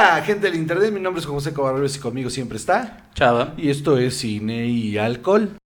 Hola, 0.00 0.22
gente 0.22 0.46
del 0.46 0.58
internet, 0.58 0.90
mi 0.92 0.98
nombre 0.98 1.20
es 1.20 1.26
José 1.26 1.52
Covarrubias 1.52 1.94
y 1.96 2.00
conmigo 2.00 2.30
siempre 2.30 2.56
está. 2.56 3.10
Chava. 3.12 3.52
Y 3.58 3.68
esto 3.68 3.98
es 3.98 4.16
Cine 4.16 4.64
y 4.66 4.96
Alcohol. 4.96 5.59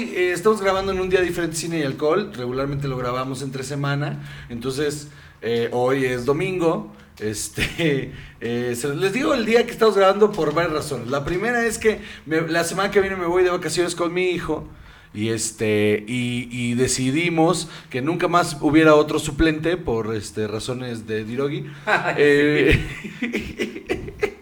Hoy 0.00 0.12
eh, 0.16 0.32
estamos 0.32 0.60
grabando 0.62 0.92
en 0.92 1.00
un 1.00 1.08
día 1.10 1.20
diferente 1.20 1.56
Cine 1.56 1.80
y 1.80 1.82
Alcohol. 1.82 2.32
Regularmente 2.34 2.88
lo 2.88 2.96
grabamos 2.96 3.42
entre 3.42 3.62
semana. 3.64 4.46
Entonces, 4.48 5.08
eh, 5.42 5.68
hoy 5.72 6.04
es 6.06 6.24
domingo. 6.24 6.92
Este, 7.18 8.12
eh, 8.40 8.74
se- 8.76 8.94
les 8.94 9.12
digo 9.12 9.34
el 9.34 9.44
día 9.44 9.64
que 9.66 9.72
estamos 9.72 9.96
grabando 9.96 10.32
por 10.32 10.54
varias 10.54 10.72
razones. 10.72 11.08
La 11.08 11.24
primera 11.24 11.64
es 11.66 11.78
que 11.78 12.00
me- 12.26 12.42
la 12.48 12.64
semana 12.64 12.90
que 12.90 13.00
viene 13.00 13.16
me 13.16 13.26
voy 13.26 13.42
de 13.44 13.50
vacaciones 13.50 13.94
con 13.94 14.12
mi 14.14 14.30
hijo. 14.30 14.66
Y 15.12 15.30
este 15.30 16.04
y, 16.06 16.48
y 16.52 16.74
decidimos 16.74 17.68
que 17.90 18.00
nunca 18.00 18.28
más 18.28 18.56
hubiera 18.60 18.94
otro 18.94 19.18
suplente 19.18 19.76
por 19.76 20.14
este 20.14 20.46
razones 20.46 21.06
de 21.06 21.24
Dirogi. 21.24 21.66
Eh, 22.16 22.78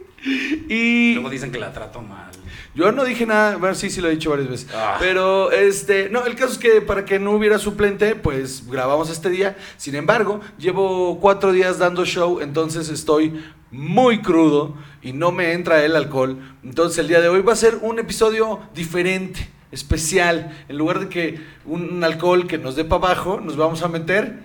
y 0.68 1.14
Luego 1.14 1.30
dicen 1.30 1.50
que 1.50 1.58
la 1.58 1.72
trato 1.72 2.02
mal. 2.02 2.27
Yo 2.74 2.92
no 2.92 3.04
dije 3.04 3.26
nada, 3.26 3.56
bueno, 3.56 3.74
sí, 3.74 3.90
sí 3.90 4.00
lo 4.00 4.08
he 4.08 4.12
dicho 4.12 4.30
varias 4.30 4.48
veces. 4.48 4.68
Ah. 4.74 4.96
Pero, 4.98 5.50
este, 5.50 6.08
no, 6.10 6.26
el 6.26 6.34
caso 6.34 6.52
es 6.52 6.58
que 6.58 6.80
para 6.80 7.04
que 7.04 7.18
no 7.18 7.32
hubiera 7.32 7.58
suplente, 7.58 8.14
pues 8.14 8.68
grabamos 8.68 9.10
este 9.10 9.30
día. 9.30 9.56
Sin 9.76 9.94
embargo, 9.94 10.40
llevo 10.58 11.18
cuatro 11.20 11.52
días 11.52 11.78
dando 11.78 12.04
show, 12.04 12.40
entonces 12.40 12.88
estoy 12.88 13.42
muy 13.70 14.22
crudo 14.22 14.74
y 15.02 15.12
no 15.12 15.32
me 15.32 15.52
entra 15.52 15.84
el 15.84 15.96
alcohol. 15.96 16.38
Entonces 16.64 16.98
el 16.98 17.08
día 17.08 17.20
de 17.20 17.28
hoy 17.28 17.42
va 17.42 17.52
a 17.52 17.56
ser 17.56 17.76
un 17.82 17.98
episodio 17.98 18.60
diferente, 18.74 19.48
especial. 19.72 20.56
En 20.68 20.78
lugar 20.78 21.00
de 21.00 21.08
que 21.08 21.40
un 21.64 22.02
alcohol 22.02 22.46
que 22.46 22.58
nos 22.58 22.76
dé 22.76 22.84
para 22.84 23.06
abajo, 23.06 23.40
nos 23.40 23.56
vamos 23.56 23.82
a 23.82 23.88
meter 23.88 24.38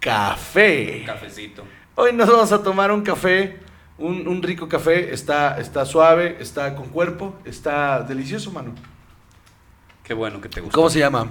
café. 0.00 0.98
Un 1.00 1.06
cafecito. 1.06 1.64
Hoy 1.94 2.12
nos 2.12 2.28
vamos 2.28 2.52
a 2.52 2.62
tomar 2.62 2.92
un 2.92 3.02
café, 3.02 3.58
un, 3.98 4.26
un 4.28 4.42
rico 4.42 4.68
café. 4.68 5.12
Está, 5.12 5.58
está 5.60 5.84
suave, 5.84 6.36
está 6.40 6.74
con 6.74 6.88
cuerpo, 6.88 7.36
está 7.44 8.02
delicioso, 8.02 8.50
mano. 8.52 8.74
Qué 10.04 10.14
bueno 10.14 10.40
que 10.40 10.48
te 10.48 10.60
gusta. 10.60 10.74
¿Cómo 10.74 10.88
se 10.90 10.98
llama? 11.00 11.28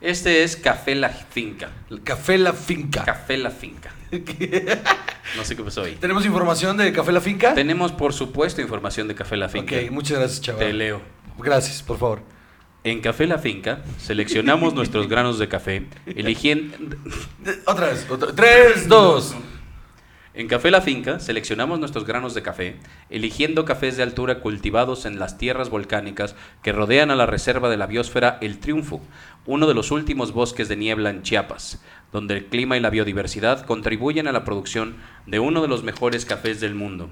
Este 0.00 0.42
es 0.42 0.56
Café 0.56 0.94
La 0.94 1.08
Finca. 1.08 1.70
El 1.90 2.02
Café 2.02 2.36
La 2.38 2.52
Finca. 2.52 3.04
Café 3.04 3.36
La 3.38 3.50
Finca. 3.50 3.90
No 5.36 5.42
sé 5.44 5.56
qué 5.56 5.62
pasó 5.64 5.82
ahí. 5.82 5.96
¿Tenemos 5.98 6.24
información 6.26 6.76
de 6.76 6.92
Café 6.92 7.10
La 7.10 7.20
Finca? 7.20 7.54
Tenemos, 7.54 7.92
por 7.92 8.12
supuesto, 8.12 8.60
información 8.60 9.08
de 9.08 9.14
Café 9.14 9.36
La 9.38 9.48
Finca. 9.48 9.74
Ok, 9.74 9.90
muchas 9.90 10.18
gracias, 10.18 10.40
chaval. 10.42 10.60
Te 10.66 10.72
leo. 10.74 11.00
Gracias, 11.38 11.82
por 11.82 11.98
favor. 11.98 12.20
En 12.84 13.00
Café 13.00 13.26
La 13.26 13.38
Finca 13.38 13.80
seleccionamos 13.98 14.74
nuestros 14.74 15.08
granos 15.08 15.38
de 15.38 15.48
café, 15.48 15.86
eligiendo... 16.06 16.76
Otra 17.64 17.86
vez. 17.88 18.06
otra- 18.10 18.32
Tres, 18.34 18.86
dos. 18.86 19.34
En 20.36 20.48
Café 20.48 20.72
La 20.72 20.80
Finca 20.80 21.20
seleccionamos 21.20 21.78
nuestros 21.78 22.04
granos 22.04 22.34
de 22.34 22.42
café, 22.42 22.74
eligiendo 23.08 23.64
cafés 23.64 23.96
de 23.96 24.02
altura 24.02 24.40
cultivados 24.40 25.06
en 25.06 25.20
las 25.20 25.38
tierras 25.38 25.70
volcánicas 25.70 26.34
que 26.60 26.72
rodean 26.72 27.12
a 27.12 27.14
la 27.14 27.26
reserva 27.26 27.70
de 27.70 27.76
la 27.76 27.86
biosfera 27.86 28.38
El 28.40 28.58
Triunfo, 28.58 29.00
uno 29.46 29.68
de 29.68 29.74
los 29.74 29.92
últimos 29.92 30.32
bosques 30.32 30.68
de 30.68 30.74
niebla 30.74 31.10
en 31.10 31.22
Chiapas, 31.22 31.80
donde 32.10 32.34
el 32.34 32.46
clima 32.46 32.76
y 32.76 32.80
la 32.80 32.90
biodiversidad 32.90 33.64
contribuyen 33.64 34.26
a 34.26 34.32
la 34.32 34.42
producción 34.42 34.96
de 35.24 35.38
uno 35.38 35.62
de 35.62 35.68
los 35.68 35.84
mejores 35.84 36.24
cafés 36.24 36.60
del 36.60 36.74
mundo. 36.74 37.10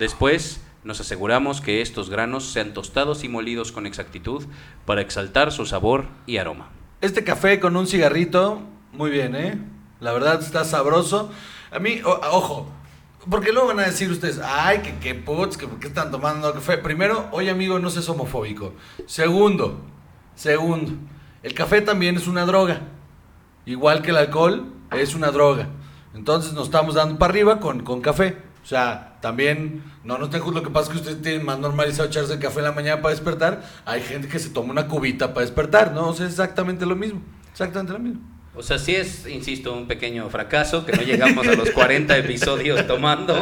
Después, 0.00 0.60
nos 0.82 1.00
aseguramos 1.00 1.60
que 1.60 1.82
estos 1.82 2.10
granos 2.10 2.46
sean 2.46 2.74
tostados 2.74 3.22
y 3.22 3.28
molidos 3.28 3.70
con 3.70 3.86
exactitud 3.86 4.44
para 4.84 5.02
exaltar 5.02 5.52
su 5.52 5.66
sabor 5.66 6.06
y 6.26 6.38
aroma. 6.38 6.70
Este 7.00 7.22
café 7.22 7.60
con 7.60 7.76
un 7.76 7.86
cigarrito, 7.86 8.60
muy 8.92 9.10
bien, 9.12 9.36
¿eh? 9.36 9.56
La 10.00 10.12
verdad 10.12 10.42
está 10.42 10.64
sabroso. 10.64 11.30
A 11.76 11.78
mí, 11.78 12.00
ojo, 12.04 12.66
porque 13.28 13.52
luego 13.52 13.68
van 13.68 13.80
a 13.80 13.82
decir 13.82 14.10
ustedes, 14.10 14.40
ay, 14.42 14.78
que 14.78 14.94
qué 14.98 15.14
putz, 15.14 15.58
que 15.58 15.68
qué 15.78 15.88
están 15.88 16.10
tomando 16.10 16.54
café. 16.54 16.78
Primero, 16.78 17.28
oye 17.32 17.50
amigo, 17.50 17.78
no 17.78 17.90
seas 17.90 18.08
homofóbico. 18.08 18.72
Segundo, 19.04 19.82
segundo, 20.34 20.92
el 21.42 21.52
café 21.52 21.82
también 21.82 22.16
es 22.16 22.28
una 22.28 22.46
droga. 22.46 22.80
Igual 23.66 24.00
que 24.00 24.08
el 24.08 24.16
alcohol, 24.16 24.72
es 24.90 25.14
una 25.14 25.30
droga. 25.30 25.68
Entonces 26.14 26.54
nos 26.54 26.68
estamos 26.68 26.94
dando 26.94 27.18
para 27.18 27.30
arriba 27.30 27.60
con, 27.60 27.82
con 27.82 28.00
café. 28.00 28.38
O 28.64 28.66
sea, 28.66 29.18
también, 29.20 29.84
no 30.02 30.16
nos 30.16 30.30
dejo 30.30 30.52
lo 30.52 30.62
que 30.62 30.70
pasa 30.70 30.86
es 30.86 30.92
que 30.92 31.02
ustedes 31.02 31.20
tienen 31.20 31.44
más 31.44 31.58
normalizado 31.58 32.08
echarse 32.08 32.38
café 32.38 32.60
en 32.60 32.64
la 32.64 32.72
mañana 32.72 33.02
para 33.02 33.14
despertar. 33.14 33.62
Hay 33.84 34.00
gente 34.00 34.28
que 34.28 34.38
se 34.38 34.48
toma 34.48 34.72
una 34.72 34.88
cubita 34.88 35.34
para 35.34 35.44
despertar, 35.44 35.92
¿no? 35.92 36.08
O 36.08 36.14
sea, 36.14 36.24
es 36.24 36.32
exactamente 36.32 36.86
lo 36.86 36.96
mismo. 36.96 37.20
Exactamente 37.52 37.92
lo 37.92 37.98
mismo. 37.98 38.35
O 38.58 38.62
sea, 38.62 38.78
sí 38.78 38.94
es, 38.94 39.26
insisto, 39.26 39.72
un 39.74 39.86
pequeño 39.86 40.28
fracaso 40.30 40.86
que 40.86 40.92
no 40.92 41.02
llegamos 41.02 41.46
a 41.46 41.52
los 41.54 41.70
40 41.72 42.16
episodios 42.16 42.86
tomando. 42.86 43.36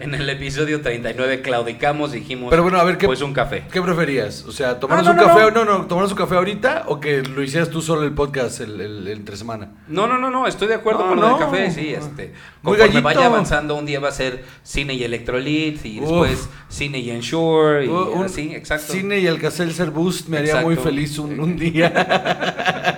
En 0.00 0.14
el 0.14 0.28
episodio 0.30 0.80
39 0.80 1.42
claudicamos 1.42 2.14
y 2.14 2.20
dijimos, 2.20 2.50
Pero 2.50 2.62
bueno, 2.62 2.78
a 2.78 2.84
ver, 2.84 2.98
¿qué, 2.98 3.06
pues 3.06 3.20
un 3.20 3.32
café. 3.32 3.64
¿qué 3.72 3.82
preferías? 3.82 4.44
O 4.46 4.52
sea, 4.52 4.78
¿tomarnos 4.78 5.08
Ah, 5.08 5.12
no, 5.14 5.20
un 5.22 5.26
no, 5.28 5.34
café 5.34 5.50
no. 5.50 5.64
no, 5.64 5.78
no, 5.78 5.86
tomarnos 5.86 6.12
un 6.12 6.18
café 6.18 6.36
ahorita 6.36 6.84
o 6.86 7.00
que 7.00 7.22
lo 7.22 7.42
hicieras 7.42 7.68
tú 7.70 7.82
solo 7.82 8.04
el 8.04 8.12
podcast 8.12 8.60
el, 8.60 8.80
el- 8.80 8.98
el 9.02 9.08
entre 9.08 9.36
semana? 9.36 9.72
No, 9.88 10.06
no, 10.06 10.18
no, 10.18 10.30
no, 10.30 10.46
estoy 10.46 10.68
de 10.68 10.74
acuerdo 10.74 11.08
con 11.08 11.18
lo 11.20 11.26
del 11.28 11.38
café, 11.38 11.70
sí, 11.72 11.88
este. 11.92 12.32
Conforme 12.62 13.00
vaya 13.00 13.26
avanzando, 13.26 13.74
un 13.74 13.86
día 13.86 13.98
va 13.98 14.08
a 14.08 14.12
ser 14.12 14.44
cine 14.62 14.94
y 14.94 15.02
electrolit 15.02 15.84
y 15.84 15.98
Uf. 16.00 16.08
después 16.28 16.48
cine 16.68 16.98
y 17.00 17.10
ensure 17.10 17.86
y 17.86 17.88
Uh, 17.88 18.22
así, 18.24 18.54
exacto. 18.54 18.92
Cine 18.92 19.18
y 19.18 19.26
el 19.26 19.40
Caselser 19.40 19.90
Boost 19.90 20.28
me 20.28 20.38
haría 20.38 20.50
Exacto. 20.52 20.68
muy 20.68 20.76
feliz 20.76 21.18
un, 21.18 21.40
un 21.40 21.56
día. 21.56 21.92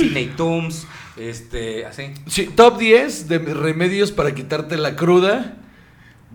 Cine 0.00 0.26
tums, 0.36 0.86
este, 1.16 1.86
así. 1.86 2.12
Sí, 2.26 2.46
top 2.54 2.78
10 2.78 3.28
de 3.28 3.38
remedios 3.38 4.12
para 4.12 4.34
quitarte 4.34 4.76
la 4.76 4.96
cruda 4.96 5.56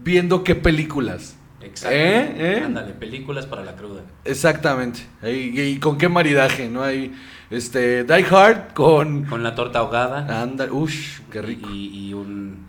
viendo 0.04 0.44
qué 0.44 0.56
películas. 0.56 1.36
Exacto. 1.62 1.96
¿Eh? 1.96 2.36
¿Eh? 2.38 2.62
Ándale, 2.64 2.94
películas 2.94 3.46
para 3.46 3.64
la 3.64 3.76
cruda. 3.76 4.02
Exactamente. 4.24 5.02
Y, 5.24 5.60
y 5.60 5.80
con 5.80 5.98
qué 5.98 6.08
maridaje, 6.10 6.70
¿no? 6.70 6.84
Hay 6.84 7.14
este 7.50 8.04
Die 8.04 8.26
Hard 8.30 8.74
con 8.74 9.26
Con 9.26 9.44
la 9.44 9.56
torta 9.56 9.80
ahogada. 9.80 10.42
anda, 10.42 10.68
ush, 10.72 11.22
qué 11.32 11.42
rico. 11.42 11.70
Y, 11.72 12.10
y 12.10 12.14
un 12.14 12.66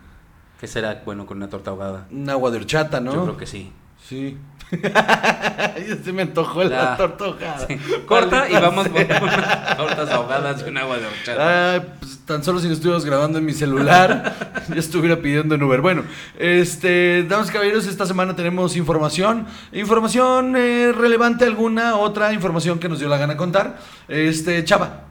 ¿Qué 0.60 0.66
será 0.66 1.02
bueno 1.04 1.26
con 1.26 1.36
una 1.36 1.48
torta 1.48 1.70
ahogada? 1.70 2.06
Un 2.10 2.28
agua 2.30 2.50
de 2.50 2.56
horchata, 2.58 3.00
¿no? 3.00 3.12
Yo 3.12 3.22
creo 3.24 3.36
que 3.36 3.46
sí. 3.46 3.70
Sí. 4.02 4.38
se 6.04 6.12
me 6.12 6.22
antojó 6.22 6.64
la 6.64 6.94
ahogada. 6.94 7.66
Sí. 7.66 7.78
Corta 8.04 8.50
y 8.50 8.54
vamos 8.54 8.88
por 8.88 9.00
unas 9.00 9.76
tortas 9.76 10.10
ahogadas 10.10 10.64
y 10.66 10.68
un 10.68 10.78
agua 10.78 10.98
de 10.98 11.06
horchata. 11.06 11.72
Ay, 11.72 11.82
pues, 12.00 12.18
tan 12.24 12.42
solo 12.42 12.58
si 12.58 12.66
lo 12.66 12.72
estuviéramos 12.74 13.04
grabando 13.04 13.38
en 13.38 13.44
mi 13.44 13.52
celular, 13.52 14.64
ya 14.68 14.74
estuviera 14.74 15.16
pidiendo 15.16 15.54
en 15.54 15.62
Uber. 15.62 15.80
Bueno, 15.80 16.02
este, 16.38 17.24
damas 17.28 17.50
y 17.50 17.52
caballeros, 17.52 17.86
esta 17.86 18.06
semana 18.06 18.34
tenemos 18.34 18.76
información. 18.76 19.46
Información 19.72 20.56
eh, 20.56 20.92
relevante 20.92 21.44
alguna, 21.44 21.96
otra 21.96 22.32
información 22.32 22.80
que 22.80 22.88
nos 22.88 22.98
dio 22.98 23.08
la 23.08 23.18
gana 23.18 23.36
contar. 23.36 23.78
Este, 24.08 24.64
Chava, 24.64 25.04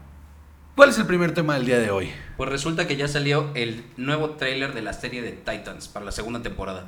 ¿cuál 0.74 0.90
es 0.90 0.98
el 0.98 1.06
primer 1.06 1.32
tema 1.32 1.54
del 1.54 1.64
día 1.64 1.78
de 1.78 1.90
hoy? 1.90 2.10
Pues 2.36 2.50
resulta 2.50 2.86
que 2.86 2.96
ya 2.96 3.08
salió 3.08 3.50
el 3.54 3.84
nuevo 3.96 4.30
tráiler 4.30 4.74
de 4.74 4.82
la 4.82 4.92
serie 4.92 5.22
de 5.22 5.32
Titans 5.32 5.88
para 5.88 6.04
la 6.04 6.12
segunda 6.12 6.42
temporada. 6.42 6.84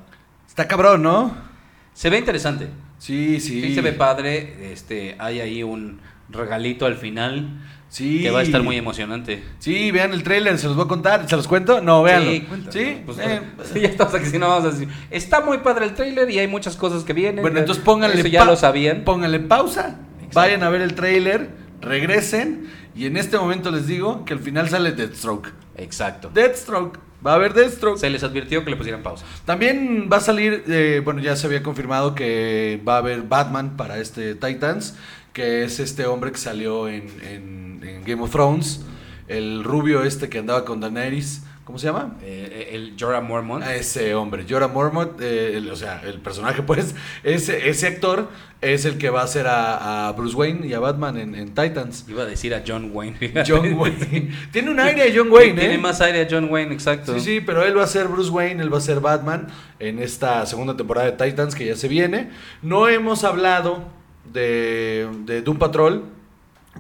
Está 0.46 0.68
cabrón, 0.68 1.02
¿no? 1.02 1.57
Se 1.98 2.10
ve 2.10 2.18
interesante. 2.18 2.68
Sí, 2.98 3.40
sí. 3.40 3.60
Sí, 3.60 3.74
se 3.74 3.80
ve 3.80 3.92
padre. 3.92 4.70
Este, 4.72 5.16
hay 5.18 5.40
ahí 5.40 5.64
un 5.64 6.00
regalito 6.28 6.86
al 6.86 6.94
final 6.94 7.58
Sí. 7.88 8.22
que 8.22 8.30
va 8.30 8.38
a 8.38 8.42
estar 8.42 8.62
muy 8.62 8.76
emocionante. 8.76 9.42
Sí, 9.58 9.90
vean 9.90 10.12
el 10.12 10.22
tráiler, 10.22 10.58
se 10.58 10.68
los 10.68 10.76
voy 10.76 10.84
a 10.84 10.88
contar. 10.88 11.28
¿Se 11.28 11.34
los 11.34 11.48
cuento? 11.48 11.80
No, 11.80 12.04
véanlo. 12.04 12.30
Sí, 12.70 13.02
Pues, 13.04 13.18
eh, 13.18 13.40
sí, 13.72 13.80
ya 13.80 13.88
estamos 13.88 14.14
aquí, 14.14 14.26
si 14.26 14.38
no 14.38 14.46
vamos 14.48 14.66
a 14.66 14.70
decir. 14.70 14.88
Está 15.10 15.40
muy 15.40 15.58
padre 15.58 15.86
el 15.86 15.94
tráiler 15.94 16.30
y 16.30 16.38
hay 16.38 16.46
muchas 16.46 16.76
cosas 16.76 17.02
que 17.02 17.14
vienen. 17.14 17.42
Bueno, 17.42 17.58
entonces 17.58 17.82
pónganle, 17.82 18.20
Eso 18.20 18.28
ya 18.28 18.44
lo 18.44 18.54
sabían. 18.54 19.02
pónganle 19.02 19.40
pausa, 19.40 19.98
Exacto. 20.18 20.28
vayan 20.34 20.62
a 20.62 20.68
ver 20.70 20.82
el 20.82 20.94
tráiler, 20.94 21.50
regresen 21.80 22.68
y 22.94 23.06
en 23.06 23.16
este 23.16 23.38
momento 23.38 23.72
les 23.72 23.88
digo 23.88 24.24
que 24.24 24.34
al 24.34 24.38
final 24.40 24.68
sale 24.68 24.92
Deathstroke. 24.92 25.48
Exacto. 25.76 26.30
Deathstroke, 26.32 27.00
va 27.26 27.32
a 27.32 27.34
haber 27.36 27.54
Deathstroke. 27.54 27.98
Se 27.98 28.10
les 28.10 28.22
advirtió 28.22 28.64
que 28.64 28.70
le 28.70 28.76
pusieran 28.76 29.02
pausa. 29.02 29.24
También 29.44 30.08
va 30.12 30.18
a 30.18 30.20
salir, 30.20 30.64
eh, 30.68 31.00
bueno, 31.04 31.20
ya 31.20 31.36
se 31.36 31.46
había 31.46 31.62
confirmado 31.62 32.14
que 32.14 32.80
va 32.86 32.94
a 32.94 32.98
haber 32.98 33.22
Batman 33.22 33.76
para 33.76 33.98
este 33.98 34.34
Titans, 34.34 34.96
que 35.32 35.64
es 35.64 35.80
este 35.80 36.06
hombre 36.06 36.32
que 36.32 36.38
salió 36.38 36.88
en, 36.88 37.04
en- 37.22 37.80
en 37.86 38.04
Game 38.04 38.22
of 38.22 38.30
Thrones. 38.30 38.80
el 39.28 39.62
rubio 39.62 40.04
este 40.04 40.28
que 40.30 40.38
andaba 40.38 40.64
con 40.64 40.80
Daenerys. 40.80 41.42
¿Cómo 41.68 41.78
se 41.78 41.84
llama? 41.88 42.16
Eh, 42.22 42.70
el 42.72 42.94
Jorah 42.98 43.20
Mormont. 43.20 43.62
A 43.62 43.74
ese 43.76 44.14
hombre, 44.14 44.46
Jorah 44.48 44.68
Mormont, 44.68 45.20
eh, 45.20 45.54
el- 45.58 45.70
o 45.70 45.76
sea, 45.76 46.00
el 46.02 46.18
personaje, 46.18 46.62
pues, 46.66 46.94
ese, 47.22 47.68
ese 47.68 47.86
actor 47.88 48.30
es 48.62 48.86
el 48.86 48.96
que 48.96 49.10
va 49.10 49.20
a 49.20 49.24
hacer 49.24 49.46
a, 49.46 50.08
a 50.08 50.12
Bruce 50.12 50.34
Wayne 50.34 50.66
y 50.66 50.72
a 50.72 50.80
Batman 50.80 51.18
en, 51.18 51.34
en 51.34 51.48
Titans. 51.48 52.06
Iba 52.08 52.22
a 52.22 52.24
decir 52.24 52.54
a 52.54 52.62
John 52.66 52.88
Wayne. 52.94 53.18
John 53.46 53.70
Wayne. 53.74 54.30
Tiene 54.50 54.70
un 54.70 54.80
aire 54.80 55.10
de 55.10 55.18
John 55.18 55.30
Wayne, 55.30 55.56
¿eh? 55.58 55.66
Tiene 55.66 55.76
más 55.76 56.00
aire 56.00 56.22
a 56.22 56.26
John 56.30 56.48
Wayne, 56.50 56.72
exacto. 56.72 57.12
Sí, 57.12 57.20
sí, 57.20 57.40
pero 57.42 57.62
él 57.62 57.76
va 57.76 57.84
a 57.84 57.86
ser 57.86 58.08
Bruce 58.08 58.30
Wayne, 58.30 58.62
él 58.62 58.72
va 58.72 58.78
a 58.78 58.80
ser 58.80 59.00
Batman 59.00 59.48
en 59.78 59.98
esta 59.98 60.46
segunda 60.46 60.74
temporada 60.74 61.10
de 61.10 61.22
Titans 61.22 61.54
que 61.54 61.66
ya 61.66 61.76
se 61.76 61.86
viene. 61.88 62.30
No 62.62 62.88
hemos 62.88 63.24
hablado 63.24 63.84
de, 64.32 65.06
de 65.26 65.42
Doom 65.42 65.58
Patrol. 65.58 66.04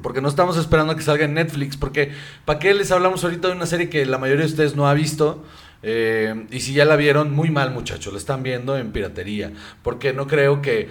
Porque 0.02 0.20
no 0.20 0.28
estamos 0.28 0.56
esperando 0.56 0.92
a 0.92 0.96
que 0.96 1.02
salga 1.02 1.24
en 1.24 1.34
Netflix. 1.34 1.76
Porque, 1.76 2.12
¿para 2.44 2.58
qué 2.58 2.74
les 2.74 2.90
hablamos 2.90 3.24
ahorita 3.24 3.48
de 3.48 3.54
una 3.54 3.66
serie 3.66 3.88
que 3.88 4.04
la 4.06 4.18
mayoría 4.18 4.44
de 4.44 4.50
ustedes 4.50 4.76
no 4.76 4.88
ha 4.88 4.94
visto? 4.94 5.44
Eh, 5.82 6.46
y 6.50 6.60
si 6.60 6.72
ya 6.72 6.84
la 6.84 6.96
vieron, 6.96 7.32
muy 7.32 7.50
mal, 7.50 7.70
muchachos. 7.70 8.12
La 8.12 8.18
están 8.18 8.42
viendo 8.42 8.76
en 8.76 8.92
piratería. 8.92 9.52
Porque 9.82 10.12
no 10.12 10.26
creo 10.26 10.62
que 10.62 10.88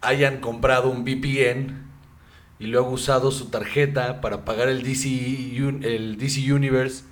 hayan 0.00 0.38
comprado 0.38 0.90
un 0.90 1.04
VPN 1.04 1.82
y 2.58 2.66
luego 2.66 2.90
usado 2.90 3.30
su 3.30 3.46
tarjeta 3.46 4.20
para 4.20 4.44
pagar 4.44 4.68
el 4.68 4.82
DC, 4.82 5.08
el 5.82 6.16
DC 6.18 6.52
Universe. 6.52 7.04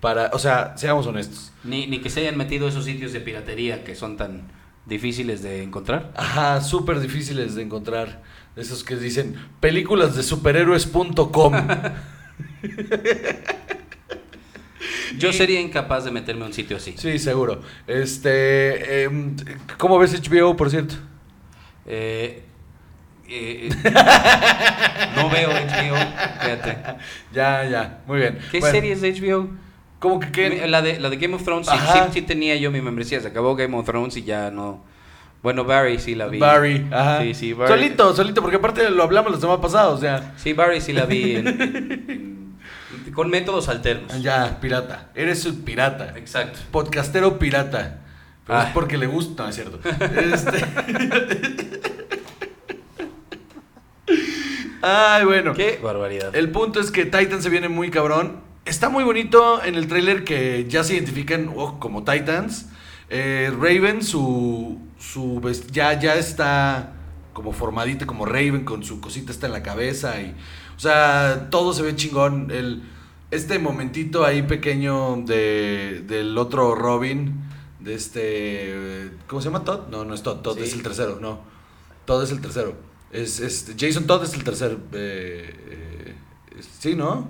Para, 0.00 0.30
o 0.32 0.38
sea, 0.38 0.76
seamos 0.76 1.06
honestos. 1.06 1.52
Ni, 1.64 1.86
ni 1.86 2.00
que 2.00 2.10
se 2.10 2.20
hayan 2.20 2.36
metido 2.36 2.68
esos 2.68 2.84
sitios 2.84 3.12
de 3.12 3.20
piratería 3.20 3.82
que 3.82 3.94
son 3.94 4.16
tan 4.16 4.42
difíciles 4.86 5.42
de 5.42 5.62
encontrar. 5.62 6.12
Ajá, 6.16 6.60
súper 6.60 7.00
difíciles 7.00 7.54
de 7.54 7.62
encontrar. 7.62 8.22
Esos 8.56 8.82
que 8.82 8.96
dicen 8.96 9.36
películas 9.60 10.16
de 10.16 10.22
superhéroes.com. 10.22 11.54
Yo 15.18 15.32
sería 15.32 15.60
incapaz 15.60 16.04
de 16.04 16.10
meterme 16.10 16.44
a 16.44 16.46
un 16.46 16.52
sitio 16.52 16.76
así. 16.76 16.94
sí, 16.96 17.18
seguro. 17.18 17.62
Este, 17.86 19.04
em, 19.04 19.36
¿cómo 19.78 19.98
ves 19.98 20.18
HBO, 20.20 20.56
por 20.56 20.70
cierto? 20.70 20.94
Eh, 21.86 22.42
eh, 23.28 23.68
no 25.16 25.30
veo 25.30 25.50
HBO, 25.50 25.96
fíjate. 26.40 26.76
Ya, 27.32 27.68
ya, 27.68 28.02
muy 28.06 28.18
bien. 28.18 28.38
¿Qué 28.50 28.60
Bueno, 28.60 28.74
series 28.74 29.00
de 29.00 29.12
HBO? 29.12 29.48
¿Cómo 29.98 30.20
que 30.20 30.30
qué? 30.30 30.66
La 30.66 30.82
de, 30.82 31.00
la 31.00 31.08
de 31.08 31.16
Game 31.16 31.34
of 31.34 31.42
Thrones, 31.44 31.66
sí, 31.66 31.72
Ajá. 31.74 32.06
sí, 32.06 32.20
sí 32.20 32.22
tenía 32.22 32.56
yo 32.56 32.70
mi 32.70 32.80
membresía. 32.80 33.20
Se 33.20 33.28
acabó 33.28 33.54
Game 33.56 33.76
of 33.76 33.86
Thrones 33.86 34.16
y 34.16 34.24
ya 34.24 34.50
no. 34.50 34.84
Bueno, 35.42 35.64
Barry 35.64 35.98
sí 35.98 36.14
la 36.14 36.26
vi. 36.26 36.38
Barry, 36.38 36.86
ajá. 36.90 37.22
Sí, 37.22 37.34
sí, 37.34 37.52
Barry. 37.52 37.72
Solito, 37.72 38.14
solito, 38.16 38.40
porque 38.42 38.56
aparte 38.56 38.90
lo 38.90 39.02
hablamos 39.02 39.32
la 39.32 39.38
semana 39.40 39.60
pasada, 39.60 39.88
o 39.90 39.98
sea. 39.98 40.32
Sí, 40.36 40.52
Barry 40.54 40.80
sí 40.80 40.92
la 40.92 41.06
vi 41.06 41.36
en- 41.36 41.46
en- 41.48 43.12
con 43.14 43.30
métodos 43.30 43.68
alternos. 43.68 44.20
Ya, 44.22 44.58
pirata. 44.60 45.10
Eres 45.14 45.44
un 45.46 45.62
pirata. 45.62 46.14
Exacto. 46.16 46.58
Podcastero 46.70 47.38
pirata. 47.38 48.00
Pero 48.46 48.58
es 48.60 48.64
Ay. 48.66 48.70
porque 48.74 48.96
le 48.98 49.06
gusta, 49.06 49.44
no 49.44 49.48
es 49.48 49.54
cierto. 49.54 49.78
Este... 49.88 50.64
Ay, 54.82 55.24
bueno. 55.24 55.54
Qué 55.54 55.78
barbaridad. 55.82 56.34
El 56.34 56.50
punto 56.50 56.80
es 56.80 56.90
que 56.90 57.04
Titan 57.04 57.42
se 57.42 57.48
viene 57.50 57.68
muy 57.68 57.90
cabrón. 57.90 58.40
Está 58.64 58.88
muy 58.88 59.04
bonito 59.04 59.62
en 59.64 59.74
el 59.76 59.86
tráiler 59.88 60.24
que 60.24 60.66
ya 60.68 60.84
se 60.84 60.94
identifican 60.94 61.50
oh, 61.56 61.78
como 61.78 62.04
Titans. 62.04 62.68
Eh, 63.08 63.52
Raven, 63.58 64.02
su, 64.02 64.80
su 64.98 65.40
vest- 65.40 65.70
ya, 65.70 65.98
ya 65.98 66.14
está 66.16 66.92
como 67.32 67.52
formadita 67.52 68.06
como 68.06 68.24
Raven, 68.24 68.64
con 68.64 68.82
su 68.82 69.00
cosita 69.00 69.30
está 69.32 69.46
en 69.46 69.52
la 69.52 69.62
cabeza. 69.62 70.20
Y, 70.20 70.34
o 70.76 70.80
sea, 70.80 71.48
todo 71.50 71.72
se 71.72 71.82
ve 71.82 71.94
chingón. 71.96 72.50
El, 72.50 72.82
este 73.30 73.58
momentito 73.58 74.24
ahí 74.24 74.42
pequeño 74.42 75.16
de, 75.26 76.02
del 76.06 76.36
otro 76.38 76.74
Robin, 76.74 77.42
de 77.80 77.94
este... 77.94 79.10
¿Cómo 79.26 79.40
se 79.42 79.48
llama 79.48 79.64
Todd? 79.64 79.88
No, 79.90 80.04
no 80.04 80.14
es 80.14 80.22
Todd, 80.22 80.38
Todd 80.38 80.56
Sí. 80.58 80.64
es 80.64 80.72
el 80.74 80.82
tercero, 80.82 81.18
no. 81.20 81.40
Todd 82.04 82.22
es 82.24 82.30
el 82.30 82.40
tercero. 82.40 82.74
Es, 83.10 83.40
es- 83.40 83.74
Jason 83.78 84.06
Todd 84.06 84.24
es 84.24 84.34
el 84.34 84.44
tercer... 84.44 84.78
eh, 84.92 86.14
eh, 86.56 86.62
sí, 86.78 86.94
¿no? 86.94 87.28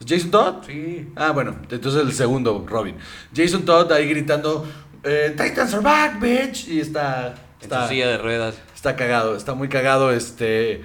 ¿Es 0.00 0.06
Jason 0.08 0.30
Todd? 0.30 0.54
Sí. 0.66 1.08
Ah, 1.16 1.30
bueno, 1.32 1.56
entonces 1.70 2.00
el 2.02 2.12
segundo, 2.12 2.64
Robin. 2.66 2.96
Jason 3.34 3.62
Todd 3.64 3.92
ahí 3.92 4.08
gritando, 4.08 4.66
eh, 5.04 5.34
Titans 5.36 5.74
are 5.74 5.82
back, 5.82 6.20
bitch. 6.20 6.68
Y 6.68 6.80
está... 6.80 7.34
En 7.60 7.64
está 7.64 7.82
su 7.84 7.88
silla 7.90 8.08
de 8.08 8.18
ruedas. 8.18 8.56
Está 8.74 8.96
cagado, 8.96 9.36
está 9.36 9.54
muy 9.54 9.68
cagado. 9.68 10.12
Este. 10.12 10.82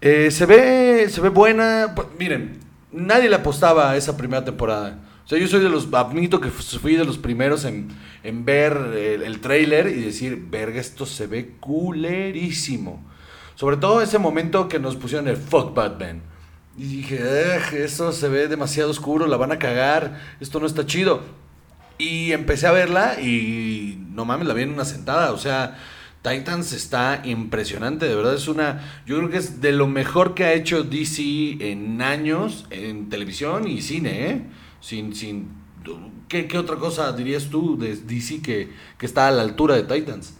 eh, 0.00 0.30
se 0.30 0.46
ve. 0.46 1.08
Se 1.10 1.20
ve 1.20 1.28
buena. 1.28 1.92
Miren, 2.18 2.60
nadie 2.92 3.28
le 3.28 3.34
apostaba 3.36 3.90
a 3.90 3.96
esa 3.96 4.16
primera 4.16 4.44
temporada. 4.44 5.00
O 5.24 5.28
sea, 5.28 5.38
yo 5.38 5.48
soy 5.48 5.60
de 5.60 5.68
los. 5.68 5.92
Admito 5.92 6.40
que 6.40 6.50
fu- 6.50 6.78
fui 6.78 6.94
de 6.94 7.04
los 7.04 7.18
primeros 7.18 7.64
en, 7.64 7.88
en 8.22 8.44
ver 8.44 8.76
el, 8.94 9.22
el 9.22 9.40
tráiler 9.40 9.88
y 9.88 10.00
decir, 10.02 10.40
verga, 10.48 10.80
esto 10.80 11.04
se 11.04 11.26
ve 11.26 11.54
culerísimo. 11.58 13.04
Sobre 13.56 13.76
todo 13.76 14.00
ese 14.00 14.18
momento 14.18 14.68
que 14.68 14.78
nos 14.78 14.94
pusieron 14.94 15.26
el 15.26 15.36
fuck 15.36 15.74
Batman. 15.74 16.22
Y 16.76 16.84
dije, 16.98 17.20
"Ugh, 17.24 17.74
eso 17.74 18.12
se 18.12 18.28
ve 18.28 18.46
demasiado 18.46 18.90
oscuro, 18.90 19.26
la 19.26 19.36
van 19.36 19.50
a 19.50 19.58
cagar, 19.58 20.20
esto 20.40 20.60
no 20.60 20.66
está 20.66 20.86
chido. 20.86 21.22
Y 21.98 22.32
empecé 22.32 22.66
a 22.66 22.72
verla 22.72 23.20
y 23.20 23.98
no 24.10 24.24
mames, 24.24 24.46
la 24.46 24.54
vi 24.54 24.62
en 24.62 24.72
una 24.72 24.84
sentada. 24.84 25.32
O 25.32 25.38
sea, 25.38 25.76
Titans 26.22 26.72
está 26.72 27.22
impresionante, 27.24 28.06
de 28.06 28.14
verdad 28.14 28.34
es 28.34 28.48
una... 28.48 29.02
Yo 29.06 29.16
creo 29.18 29.30
que 29.30 29.38
es 29.38 29.60
de 29.60 29.72
lo 29.72 29.86
mejor 29.86 30.34
que 30.34 30.44
ha 30.44 30.52
hecho 30.52 30.84
DC 30.84 31.56
en 31.60 32.00
años 32.02 32.66
en 32.70 33.08
televisión 33.08 33.66
y 33.66 33.82
cine, 33.82 34.30
¿eh? 34.30 34.42
Sin... 34.80 35.14
sin 35.14 35.58
¿qué, 36.28 36.46
qué 36.46 36.58
otra 36.58 36.76
cosa 36.76 37.12
dirías 37.12 37.48
tú 37.50 37.78
de 37.78 37.96
DC 37.96 38.42
que, 38.42 38.70
que 38.98 39.06
está 39.06 39.28
a 39.28 39.30
la 39.30 39.42
altura 39.42 39.74
de 39.74 39.82
Titans? 39.82 40.36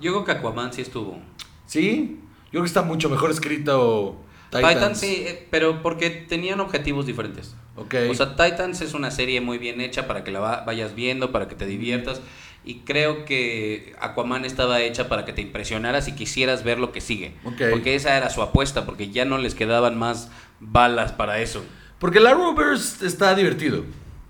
Yo 0.00 0.12
creo 0.12 0.24
que 0.24 0.32
Aquaman 0.32 0.72
sí 0.72 0.82
estuvo. 0.82 1.18
¿Sí? 1.66 2.20
Yo 2.46 2.50
creo 2.50 2.62
que 2.62 2.68
está 2.68 2.82
mucho 2.82 3.08
mejor 3.10 3.30
escrito 3.30 4.16
Titans. 4.50 4.74
Titans, 4.74 5.00
sí, 5.00 5.24
eh, 5.26 5.46
pero 5.50 5.82
porque 5.82 6.10
tenían 6.10 6.60
objetivos 6.60 7.06
diferentes. 7.06 7.54
Ok. 7.76 7.94
O 8.10 8.14
sea, 8.14 8.36
Titans 8.36 8.80
es 8.80 8.94
una 8.94 9.10
serie 9.10 9.40
muy 9.40 9.58
bien 9.58 9.80
hecha 9.80 10.06
para 10.06 10.24
que 10.24 10.30
la 10.32 10.40
va- 10.40 10.64
vayas 10.64 10.94
viendo, 10.94 11.30
para 11.32 11.46
que 11.48 11.54
te 11.54 11.66
diviertas. 11.66 12.20
Y 12.64 12.80
creo 12.80 13.24
que 13.24 13.94
Aquaman 14.00 14.44
estaba 14.44 14.80
hecha 14.80 15.08
para 15.08 15.24
que 15.24 15.32
te 15.32 15.40
impresionaras 15.42 16.08
y 16.08 16.12
quisieras 16.12 16.64
ver 16.64 16.78
lo 16.80 16.90
que 16.90 17.00
sigue. 17.00 17.34
Ok. 17.44 17.62
Porque 17.70 17.94
esa 17.94 18.16
era 18.16 18.28
su 18.30 18.42
apuesta, 18.42 18.84
porque 18.86 19.10
ya 19.10 19.24
no 19.24 19.38
les 19.38 19.54
quedaban 19.54 19.96
más 19.96 20.30
balas 20.58 21.12
para 21.12 21.40
eso. 21.40 21.64
Porque 22.00 22.18
el 22.18 22.26
Arrowverse 22.26 23.06
está 23.06 23.34
divertido. 23.36 23.84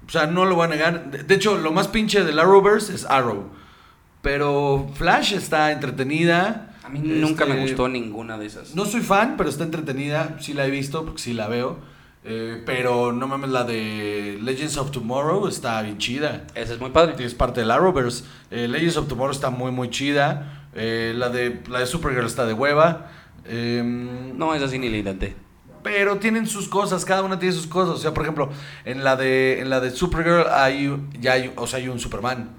O 0.06 0.10
sea, 0.10 0.26
no 0.26 0.44
lo 0.44 0.54
voy 0.54 0.66
a 0.66 0.68
negar. 0.68 1.10
De, 1.10 1.22
de 1.22 1.34
hecho, 1.34 1.56
lo 1.56 1.72
más 1.72 1.88
pinche 1.88 2.24
del 2.24 2.38
Arrowverse 2.38 2.94
es 2.94 3.04
Arrow. 3.06 3.48
Pero 4.22 4.90
Flash 4.94 5.32
está 5.32 5.72
entretenida. 5.72 6.76
A 6.82 6.88
mí 6.88 7.00
nunca 7.00 7.44
me 7.46 7.52
Este, 7.52 7.62
gustó 7.62 7.88
ninguna 7.88 8.38
de 8.38 8.46
esas. 8.46 8.74
No 8.74 8.84
soy 8.86 9.00
fan, 9.00 9.36
pero 9.36 9.48
está 9.48 9.64
entretenida. 9.64 10.36
Sí 10.40 10.52
la 10.52 10.66
he 10.66 10.70
visto, 10.70 11.04
porque 11.04 11.22
sí 11.22 11.32
la 11.32 11.48
veo. 11.48 11.78
Eh, 12.28 12.60
pero 12.66 13.12
no 13.12 13.28
mames, 13.28 13.50
la 13.50 13.62
de 13.62 14.38
Legends 14.42 14.76
of 14.78 14.90
Tomorrow 14.90 15.46
está 15.46 15.80
bien 15.82 15.98
chida. 15.98 16.44
Esa 16.56 16.74
es 16.74 16.80
muy 16.80 16.90
padre. 16.90 17.14
Es 17.24 17.34
parte 17.34 17.60
del 17.60 17.70
Arrowverse. 17.70 18.24
Eh, 18.50 18.66
Legends 18.66 18.96
of 18.96 19.06
Tomorrow 19.08 19.30
está 19.32 19.50
muy, 19.50 19.70
muy 19.70 19.90
chida. 19.90 20.68
Eh, 20.74 21.12
la, 21.16 21.28
de, 21.28 21.62
la 21.70 21.78
de 21.78 21.86
Supergirl 21.86 22.26
está 22.26 22.44
de 22.44 22.52
hueva. 22.52 23.10
Em, 23.44 24.36
No, 24.36 24.54
esa 24.54 24.68
sí 24.68 24.78
ni 24.78 24.88
la 24.90 24.96
intenté. 24.98 25.36
pero 25.84 26.16
tienen 26.18 26.48
sus 26.48 26.68
cosas, 26.68 27.04
cada 27.04 27.22
una 27.22 27.38
tiene 27.38 27.54
sus 27.54 27.68
cosas. 27.68 27.94
O 27.94 27.98
sea, 27.98 28.12
por 28.12 28.24
ejemplo, 28.24 28.50
en 28.84 29.04
la 29.04 29.14
de, 29.14 29.60
en 29.60 29.70
la 29.70 29.78
de 29.80 29.90
Supergirl 29.90 30.46
hay, 30.50 30.96
ya 31.20 31.34
hay, 31.34 31.52
o 31.54 31.66
sea, 31.68 31.78
hay 31.78 31.86
un 31.88 32.00
Superman. 32.00 32.50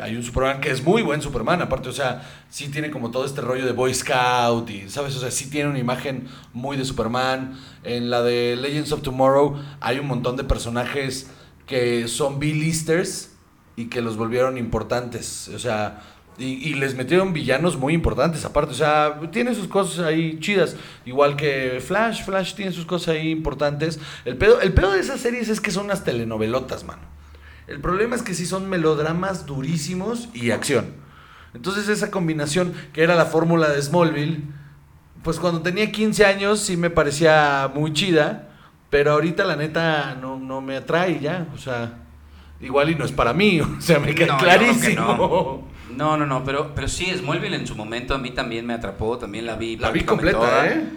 Hay 0.00 0.16
un 0.16 0.22
Superman 0.22 0.60
que 0.60 0.70
es 0.70 0.84
muy 0.84 1.02
buen 1.02 1.20
Superman, 1.20 1.60
aparte, 1.60 1.88
o 1.88 1.92
sea, 1.92 2.22
sí 2.50 2.68
tiene 2.68 2.90
como 2.90 3.10
todo 3.10 3.24
este 3.24 3.40
rollo 3.40 3.66
de 3.66 3.72
Boy 3.72 3.92
Scout 3.92 4.70
y, 4.70 4.88
¿sabes? 4.88 5.16
O 5.16 5.20
sea, 5.20 5.30
sí 5.30 5.50
tiene 5.50 5.70
una 5.70 5.78
imagen 5.78 6.28
muy 6.52 6.76
de 6.76 6.84
Superman. 6.84 7.58
En 7.82 8.10
la 8.10 8.22
de 8.22 8.56
Legends 8.56 8.92
of 8.92 9.02
Tomorrow 9.02 9.60
hay 9.80 9.98
un 9.98 10.06
montón 10.06 10.36
de 10.36 10.44
personajes 10.44 11.30
que 11.66 12.08
son 12.08 12.38
B-listers 12.38 13.32
y 13.76 13.86
que 13.86 14.00
los 14.00 14.16
volvieron 14.16 14.56
importantes. 14.56 15.48
O 15.54 15.58
sea, 15.58 16.00
y, 16.38 16.68
y 16.68 16.74
les 16.74 16.94
metieron 16.94 17.32
villanos 17.32 17.76
muy 17.76 17.94
importantes 17.94 18.44
aparte. 18.44 18.72
O 18.72 18.76
sea, 18.76 19.20
tiene 19.32 19.54
sus 19.54 19.68
cosas 19.68 20.06
ahí 20.06 20.38
chidas. 20.40 20.76
Igual 21.04 21.36
que 21.36 21.82
Flash, 21.84 22.24
Flash 22.24 22.54
tiene 22.54 22.72
sus 22.72 22.86
cosas 22.86 23.16
ahí 23.16 23.30
importantes. 23.30 23.98
El 24.24 24.36
pedo, 24.36 24.60
el 24.60 24.72
pedo 24.72 24.92
de 24.92 25.00
esas 25.00 25.20
series 25.20 25.48
es 25.48 25.60
que 25.60 25.70
son 25.70 25.86
unas 25.86 26.04
telenovelotas, 26.04 26.84
mano. 26.84 27.17
El 27.68 27.80
problema 27.80 28.16
es 28.16 28.22
que 28.22 28.34
sí 28.34 28.46
son 28.46 28.68
melodramas 28.68 29.46
durísimos 29.46 30.28
y 30.32 30.50
acción. 30.50 30.86
Entonces 31.54 31.88
esa 31.88 32.10
combinación 32.10 32.72
que 32.92 33.02
era 33.02 33.14
la 33.14 33.26
fórmula 33.26 33.68
de 33.68 33.80
Smallville, 33.80 34.42
pues 35.22 35.38
cuando 35.38 35.60
tenía 35.60 35.92
15 35.92 36.24
años 36.24 36.60
sí 36.60 36.76
me 36.76 36.88
parecía 36.88 37.70
muy 37.74 37.92
chida, 37.92 38.48
pero 38.90 39.12
ahorita 39.12 39.44
la 39.44 39.56
neta 39.56 40.16
no, 40.20 40.38
no 40.38 40.60
me 40.60 40.76
atrae 40.76 41.20
ya. 41.20 41.46
O 41.54 41.58
sea, 41.58 41.98
igual 42.60 42.90
y 42.90 42.94
no 42.94 43.04
es 43.04 43.12
para 43.12 43.32
mí, 43.34 43.60
o 43.60 43.80
sea, 43.80 43.98
me 43.98 44.14
queda 44.14 44.34
No, 44.34 44.38
clarísimo. 44.38 45.68
No, 45.94 46.16
no, 46.16 46.26
no, 46.26 46.44
pero, 46.44 46.74
pero 46.74 46.88
sí, 46.88 47.12
Smallville 47.14 47.56
en 47.56 47.66
su 47.66 47.74
momento 47.74 48.14
a 48.14 48.18
mí 48.18 48.30
también 48.30 48.66
me 48.66 48.74
atrapó, 48.74 49.18
también 49.18 49.46
la 49.46 49.56
vi. 49.56 49.76
La 49.76 49.90
vi 49.90 50.04
completa. 50.04 50.66
¿eh? 50.68 50.88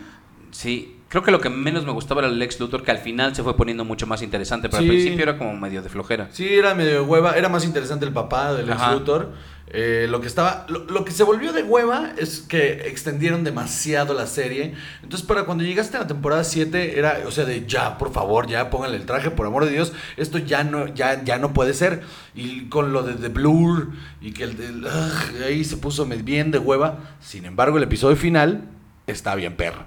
Sí, 0.51 1.00
Creo 1.11 1.23
que 1.23 1.31
lo 1.31 1.41
que 1.41 1.49
menos 1.49 1.85
me 1.85 1.91
gustaba 1.91 2.21
era 2.21 2.29
el 2.29 2.39
Lex 2.39 2.57
Luthor, 2.61 2.83
que 2.83 2.91
al 2.91 2.97
final 2.99 3.35
se 3.35 3.43
fue 3.43 3.57
poniendo 3.57 3.83
mucho 3.83 4.07
más 4.07 4.21
interesante, 4.21 4.69
pero 4.69 4.81
Sí. 4.81 4.87
al 4.87 4.95
principio 4.95 5.23
era 5.23 5.37
como 5.37 5.53
medio 5.57 5.81
de 5.81 5.89
flojera. 5.89 6.29
Sí, 6.31 6.47
era 6.47 6.73
medio 6.73 6.91
de 6.93 7.01
hueva. 7.01 7.33
Era 7.35 7.49
más 7.49 7.65
interesante 7.65 8.05
el 8.05 8.13
papá 8.13 8.53
del 8.53 8.69
ex 8.69 8.79
Ajá. 8.79 8.93
Luthor. 8.93 9.33
Eh, 9.73 10.07
lo 10.09 10.21
que 10.21 10.27
estaba. 10.27 10.65
Lo, 10.69 10.85
lo 10.85 11.03
que 11.03 11.11
se 11.11 11.23
volvió 11.23 11.51
de 11.51 11.63
hueva 11.63 12.11
es 12.17 12.39
que 12.39 12.87
extendieron 12.87 13.43
demasiado 13.43 14.13
la 14.13 14.25
serie. 14.25 14.73
Entonces, 15.03 15.27
para 15.27 15.43
cuando 15.43 15.65
llegaste 15.65 15.97
a 15.97 16.01
la 16.01 16.07
temporada 16.07 16.45
7, 16.45 16.97
era, 16.97 17.19
o 17.27 17.31
sea, 17.31 17.43
de 17.43 17.65
ya, 17.67 17.97
por 17.97 18.13
favor, 18.13 18.47
ya 18.47 18.69
pónganle 18.69 18.95
el 18.95 19.05
traje, 19.05 19.31
por 19.31 19.45
amor 19.45 19.65
de 19.65 19.71
Dios. 19.71 19.91
Esto 20.15 20.37
ya 20.37 20.63
no, 20.63 20.87
ya, 20.93 21.23
ya 21.25 21.37
no 21.39 21.51
puede 21.53 21.73
ser. 21.73 22.03
Y 22.35 22.69
con 22.69 22.93
lo 22.93 23.03
de 23.03 23.15
The 23.15 23.27
Blur 23.27 23.89
y 24.21 24.31
que 24.31 24.43
el 24.45 24.85
ugh, 24.85 25.43
ahí 25.45 25.65
se 25.65 25.75
puso 25.75 26.05
bien 26.05 26.51
de 26.51 26.57
hueva. 26.57 26.99
Sin 27.19 27.43
embargo, 27.43 27.77
el 27.77 27.83
episodio 27.83 28.15
final 28.15 28.63
está 29.07 29.35
bien 29.35 29.57
perro. 29.57 29.85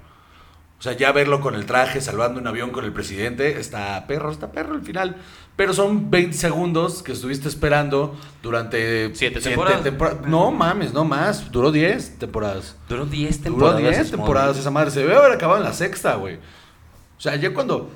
O 0.85 0.87
sea, 0.87 0.93
ya 0.99 1.13
verlo 1.13 1.41
con 1.41 1.55
el 1.55 1.65
traje, 1.65 2.03
salvando 2.03 2.39
un 2.39 2.47
avión 2.47 2.69
con 2.69 2.85
el 2.85 2.93
presidente, 2.93 3.59
está 3.59 4.07
perro, 4.07 4.31
está 4.31 4.53
perro 4.53 4.75
el 4.75 4.83
final. 4.83 5.17
Pero 5.57 5.73
son 5.73 6.11
20 6.11 6.37
segundos 6.37 7.03
que 7.03 7.13
estuviste 7.13 7.49
esperando 7.49 8.15
durante... 8.43 9.15
Siete 9.15 9.41
temporadas. 9.41 9.83
tempora- 9.83 10.19
No 10.27 10.51
mames, 10.51 10.93
no 10.93 11.07
más. 11.07 11.51
Duró 11.51 11.73
10 11.73 12.19
temporadas. 12.19 12.77
Duró 12.87 13.07
10 13.07 13.45
Duró 13.45 13.45
temporadas. 13.45 13.79
10 13.81 13.95
Smallville. 13.95 14.11
temporadas 14.11 14.59
esa 14.59 14.71
madre. 14.71 14.91
Se 14.91 15.01
debe 15.01 15.17
haber 15.17 15.33
acabado 15.33 15.57
en 15.61 15.65
la 15.65 15.73
sexta, 15.73 16.17
güey. 16.17 16.35
O 16.37 17.21
sea, 17.21 17.35
ya 17.37 17.55
cuando... 17.55 17.91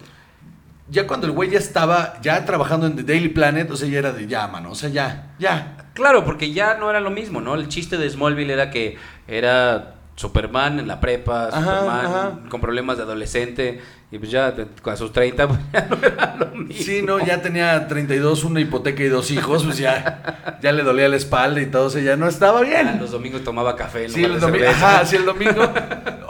Ya 0.88 1.07
cuando 1.07 1.26
el 1.26 1.35
güey 1.35 1.50
ya 1.50 1.59
estaba 1.59 2.18
ya 2.23 2.42
trabajando 2.47 2.87
en 2.87 2.97
The 2.97 3.02
Daily 3.02 3.28
Planet, 3.28 3.71
o 3.71 3.76
sea, 3.76 3.87
ya 3.87 3.99
era 3.99 4.12
de 4.12 4.26
ya, 4.26 4.47
mano. 4.49 4.71
O 4.71 4.75
sea, 4.75 4.88
ya, 4.88 5.35
ya. 5.38 5.90
Claro, 5.92 6.25
porque 6.25 6.54
ya 6.54 6.78
no 6.78 6.88
era 6.88 7.00
lo 7.00 7.11
mismo, 7.11 7.42
¿no? 7.42 7.54
El 7.54 7.68
chiste 7.68 7.99
de 7.99 8.09
Smallville 8.09 8.50
era 8.54 8.71
que 8.71 8.97
era 9.26 9.97
Superman 10.18 10.80
en 10.80 10.88
la 10.88 10.98
prepa, 10.98 11.46
Ajá, 11.46 11.60
Superman 11.60 12.06
ajá. 12.06 12.38
con 12.48 12.60
problemas 12.60 12.96
de 12.96 13.04
adolescente, 13.04 13.80
y 14.10 14.18
pues 14.18 14.32
ya 14.32 14.52
a 14.84 14.96
sus 14.96 15.12
30 15.12 15.46
pues 15.48 15.60
ya 15.72 15.87
no 15.88 15.96
era 16.04 16.37
lo 16.37 16.46
mismo. 16.56 16.82
Sí, 16.84 17.02
no, 17.02 17.25
ya 17.25 17.40
tenía 17.40 17.87
32, 17.87 18.42
una 18.42 18.60
hipoteca 18.60 19.00
y 19.04 19.08
dos 19.08 19.30
hijos, 19.30 19.62
pues 19.64 19.78
ya, 19.78 20.58
ya 20.60 20.72
le 20.72 20.82
dolía 20.82 21.08
la 21.08 21.14
espalda 21.16 21.60
y 21.60 21.66
todo, 21.66 21.87
o 21.87 21.90
sea, 21.90 22.02
ya 22.02 22.16
no 22.16 22.26
estaba 22.26 22.62
bien. 22.62 22.98
los 22.98 23.12
domingos 23.12 23.44
tomaba 23.44 23.76
café 23.76 24.08
Sí, 24.08 24.25
el 24.25 24.40
domingo, 24.40 24.66
ajá, 24.68 25.06
sí, 25.06 25.14
el 25.14 25.25
domingo. 25.25 25.62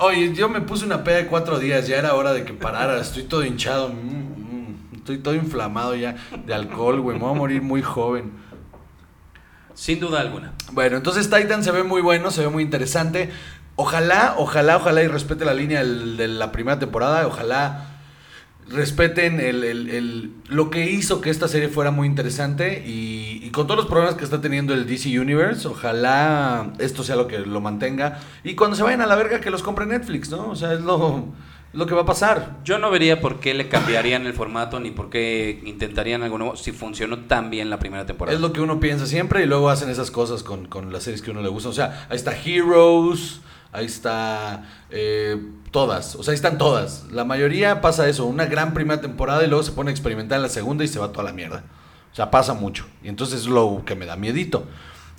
Oye, 0.01 0.35
yo 0.35 0.51
me 0.51 0.61
puse 0.61 0.85
una 0.85 1.03
peda 1.03 1.17
de 1.17 1.27
cuatro 1.27 1.59
días, 1.59 1.89
ya 1.89 1.97
era 1.97 2.15
hora 2.15 2.35
de 2.35 2.45
que 2.45 2.53
parara, 2.53 3.01
estoy 3.01 3.23
todo 3.23 3.43
hinchado, 3.43 3.89
mm, 3.89 3.95
mm, 3.95 4.95
estoy 4.97 5.17
todo 5.19 5.35
inflamado 5.35 5.95
ya 5.97 6.15
de 6.45 6.53
alcohol, 6.53 7.01
güey, 7.01 7.17
me 7.17 7.23
voy 7.25 7.35
a 7.35 7.39
morir 7.39 7.63
muy 7.63 7.81
joven. 7.81 8.33
Sin 9.73 10.01
duda 10.01 10.21
alguna. 10.21 10.55
Bueno, 10.73 10.97
entonces 10.97 11.31
Titan 11.31 11.63
se 11.63 11.71
ve 11.71 11.85
muy 11.85 12.03
bueno, 12.03 12.33
se 12.33 12.41
ve 12.41 12.49
muy 12.49 12.65
interesante. 12.65 13.31
Ojalá, 13.81 14.35
ojalá, 14.39 14.77
ojalá 14.77 15.03
y 15.05 15.07
respete 15.07 15.45
la 15.45 15.55
línea 15.55 15.79
del- 15.85 16.17
de 16.17 16.27
la 16.27 16.51
primera 16.51 16.81
temporada, 16.81 17.25
ojalá 17.29 17.85
respeten 18.71 19.41
el, 19.41 19.63
el- 19.65 19.89
el- 19.89 20.33
lo 20.49 20.69
que 20.69 20.91
hizo 20.91 21.21
que 21.21 21.31
esta 21.31 21.47
serie 21.49 21.69
fuera 21.69 21.91
muy 21.91 22.07
interesante 22.07 22.85
y, 22.87 23.41
y 23.43 23.51
con 23.51 23.67
todos 23.69 23.79
los 23.79 23.87
problemas 23.87 24.17
que 24.17 24.25
está 24.25 24.41
teniendo 24.41 24.75
el 24.75 24.85
DC 24.87 25.19
Universe, 25.19 25.67
ojalá 25.69 26.73
esto 26.79 27.03
sea 27.05 27.17
lo 27.17 27.29
que 27.29 27.39
lo 27.39 27.61
mantenga 27.61 28.19
y 28.45 28.55
cuando 28.57 28.77
se 28.77 28.83
vayan 28.83 29.01
a 29.01 29.07
la 29.07 29.15
verga 29.15 29.41
que 29.41 29.51
los 29.51 29.63
compre 29.63 29.87
Netflix, 29.87 30.29
¿no? 30.29 30.51
O 30.51 30.57
sea, 30.57 30.73
es 30.75 30.81
lo, 30.83 31.27
lo 31.73 31.87
que 31.87 31.95
va 31.95 32.03
a 32.03 32.07
pasar. 32.07 32.57
Yo 32.65 32.79
no 32.79 32.91
vería 32.91 33.21
por 33.21 33.39
qué 33.41 33.55
le 33.55 33.69
cambiarían 33.69 34.27
el 34.27 34.35
formato 34.35 34.81
ni 34.81 34.91
por 34.91 35.09
qué 35.09 35.63
intentarían 35.65 36.23
algo 36.25 36.37
nuevo 36.37 36.57
si 36.57 36.73
funcionó 36.73 37.21
tan 37.21 37.49
bien 37.49 37.71
la 37.71 37.79
primera 37.79 38.05
temporada. 38.07 38.35
Es 38.35 38.43
lo 38.43 38.53
que 38.53 38.61
uno 38.61 38.81
piensa 38.81 39.07
siempre 39.07 39.45
y 39.45 39.47
luego 39.47 39.71
hacen 39.71 39.89
esas 39.89 40.11
cosas 40.11 40.43
con, 40.43 40.67
con 40.67 40.93
las 40.93 41.05
series 41.05 41.23
que 41.23 41.31
uno 41.31 41.41
le 41.43 41.49
gusta. 41.49 41.69
O 41.71 41.73
sea, 41.73 42.07
ahí 42.11 42.17
está 42.17 42.33
Heroes, 42.37 43.41
ahí 43.73 43.87
está 43.87 44.65
eh, 44.91 45.37
todas. 45.71 46.15
O 46.17 46.23
sea, 46.23 46.33
ahí 46.33 46.37
están 46.37 46.59
todas. 46.59 47.05
La 47.11 47.25
mayoría 47.25 47.81
pasa 47.81 48.09
eso, 48.09 48.27
una 48.27 48.47
gran 48.47 48.75
primera 48.75 49.01
temporada 49.01 49.45
y 49.45 49.49
luego 49.49 49.63
se 49.63 49.73
pone 49.73 49.91
a 49.91 49.93
experimentar 49.93 50.37
en 50.37 50.43
la 50.43 50.49
segunda 50.49 50.85
y 50.85 50.89
se 50.89 50.99
va 50.99 51.13
toda 51.13 51.25
la 51.25 51.33
mierda. 51.33 51.65
O 52.13 52.15
sea, 52.15 52.31
pasa 52.31 52.55
mucho. 52.55 52.87
Y 53.03 53.09
entonces 53.09 53.41
es 53.43 53.47
lo 53.47 53.83
que 53.85 53.95
me 53.95 54.07
da 54.07 54.17
miedito. 54.17 54.67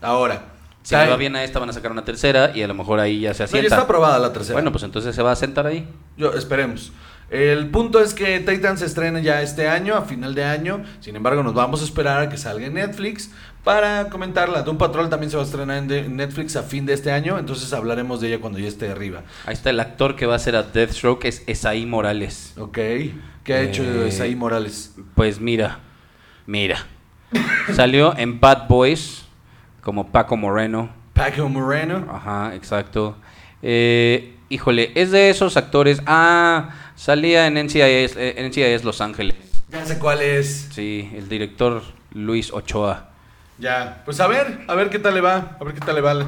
Ahora, 0.02 0.44
Si 0.82 0.96
le 0.96 1.08
va 1.08 1.18
bien 1.18 1.36
a 1.36 1.44
esta 1.44 1.60
van 1.60 1.70
a 1.70 1.74
sacar 1.74 1.92
una 1.92 2.04
tercera 2.06 2.52
y 2.56 2.64
a 2.64 2.68
lo 2.68 2.74
mejor 2.74 3.00
ahí 3.00 3.20
ya 3.22 3.34
se 3.34 3.44
No, 3.44 3.46
ya 3.48 3.58
asienta. 3.58 3.68
está 3.76 3.82
aprobada 3.84 4.18
la 4.20 4.34
tercera. 4.34 4.54
bueno, 4.56 4.72
pues 4.72 4.84
entonces 4.84 5.16
se 5.16 5.22
va 5.22 5.32
a 5.32 5.36
sentar 5.36 5.68
ahí. 5.68 5.88
Yo, 6.18 6.34
esperemos. 6.34 6.92
El 7.30 7.70
punto 7.70 8.00
es 8.00 8.16
que 8.16 8.40
Titan 8.40 8.80
se 8.80 8.86
estrena 8.88 9.20
ya 9.20 9.44
este 9.44 9.68
año, 9.68 9.96
a 9.96 10.02
final 10.02 10.34
de 10.34 10.46
año. 10.46 10.84
Sin 11.00 11.16
embargo, 11.16 11.44
nos 11.44 11.54
vamos 11.54 11.82
a 11.82 11.84
esperar 11.86 12.22
a 12.24 12.30
que 12.30 12.38
salga 12.38 12.66
en 12.66 12.74
Netflix 12.74 13.30
para 13.64 14.10
comentarla. 14.10 14.62
Doom 14.64 14.78
Patrol 14.78 15.10
también 15.10 15.30
se 15.30 15.38
va 15.38 15.44
a 15.44 15.46
estrenar 15.46 15.78
en 15.92 16.16
Netflix 16.16 16.56
a 16.56 16.64
fin 16.64 16.86
de 16.86 16.94
este 16.94 17.12
año. 17.12 17.38
Entonces 17.38 17.72
hablaremos 17.74 18.22
de 18.22 18.30
ella 18.30 18.40
cuando 18.40 18.60
ya 18.60 18.68
esté 18.68 18.90
arriba. 18.90 19.24
Ahí 19.46 19.54
está 19.54 19.70
el 19.70 19.80
actor 19.80 20.16
que 20.16 20.26
va 20.26 20.36
a 20.36 20.40
ser 20.40 20.56
a 20.56 20.64
Deathstroke, 20.64 21.26
es 21.26 21.44
Esaí 21.48 21.86
Morales. 21.86 22.54
Ok. 22.58 22.78
¿Qué 23.44 23.54
ha 23.54 23.62
hecho 23.62 23.84
Eh, 23.84 24.08
Esaí 24.10 24.36
Morales? 24.36 24.96
Pues 25.16 25.40
mira, 25.40 25.80
mira. 26.46 26.86
Salió 27.74 28.18
en 28.18 28.40
Bad 28.40 28.68
Boys 28.68 29.26
como 29.82 30.12
Paco 30.12 30.36
Moreno. 30.38 30.90
Paco 31.14 31.48
Moreno. 31.50 32.08
Ajá, 32.12 32.56
exacto. 32.56 33.18
Eh, 33.62 34.36
híjole, 34.50 34.92
es 34.96 35.12
de 35.12 35.30
esos 35.30 35.58
actores. 35.58 36.02
Ah, 36.06 36.70
salía 36.96 37.46
en 37.48 37.56
NCIS, 37.58 38.16
eh, 38.16 38.36
en 38.38 38.46
NCIS 38.50 38.84
Los 38.84 39.02
Ángeles. 39.02 39.36
Ya 39.70 39.86
sé 39.86 40.00
cuál 40.00 40.22
es. 40.22 40.70
Sí, 40.72 41.12
el 41.16 41.30
director 41.30 41.84
Luis 42.14 42.52
Ochoa. 42.52 43.09
Ya. 43.60 44.02
Pues 44.06 44.20
a 44.20 44.28
ver, 44.28 44.62
a 44.68 44.76
ver 44.76 44.90
qué 44.90 45.00
tal 45.00 45.14
le 45.14 45.22
va. 45.22 45.58
A 45.60 45.64
ver 45.64 45.74
qué 45.74 45.82
tal 45.82 45.96
le 45.96 46.02
va. 46.02 46.28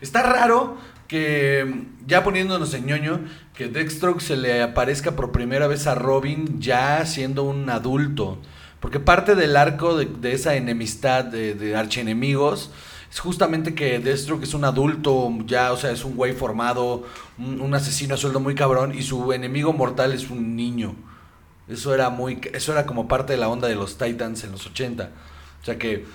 Está 0.00 0.22
raro 0.22 0.78
que, 1.08 1.86
ya 2.06 2.24
poniéndonos 2.24 2.72
en 2.74 2.86
ñoño, 2.86 3.20
que 3.54 3.68
Deathstroke 3.68 4.20
se 4.20 4.36
le 4.36 4.62
aparezca 4.62 5.12
por 5.12 5.32
primera 5.32 5.66
vez 5.66 5.86
a 5.86 5.94
Robin 5.94 6.60
ya 6.60 7.04
siendo 7.04 7.44
un 7.44 7.68
adulto. 7.68 8.38
Porque 8.80 8.98
parte 8.98 9.34
del 9.34 9.56
arco 9.56 9.96
de, 9.96 10.06
de 10.06 10.32
esa 10.32 10.54
enemistad 10.54 11.24
de, 11.24 11.54
de 11.54 11.76
archienemigos 11.76 12.70
es 13.12 13.20
justamente 13.20 13.74
que 13.74 13.98
Deathstroke 13.98 14.44
es 14.44 14.54
un 14.54 14.64
adulto 14.64 15.30
ya, 15.44 15.72
o 15.72 15.76
sea, 15.76 15.90
es 15.92 16.04
un 16.04 16.16
güey 16.16 16.32
formado, 16.32 17.04
un, 17.38 17.60
un 17.60 17.74
asesino 17.74 18.14
a 18.14 18.16
sueldo 18.16 18.40
muy 18.40 18.54
cabrón 18.54 18.94
y 18.94 19.02
su 19.02 19.32
enemigo 19.32 19.74
mortal 19.74 20.12
es 20.12 20.30
un 20.30 20.56
niño. 20.56 20.96
Eso 21.68 21.94
era 21.94 22.08
muy 22.10 22.40
eso 22.54 22.72
era 22.72 22.86
como 22.86 23.06
parte 23.08 23.34
de 23.34 23.38
la 23.38 23.48
onda 23.48 23.68
de 23.68 23.74
los 23.74 23.98
Titans 23.98 24.44
en 24.44 24.52
los 24.52 24.66
80. 24.66 25.10
O 25.60 25.64
sea 25.64 25.78
que 25.78 26.06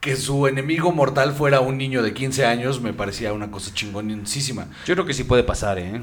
que 0.00 0.16
su 0.16 0.46
enemigo 0.46 0.92
mortal 0.92 1.32
fuera 1.34 1.60
un 1.60 1.76
niño 1.78 2.02
de 2.02 2.14
15 2.14 2.46
años 2.46 2.80
me 2.80 2.92
parecía 2.92 3.32
una 3.32 3.50
cosa 3.50 3.72
chingonísima. 3.74 4.66
Yo 4.86 4.94
creo 4.94 5.04
que 5.06 5.12
sí 5.14 5.24
puede 5.24 5.42
pasar, 5.42 5.78
¿eh? 5.78 6.02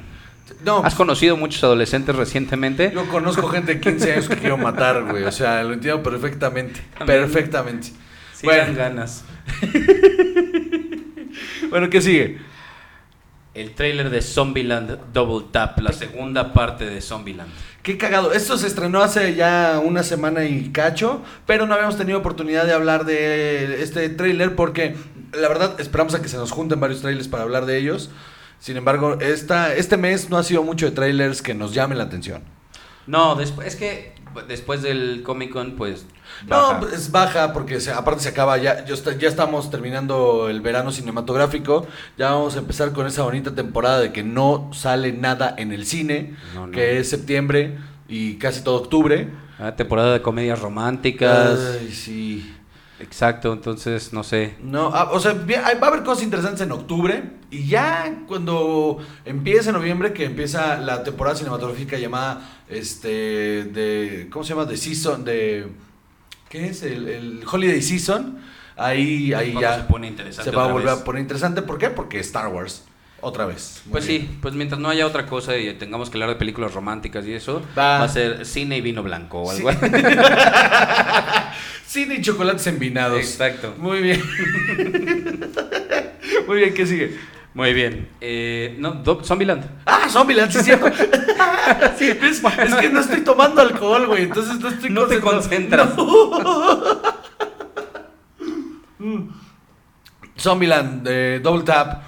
No, 0.63 0.77
¿Has 0.83 0.95
conocido 0.95 1.35
muchos 1.35 1.63
adolescentes 1.63 2.15
recientemente? 2.15 2.91
yo 2.93 3.05
conozco 3.09 3.47
gente 3.49 3.75
de 3.75 3.81
15 3.81 4.13
años 4.13 4.29
que 4.29 4.37
quiero 4.37 4.57
matar, 4.57 5.03
güey. 5.03 5.23
O 5.23 5.31
sea, 5.31 5.63
lo 5.63 5.73
entiendo 5.73 6.01
perfectamente. 6.03 6.79
También. 6.97 7.21
Perfectamente. 7.21 7.87
Sí, 8.33 8.45
Bueno. 8.45 8.63
dan 8.63 8.75
ganas. 8.75 9.23
Bueno, 11.69 11.89
¿qué 11.89 12.01
sigue? 12.01 12.37
El 13.57 13.73
tráiler 13.73 14.11
de 14.11 14.21
Zombieland 14.21 15.11
Double 15.13 15.47
Tap, 15.51 15.79
la 15.79 15.91
segunda 15.91 16.53
parte 16.53 16.85
de 16.85 17.01
Zombieland. 17.01 17.49
Qué 17.81 17.97
cagado. 17.97 18.31
Esto 18.31 18.55
se 18.55 18.67
estrenó 18.67 19.01
hace 19.01 19.33
ya 19.33 19.81
una 19.83 20.03
semana 20.03 20.45
y 20.45 20.69
cacho, 20.69 21.23
pero 21.47 21.65
no 21.65 21.73
habíamos 21.73 21.97
tenido 21.97 22.19
oportunidad 22.19 22.67
de 22.67 22.73
hablar 22.73 23.03
de 23.03 23.81
este 23.81 24.09
tráiler 24.09 24.55
porque 24.55 24.95
la 25.33 25.47
verdad 25.47 25.79
esperamos 25.79 26.13
a 26.13 26.21
que 26.21 26.29
se 26.29 26.37
nos 26.37 26.51
junten 26.51 26.79
varios 26.79 27.01
trailers 27.01 27.27
para 27.27 27.41
hablar 27.41 27.65
de 27.65 27.79
ellos. 27.79 28.11
Sin 28.59 28.77
embargo, 28.77 29.17
esta, 29.21 29.73
este 29.73 29.97
mes 29.97 30.29
no 30.29 30.37
ha 30.37 30.43
sido 30.43 30.61
mucho 30.61 30.85
de 30.85 30.91
trailers 30.91 31.41
que 31.41 31.55
nos 31.55 31.73
llamen 31.73 31.97
la 31.97 32.03
atención. 32.03 32.43
No, 33.07 33.33
después, 33.33 33.69
es 33.69 33.75
que 33.75 34.13
después 34.47 34.81
del 34.81 35.21
Comic 35.23 35.51
Con, 35.51 35.75
pues. 35.75 36.05
No, 36.47 36.57
baja. 36.57 36.81
es 36.93 37.11
baja 37.11 37.53
porque 37.53 37.79
se- 37.79 37.91
aparte 37.91 38.21
se 38.23 38.29
acaba 38.29 38.57
ya, 38.57 38.85
ya, 38.85 38.93
estamos 39.27 39.69
terminando 39.71 40.49
el 40.49 40.61
verano 40.61 40.91
cinematográfico, 40.91 41.87
ya 42.17 42.31
vamos 42.31 42.55
a 42.55 42.59
empezar 42.59 42.91
con 42.93 43.07
esa 43.07 43.23
bonita 43.23 43.55
temporada 43.55 43.99
de 43.99 44.11
que 44.11 44.23
no 44.23 44.69
sale 44.73 45.11
nada 45.13 45.55
en 45.57 45.71
el 45.71 45.85
cine, 45.85 46.35
No, 46.53 46.67
no. 46.67 46.71
que 46.71 46.99
es 46.99 47.09
septiembre 47.09 47.77
y 48.07 48.35
casi 48.35 48.61
todo 48.63 48.75
octubre. 48.75 49.29
Ah, 49.59 49.75
temporada 49.75 50.13
de 50.13 50.21
comedias 50.21 50.59
románticas. 50.61 51.59
Ay, 51.81 51.91
sí. 51.91 52.53
Exacto, 52.99 53.53
entonces, 53.53 54.11
no 54.11 54.23
sé. 54.23 54.55
No, 54.61 54.89
ah, 54.93 55.09
o 55.11 55.19
sea, 55.19 55.33
va 55.33 55.67
a 55.67 55.87
haber 55.89 56.03
cosas 56.03 56.23
interesantes 56.23 56.61
en 56.61 56.71
octubre 56.71 57.23
y 57.51 57.67
ya 57.67 58.21
cuando 58.27 58.97
empiece 59.23 59.71
noviembre, 59.71 60.13
que 60.13 60.25
empieza 60.25 60.77
la 60.77 61.03
temporada 61.03 61.35
cinematográfica 61.35 61.97
llamada, 61.97 62.41
este, 62.67 63.07
de, 63.65 64.27
¿cómo 64.31 64.43
se 64.43 64.49
llama? 64.49 64.65
De 64.65 64.77
Season, 64.77 65.23
de, 65.23 65.67
¿qué 66.49 66.67
es? 66.69 66.81
El, 66.83 67.07
el 67.07 67.43
Holiday 67.49 67.81
Season. 67.81 68.39
Ahí, 68.79 69.33
ahí 69.33 69.53
Cuando 69.53 69.61
ya 69.61 69.75
se 69.77 69.83
pone 69.85 70.07
interesante 70.07 70.51
se 70.51 70.55
va 70.55 70.65
a 70.65 70.71
volver 70.71 70.89
vez. 70.91 70.99
a 70.99 71.03
poner 71.03 71.21
interesante. 71.23 71.61
¿Por 71.63 71.79
qué? 71.79 71.89
Porque 71.89 72.19
Star 72.19 72.47
Wars, 72.49 72.83
otra 73.21 73.45
vez. 73.47 73.81
Muy 73.85 73.91
Pues 73.93 74.07
bien. 74.07 74.21
sí, 74.21 74.37
pues 74.39 74.53
mientras 74.53 74.79
no 74.79 74.89
haya 74.89 75.07
otra 75.07 75.25
cosa 75.25 75.57
y 75.57 75.73
tengamos 75.75 76.11
que 76.11 76.17
hablar 76.17 76.29
de 76.29 76.35
películas 76.35 76.73
románticas 76.75 77.25
y 77.25 77.33
eso, 77.33 77.61
Va. 77.77 77.99
va, 77.99 78.03
a 78.03 78.07
ser 78.07 78.45
cine 78.45 78.77
y 78.77 78.81
vino 78.81 79.01
blanco 79.01 79.41
o 79.41 79.51
Sí. 79.51 79.57
algo 79.65 79.69
así. 79.69 79.79
Cine 81.87 82.15
y 82.15 82.21
chocolates 82.21 82.67
envinados. 82.67 83.17
Exacto. 83.19 83.73
Muy 83.77 84.01
bien. 84.01 84.21
Muy 86.47 86.57
bien, 86.57 86.73
¿qué 86.73 86.85
sigue? 86.85 87.17
Muy 87.53 87.73
bien. 87.73 88.09
Eh, 88.21 88.75
no, 88.77 88.91
Do- 88.91 89.23
Zombieland. 89.23 89.63
Ah, 89.85 90.07
Zombieland, 90.09 90.51
sí, 90.51 90.59
cierto. 90.63 90.87
Sí, 91.97 92.05
es, 92.09 92.41
es 92.43 92.75
que 92.75 92.89
no 92.89 93.01
estoy 93.01 93.21
tomando 93.21 93.61
alcohol, 93.61 94.07
güey. 94.07 94.23
Entonces 94.23 94.57
no 94.59 94.69
estoy 94.69 94.89
No 94.89 95.05
te 95.05 95.19
concentras. 95.19 95.89
Mm. 98.99 99.29
Zombieland, 100.39 101.03
de 101.07 101.39
Double 101.39 101.63
Tap. 101.63 102.01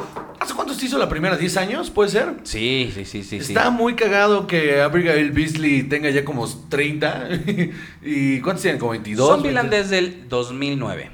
¿Hace 0.70 0.76
cuánto 0.76 0.82
se 0.82 0.86
hizo 0.86 0.98
la 1.00 1.10
primera? 1.10 1.40
¿10 1.40 1.58
años? 1.58 1.90
¿Puede 1.90 2.12
ser? 2.12 2.36
Sí, 2.44 2.92
sí, 2.94 3.04
sí, 3.04 3.24
sí. 3.24 3.42
sí. 3.42 3.54
Está 3.54 3.72
muy 3.72 3.96
cagado 3.96 4.46
que 4.46 4.82
Abigail 4.82 5.32
Beasley 5.32 5.82
tenga 5.82 6.12
ya 6.12 6.24
como 6.24 6.48
30. 6.48 7.30
¿Y 8.04 8.40
cuántos 8.42 8.62
tienen? 8.62 8.80
¿Como 8.80 8.92
22? 8.92 9.28
Zombieland 9.28 9.72
20? 9.72 9.84
desde 9.84 9.98
el 9.98 10.30
2009. 10.30 11.10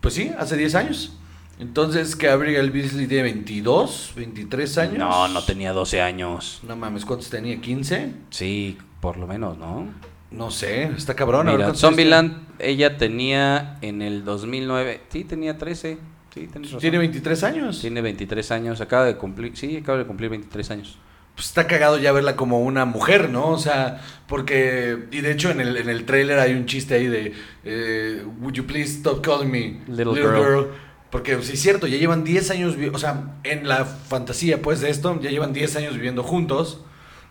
Pues 0.00 0.14
sí, 0.14 0.30
hace 0.38 0.56
10 0.56 0.74
años. 0.76 1.16
Entonces, 1.58 2.14
que 2.14 2.28
Abigail 2.28 2.70
Beasley 2.70 3.08
tiene 3.08 3.24
22, 3.24 4.12
23 4.14 4.78
años. 4.78 4.98
No, 4.98 5.26
no 5.26 5.42
tenía 5.42 5.72
12 5.72 6.00
años. 6.00 6.60
No 6.62 6.76
mames, 6.76 7.04
¿cuántos 7.04 7.28
tenía? 7.28 7.56
¿15? 7.56 8.12
Sí, 8.30 8.78
por 9.00 9.16
lo 9.16 9.26
menos, 9.26 9.58
¿no? 9.58 9.88
No 10.30 10.52
sé, 10.52 10.84
está 10.96 11.14
cabrón. 11.16 11.46
Mira, 11.46 11.58
cuántos 11.58 11.80
Zombieland, 11.80 12.46
ella 12.60 12.96
tenía 12.98 13.78
en 13.80 14.00
el 14.00 14.24
2009, 14.24 15.00
sí, 15.08 15.24
tenía 15.24 15.58
13, 15.58 15.98
sí, 16.34 16.46
tienes 16.48 16.70
razón. 16.70 16.80
Tiene 16.80 16.98
23 16.98 17.42
años. 17.44 17.80
Tiene 17.80 18.00
23 18.00 18.50
años, 18.52 18.80
acaba 18.80 19.04
de 19.04 19.16
cumplir, 19.16 19.56
sí, 19.56 19.76
acaba 19.76 19.98
de 19.98 20.04
cumplir 20.06 20.30
23 20.30 20.70
años. 20.70 20.98
Pues 21.34 21.46
está 21.48 21.66
cagado 21.66 21.98
ya 21.98 22.12
verla 22.12 22.36
como 22.36 22.60
una 22.60 22.84
mujer, 22.84 23.30
¿no? 23.30 23.48
O 23.48 23.58
sea, 23.58 24.02
porque. 24.28 24.98
Y 25.10 25.22
de 25.22 25.32
hecho, 25.32 25.50
en 25.50 25.60
el, 25.62 25.76
en 25.78 25.88
el 25.88 26.04
trailer 26.04 26.38
hay 26.38 26.52
un 26.52 26.66
chiste 26.66 26.94
ahí 26.94 27.06
de. 27.06 27.32
eh, 27.64 28.22
Would 28.40 28.52
you 28.54 28.66
please 28.66 28.98
stop 28.98 29.24
calling 29.24 29.50
me 29.50 29.80
Little 29.88 30.14
girl?" 30.14 30.66
Porque 31.10 31.42
sí 31.42 31.54
es 31.54 31.60
cierto, 31.60 31.86
ya 31.86 31.96
llevan 31.98 32.24
10 32.24 32.50
años. 32.50 32.76
O 32.92 32.98
sea, 32.98 33.34
en 33.44 33.66
la 33.68 33.84
fantasía, 33.84 34.60
pues, 34.62 34.80
de 34.80 34.88
esto, 34.90 35.18
ya 35.20 35.30
llevan 35.30 35.52
10 35.52 35.76
años 35.76 35.94
viviendo 35.94 36.22
juntos. 36.22 36.84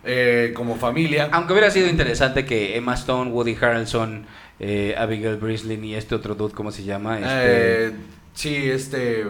eh, 0.03 0.53
como 0.55 0.77
familia. 0.77 1.29
Aunque 1.31 1.53
hubiera 1.53 1.69
sido 1.69 1.87
interesante 1.87 2.43
que 2.43 2.75
Emma 2.75 2.95
Stone, 2.95 3.29
Woody 3.29 3.55
Harrelson, 3.61 4.25
eh, 4.59 4.95
Abigail 4.97 5.35
Breslin 5.37 5.83
y 5.85 5.93
este 5.93 6.15
otro 6.15 6.33
dude, 6.33 6.55
¿cómo 6.55 6.71
se 6.71 6.83
llama? 6.83 7.19
Este, 7.19 7.85
Eh, 7.87 7.91
sí, 8.33 8.69
este. 8.69 9.25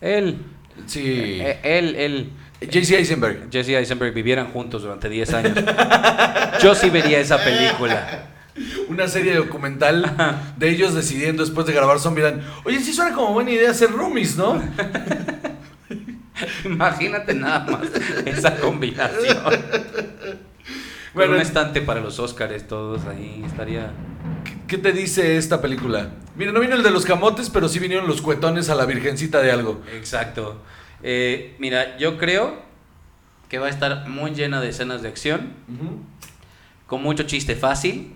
él, 0.00 0.38
Sí. 0.86 1.38
eh, 1.40 1.60
él, 1.62 1.94
él, 1.96 2.30
JC 2.60 2.92
Eisenberg. 2.98 3.48
Jesse 3.50 3.70
Eisenberg 3.70 4.12
vivieran 4.14 4.48
juntos 4.52 4.82
durante 4.82 5.08
10 5.08 5.34
años. 5.34 5.58
Yo 6.62 6.74
sí 6.74 6.90
vería 6.90 7.18
esa 7.20 7.38
película. 7.42 8.28
Una 8.88 9.08
serie 9.08 9.34
documental 9.34 10.14
de 10.56 10.68
ellos 10.70 10.94
decidiendo 10.94 11.44
después 11.44 11.66
de 11.66 11.72
grabar 11.72 11.98
Zombieland. 12.00 12.42
Oye, 12.64 12.80
sí 12.80 12.92
suena 12.92 13.14
como 13.14 13.32
buena 13.32 13.50
idea 13.50 13.70
hacer 13.70 13.90
roomies, 13.90 14.36
¿no? 14.36 14.62
Imagínate 16.64 17.34
nada 17.34 17.66
más 17.70 17.88
esa 18.24 18.56
combinación. 18.56 19.38
Con 21.14 21.20
Bueno, 21.20 21.34
un 21.36 21.42
estante 21.42 21.80
para 21.80 22.00
los 22.00 22.18
Oscars, 22.18 22.66
todos 22.66 23.04
ahí 23.06 23.40
estaría. 23.46 23.92
¿Qué 24.66 24.78
te 24.78 24.90
dice 24.90 25.36
esta 25.36 25.62
película? 25.62 26.10
Mira, 26.34 26.50
no 26.50 26.58
vino 26.58 26.74
el 26.74 26.82
de 26.82 26.90
los 26.90 27.04
camotes, 27.06 27.50
pero 27.50 27.68
sí 27.68 27.78
vinieron 27.78 28.08
los 28.08 28.20
cuetones 28.20 28.68
a 28.68 28.74
la 28.74 28.84
virgencita 28.84 29.40
de 29.40 29.52
algo. 29.52 29.80
Exacto. 29.94 30.60
Eh, 31.04 31.54
mira, 31.60 31.96
yo 31.98 32.18
creo 32.18 32.56
que 33.48 33.60
va 33.60 33.68
a 33.68 33.70
estar 33.70 34.08
muy 34.08 34.32
llena 34.32 34.60
de 34.60 34.70
escenas 34.70 35.02
de 35.02 35.08
acción, 35.08 35.52
con 36.88 37.00
mucho 37.00 37.22
chiste 37.22 37.54
fácil, 37.54 38.12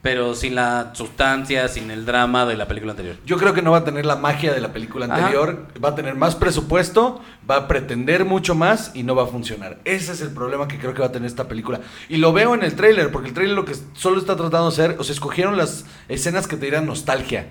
pero 0.00 0.34
sin 0.34 0.54
la 0.54 0.92
sustancia, 0.94 1.66
sin 1.66 1.90
el 1.90 2.06
drama 2.06 2.46
de 2.46 2.56
la 2.56 2.68
película 2.68 2.92
anterior. 2.92 3.16
Yo 3.26 3.36
creo 3.36 3.52
que 3.52 3.62
no 3.62 3.72
va 3.72 3.78
a 3.78 3.84
tener 3.84 4.06
la 4.06 4.14
magia 4.14 4.52
de 4.54 4.60
la 4.60 4.72
película 4.72 5.06
Ajá. 5.06 5.16
anterior, 5.16 5.66
va 5.82 5.90
a 5.90 5.94
tener 5.96 6.14
más 6.14 6.36
presupuesto, 6.36 7.20
va 7.48 7.56
a 7.56 7.68
pretender 7.68 8.24
mucho 8.24 8.54
más 8.54 8.92
y 8.94 9.02
no 9.02 9.16
va 9.16 9.24
a 9.24 9.26
funcionar. 9.26 9.80
Ese 9.84 10.12
es 10.12 10.20
el 10.20 10.30
problema 10.30 10.68
que 10.68 10.78
creo 10.78 10.94
que 10.94 11.00
va 11.00 11.06
a 11.06 11.12
tener 11.12 11.26
esta 11.26 11.48
película. 11.48 11.80
Y 12.08 12.18
lo 12.18 12.32
veo 12.32 12.54
en 12.54 12.62
el 12.62 12.76
tráiler, 12.76 13.10
porque 13.10 13.28
el 13.28 13.34
tráiler 13.34 13.56
lo 13.56 13.64
que 13.64 13.74
solo 13.94 14.18
está 14.18 14.36
tratando 14.36 14.70
de 14.70 14.72
hacer, 14.72 14.96
o 15.00 15.04
sea, 15.04 15.12
escogieron 15.12 15.56
las 15.56 15.84
escenas 16.08 16.46
que 16.46 16.56
te 16.56 16.66
dirán 16.66 16.86
nostalgia. 16.86 17.48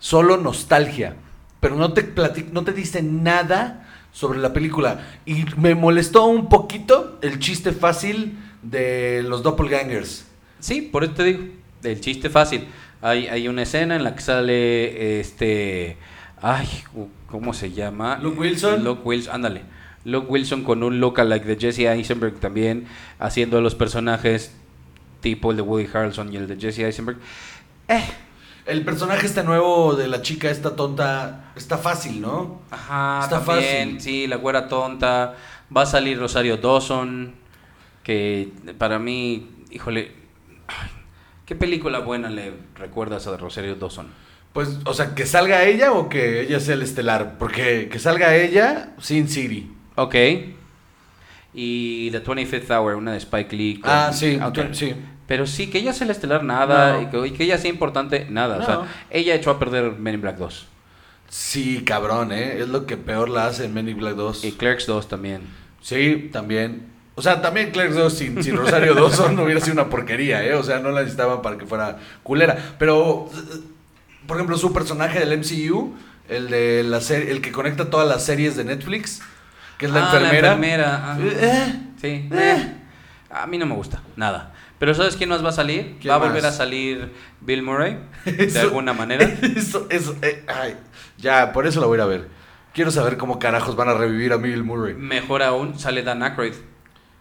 Solo 0.00 0.36
nostalgia. 0.36 1.16
Pero 1.60 1.76
no 1.76 1.92
te 1.92 2.12
no 2.52 2.64
te 2.64 2.72
dice 2.72 3.02
nada 3.02 3.88
sobre 4.12 4.38
la 4.38 4.52
película. 4.52 5.06
Y 5.24 5.44
me 5.56 5.74
molestó 5.74 6.24
un 6.26 6.48
poquito 6.48 7.18
el 7.22 7.38
chiste 7.38 7.72
fácil 7.72 8.38
de 8.62 9.22
los 9.22 9.42
doppelgangers. 9.42 10.26
Sí, 10.64 10.80
por 10.80 11.04
eso 11.04 11.12
te 11.12 11.24
digo, 11.24 11.44
el 11.82 12.00
chiste 12.00 12.30
fácil. 12.30 12.64
Hay, 13.02 13.26
hay 13.26 13.48
una 13.48 13.62
escena 13.64 13.96
en 13.96 14.02
la 14.04 14.14
que 14.14 14.22
sale 14.22 15.20
este. 15.20 15.98
Ay, 16.40 16.66
¿cómo 17.30 17.52
se 17.52 17.70
llama? 17.72 18.18
Luke 18.22 18.40
Wilson. 18.40 18.82
Luke 18.82 19.02
Wilson, 19.04 19.34
ándale. 19.34 19.60
Luke 20.06 20.26
Wilson 20.30 20.64
con 20.64 20.82
un 20.82 21.00
lookalike 21.00 21.44
de 21.44 21.56
Jesse 21.58 21.80
Eisenberg 21.80 22.40
también, 22.40 22.86
haciendo 23.18 23.60
los 23.60 23.74
personajes 23.74 24.54
tipo 25.20 25.50
el 25.50 25.56
de 25.58 25.62
Woody 25.62 25.86
Harrelson 25.92 26.32
y 26.32 26.36
el 26.38 26.46
de 26.46 26.56
Jesse 26.56 26.78
Eisenberg. 26.80 27.18
Eh, 27.88 28.02
El 28.64 28.84
personaje 28.86 29.26
este 29.26 29.42
nuevo 29.42 29.94
de 29.94 30.08
la 30.08 30.22
chica 30.22 30.50
esta 30.50 30.74
tonta 30.76 31.52
está 31.56 31.76
fácil, 31.76 32.22
¿no? 32.22 32.62
Ajá, 32.70 33.20
Está 33.24 33.44
también, 33.44 33.94
fácil. 33.96 34.00
sí, 34.00 34.26
la 34.26 34.36
güera 34.36 34.66
tonta. 34.68 35.34
Va 35.74 35.82
a 35.82 35.86
salir 35.86 36.18
Rosario 36.18 36.56
Dawson, 36.56 37.34
que 38.02 38.48
para 38.78 38.98
mí, 38.98 39.46
híjole, 39.70 40.12
¿qué 41.46 41.54
película 41.54 41.98
buena 42.00 42.30
le 42.30 42.52
recuerdas 42.76 43.26
a 43.26 43.36
Rosario 43.36 43.74
Dawson? 43.76 44.08
Pues, 44.52 44.78
o 44.84 44.94
sea, 44.94 45.14
que 45.14 45.26
salga 45.26 45.64
ella 45.64 45.92
o 45.92 46.08
que 46.08 46.42
ella 46.42 46.60
sea 46.60 46.74
el 46.74 46.82
estelar. 46.82 47.36
Porque 47.38 47.88
que 47.90 47.98
salga 47.98 48.36
ella, 48.36 48.94
Sin 49.00 49.28
City. 49.28 49.70
Ok. 49.96 50.14
Y 51.52 52.10
The 52.10 52.22
25th 52.24 52.70
Hour, 52.70 52.94
una 52.96 53.12
de 53.12 53.18
Spike 53.18 53.54
Lee. 53.56 53.80
con- 53.80 53.90
Ah, 53.90 54.12
sí, 54.12 54.38
Ok. 54.42 54.58
sí. 54.72 54.94
Pero 55.26 55.46
sí, 55.46 55.68
que 55.70 55.78
ella 55.78 55.92
sea 55.92 56.04
el 56.04 56.10
estelar, 56.10 56.44
nada. 56.44 56.94
No. 56.94 57.02
Y, 57.02 57.06
que, 57.06 57.26
y 57.28 57.30
que 57.32 57.44
ella 57.44 57.58
sea 57.58 57.70
importante, 57.70 58.26
nada. 58.28 58.58
O 58.58 58.64
sea, 58.64 58.82
ella 59.10 59.34
echó 59.34 59.50
a 59.50 59.58
perder 59.58 59.92
Men 59.92 60.14
in 60.16 60.20
Black 60.20 60.36
2. 60.36 60.66
Sí, 61.28 61.82
cabrón, 61.84 62.30
¿eh? 62.32 62.58
Es 62.60 62.68
lo 62.68 62.86
que 62.86 62.96
peor 62.96 63.28
la 63.30 63.46
hace 63.46 63.64
en 63.64 63.72
Men 63.74 63.88
in 63.88 63.96
Black 63.96 64.14
2. 64.16 64.44
Y 64.44 64.52
Clerks 64.52 64.86
2 64.86 65.08
también. 65.08 65.42
Sí, 65.80 66.28
también. 66.32 66.88
O 67.16 67.22
sea, 67.22 67.40
también 67.40 67.70
Clerks 67.70 67.94
2 67.94 68.12
sin, 68.12 68.42
sin 68.42 68.56
Rosario 68.56 68.94
Dawson 68.96 69.36
no 69.36 69.44
hubiera 69.44 69.60
sido 69.60 69.74
una 69.74 69.88
porquería, 69.88 70.44
¿eh? 70.44 70.54
O 70.54 70.62
sea, 70.62 70.80
no 70.80 70.90
la 70.90 71.00
necesitaban 71.02 71.42
para 71.42 71.56
que 71.58 71.64
fuera 71.66 71.98
culera. 72.22 72.56
Pero, 72.78 73.30
eh, 73.32 73.60
por 74.26 74.36
ejemplo, 74.36 74.56
su 74.58 74.72
personaje 74.72 75.20
del 75.24 75.38
MCU, 75.38 75.94
el 76.28 76.48
de 76.50 76.82
la 76.84 77.00
serie, 77.00 77.30
el 77.30 77.40
que 77.40 77.52
conecta 77.52 77.88
todas 77.90 78.08
las 78.08 78.24
series 78.24 78.56
de 78.56 78.64
Netflix, 78.64 79.20
que 79.78 79.86
es 79.86 79.92
la 79.92 80.00
Ah, 80.00 80.14
enfermera. 80.16 80.48
enfermera, 80.54 80.96
ajá. 81.12 81.18
Eh, 81.22 81.80
Sí. 82.00 82.08
Eh. 82.08 82.30
eh. 82.32 82.74
A 83.30 83.46
mí 83.46 83.58
no 83.58 83.66
me 83.66 83.74
gusta, 83.74 84.02
nada. 84.16 84.52
Pero 84.78 84.92
¿sabes 84.94 85.16
quién 85.16 85.28
más 85.30 85.44
va 85.44 85.48
a 85.48 85.52
salir? 85.52 85.96
¿Quién 86.00 86.10
Va 86.10 86.16
a 86.16 86.18
volver 86.18 86.42
más? 86.42 86.54
a 86.54 86.56
salir 86.56 87.12
Bill 87.40 87.62
Murray, 87.62 87.98
de 88.24 88.44
Eso- 88.44 88.60
alguna 88.60 88.92
manera. 88.92 89.24
Eso, 89.56 89.86
eso, 89.88 90.16
eh, 90.22 90.44
ay, 90.48 90.76
ya, 91.18 91.52
por 91.52 91.66
eso 91.66 91.80
la 91.80 91.86
voy 91.86 91.94
a 91.94 91.98
ir 91.98 92.02
a 92.02 92.06
ver. 92.06 92.28
Quiero 92.74 92.90
saber 92.90 93.16
cómo 93.16 93.38
carajos 93.38 93.76
van 93.76 93.88
a 93.88 93.94
revivir 93.94 94.32
a 94.32 94.36
Bill 94.36 94.62
Murray. 94.64 94.94
Mejor 94.94 95.42
aún, 95.44 95.78
sale 95.78 96.02
Dan 96.02 96.22
Aykroyd, 96.24 96.54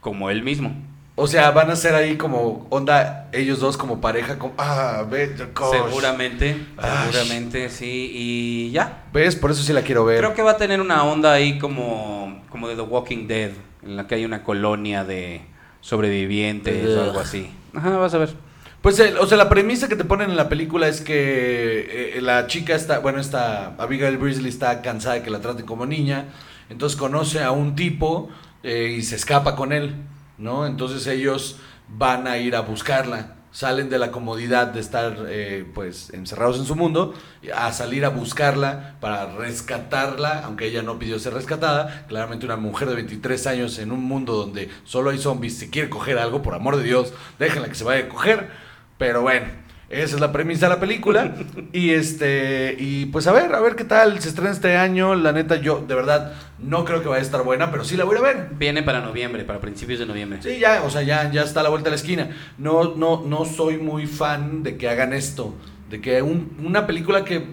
como 0.03 0.29
él 0.29 0.43
mismo. 0.43 0.75
O 1.15 1.27
sea, 1.27 1.51
van 1.51 1.69
a 1.71 1.75
ser 1.75 1.93
ahí 1.95 2.17
como 2.17 2.65
onda 2.71 3.29
ellos 3.33 3.59
dos 3.59 3.77
como 3.77 4.01
pareja, 4.01 4.37
como 4.39 4.53
ah, 4.57 5.03
gosh. 5.07 5.71
Seguramente, 5.71 6.57
Ay. 6.77 7.09
seguramente, 7.11 7.69
sí. 7.69 8.11
Y 8.13 8.71
ya. 8.71 9.03
¿Ves? 9.13 9.35
Por 9.35 9.51
eso 9.51 9.61
sí 9.63 9.73
la 9.73 9.81
quiero 9.83 10.05
ver. 10.05 10.17
Creo 10.17 10.33
que 10.33 10.41
va 10.41 10.51
a 10.51 10.57
tener 10.57 10.81
una 10.81 11.03
onda 11.03 11.31
ahí 11.33 11.59
como, 11.59 12.41
como 12.49 12.67
de 12.67 12.75
The 12.75 12.81
Walking 12.81 13.27
Dead, 13.27 13.51
en 13.83 13.95
la 13.95 14.07
que 14.07 14.15
hay 14.15 14.25
una 14.25 14.43
colonia 14.43 15.03
de 15.03 15.41
sobrevivientes 15.81 16.97
o 16.97 17.01
algo 17.03 17.19
así. 17.19 17.49
Ajá, 17.75 17.91
vas 17.97 18.13
a 18.13 18.17
ver. 18.17 18.33
Pues, 18.81 18.99
el- 18.99 19.17
o 19.17 19.25
sea, 19.27 19.37
la 19.37 19.47
premisa 19.49 19.87
que 19.87 19.95
te 19.95 20.03
ponen 20.03 20.31
en 20.31 20.35
la 20.35 20.49
película 20.49 20.87
es 20.87 20.99
que 21.01 22.15
eh, 22.17 22.21
la 22.21 22.47
chica 22.47 22.75
está, 22.75 22.99
bueno, 22.99 23.19
esta 23.19 23.75
Abigail 23.77 24.17
Bresley 24.17 24.49
está 24.49 24.81
cansada 24.81 25.15
de 25.15 25.21
que 25.21 25.29
la 25.29 25.39
traten 25.39 25.65
como 25.65 25.85
niña, 25.85 26.25
entonces 26.69 26.97
conoce 26.97 27.41
a 27.43 27.51
un 27.51 27.75
tipo 27.75 28.29
eh, 28.63 28.95
y 28.97 29.04
se 29.04 29.15
escapa 29.15 29.56
con 29.56 29.73
él, 29.73 29.95
¿no? 30.38 30.65
Entonces 30.65 31.06
ellos 31.08 31.58
van 31.88 32.28
a 32.28 32.38
ir 32.38 32.56
a 32.56 32.62
buscarla, 32.62 33.36
salen 33.52 33.89
de 33.89 33.99
la 33.99 34.10
comodidad 34.12 34.67
de 34.67 34.80
estar, 34.80 35.26
eh, 35.28 35.69
pues, 35.76 36.10
encerrados 36.12 36.58
en 36.58 36.65
su 36.65 36.76
mundo, 36.76 37.13
a 37.56 37.71
salir 37.71 38.06
a 38.06 38.10
buscarla 38.10 38.95
para 38.99 39.36
rescatarla, 39.36 40.41
aunque 40.45 40.65
ella 40.65 40.82
no 40.82 40.97
pidió 40.97 41.19
ser 41.19 41.34
rescatada, 41.34 42.06
claramente 42.08 42.45
una 42.45 42.56
mujer 42.58 42.89
de 42.89 42.95
23 42.95 43.47
años 43.47 43.78
en 43.80 43.91
un 43.91 44.04
mundo 44.04 44.34
donde 44.34 44.69
solo 44.86 45.12
hay 45.12 45.19
zombies, 45.19 45.58
si 45.58 45.69
quiere 45.69 45.89
coger 45.89 46.17
algo, 46.17 46.41
por 46.41 46.56
amor 46.56 46.78
de 46.78 46.84
Dios, 46.84 47.13
déjenla 47.38 47.67
que 47.67 47.76
se 47.76 47.84
vaya 47.84 48.06
a 48.06 48.10
coger. 48.10 48.49
Pero 48.97 49.21
bueno, 49.21 49.47
esa 49.93 50.15
es 50.15 50.19
la 50.21 50.32
premisa 50.32 50.67
de 50.67 50.73
la 50.75 50.79
película. 50.79 51.36
y 51.73 51.91
este, 51.91 52.75
y 52.79 53.06
pues 53.08 53.27
a 53.27 53.32
ver, 53.32 53.53
a 53.53 53.60
ver 53.60 53.75
qué 53.75 53.84
tal. 53.84 54.19
Se 54.19 54.29
estrena 54.29 54.51
este 54.51 54.75
año. 54.77 55.15
La 55.15 55.32
neta, 55.32 55.56
yo 55.58 55.84
de 55.88 55.95
verdad 55.95 56.34
no 56.60 56.86
creo 56.86 57.01
que 57.01 57.08
vaya 57.08 57.19
a 57.21 57.25
estar 57.25 57.43
buena, 57.43 57.71
pero 57.71 57.84
sí 57.84 57.95
la 57.97 58.03
voy 58.06 58.17
a 58.17 58.21
ver. 58.21 58.49
Viene 58.58 58.84
para 58.84 59.01
noviembre, 59.01 59.43
para 59.43 59.60
principios 59.60 59.99
de 59.99 60.06
noviembre. 60.06 60.39
Sí, 60.41 60.60
ya, 60.60 60.84
o 60.84 60.89
sea, 60.89 61.03
ya, 61.03 61.32
ya 61.32 61.43
está 61.43 61.60
a 61.60 61.63
la 61.63 61.69
vuelta 61.69 61.86
de 61.86 61.91
la 61.91 62.01
esquina. 62.01 62.29
No, 62.58 62.95
no, 62.95 63.23
no 63.25 63.45
soy 63.45 63.77
muy 63.77 64.08
fan 64.08 64.63
de 64.63 64.77
que 64.77 64.89
hagan 64.89 65.13
esto. 65.13 65.53
De 65.89 66.01
que 66.01 66.21
un- 66.21 66.58
una 66.63 66.88
película 66.88 67.23
que 67.23 67.45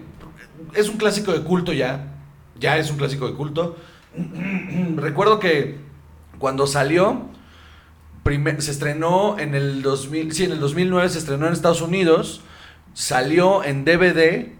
es 0.73 0.89
un 0.89 0.97
clásico 0.97 1.31
de 1.31 1.41
culto 1.41 1.73
ya. 1.73 2.07
Ya 2.59 2.77
es 2.77 2.89
un 2.91 2.97
clásico 2.97 3.27
de 3.27 3.33
culto. 3.33 3.75
recuerdo 4.97 5.39
que 5.39 5.77
cuando 6.37 6.67
salió, 6.67 7.23
primer- 8.23 8.61
se 8.61 8.71
estrenó 8.71 9.39
en 9.39 9.55
el 9.55 9.81
2000, 9.81 10.31
sí, 10.33 10.43
en 10.45 10.51
el 10.53 10.59
2009 10.59 11.09
se 11.09 11.19
estrenó 11.19 11.47
en 11.47 11.53
Estados 11.53 11.81
Unidos, 11.81 12.41
salió 12.93 13.63
en 13.63 13.85
DVD 13.85 14.51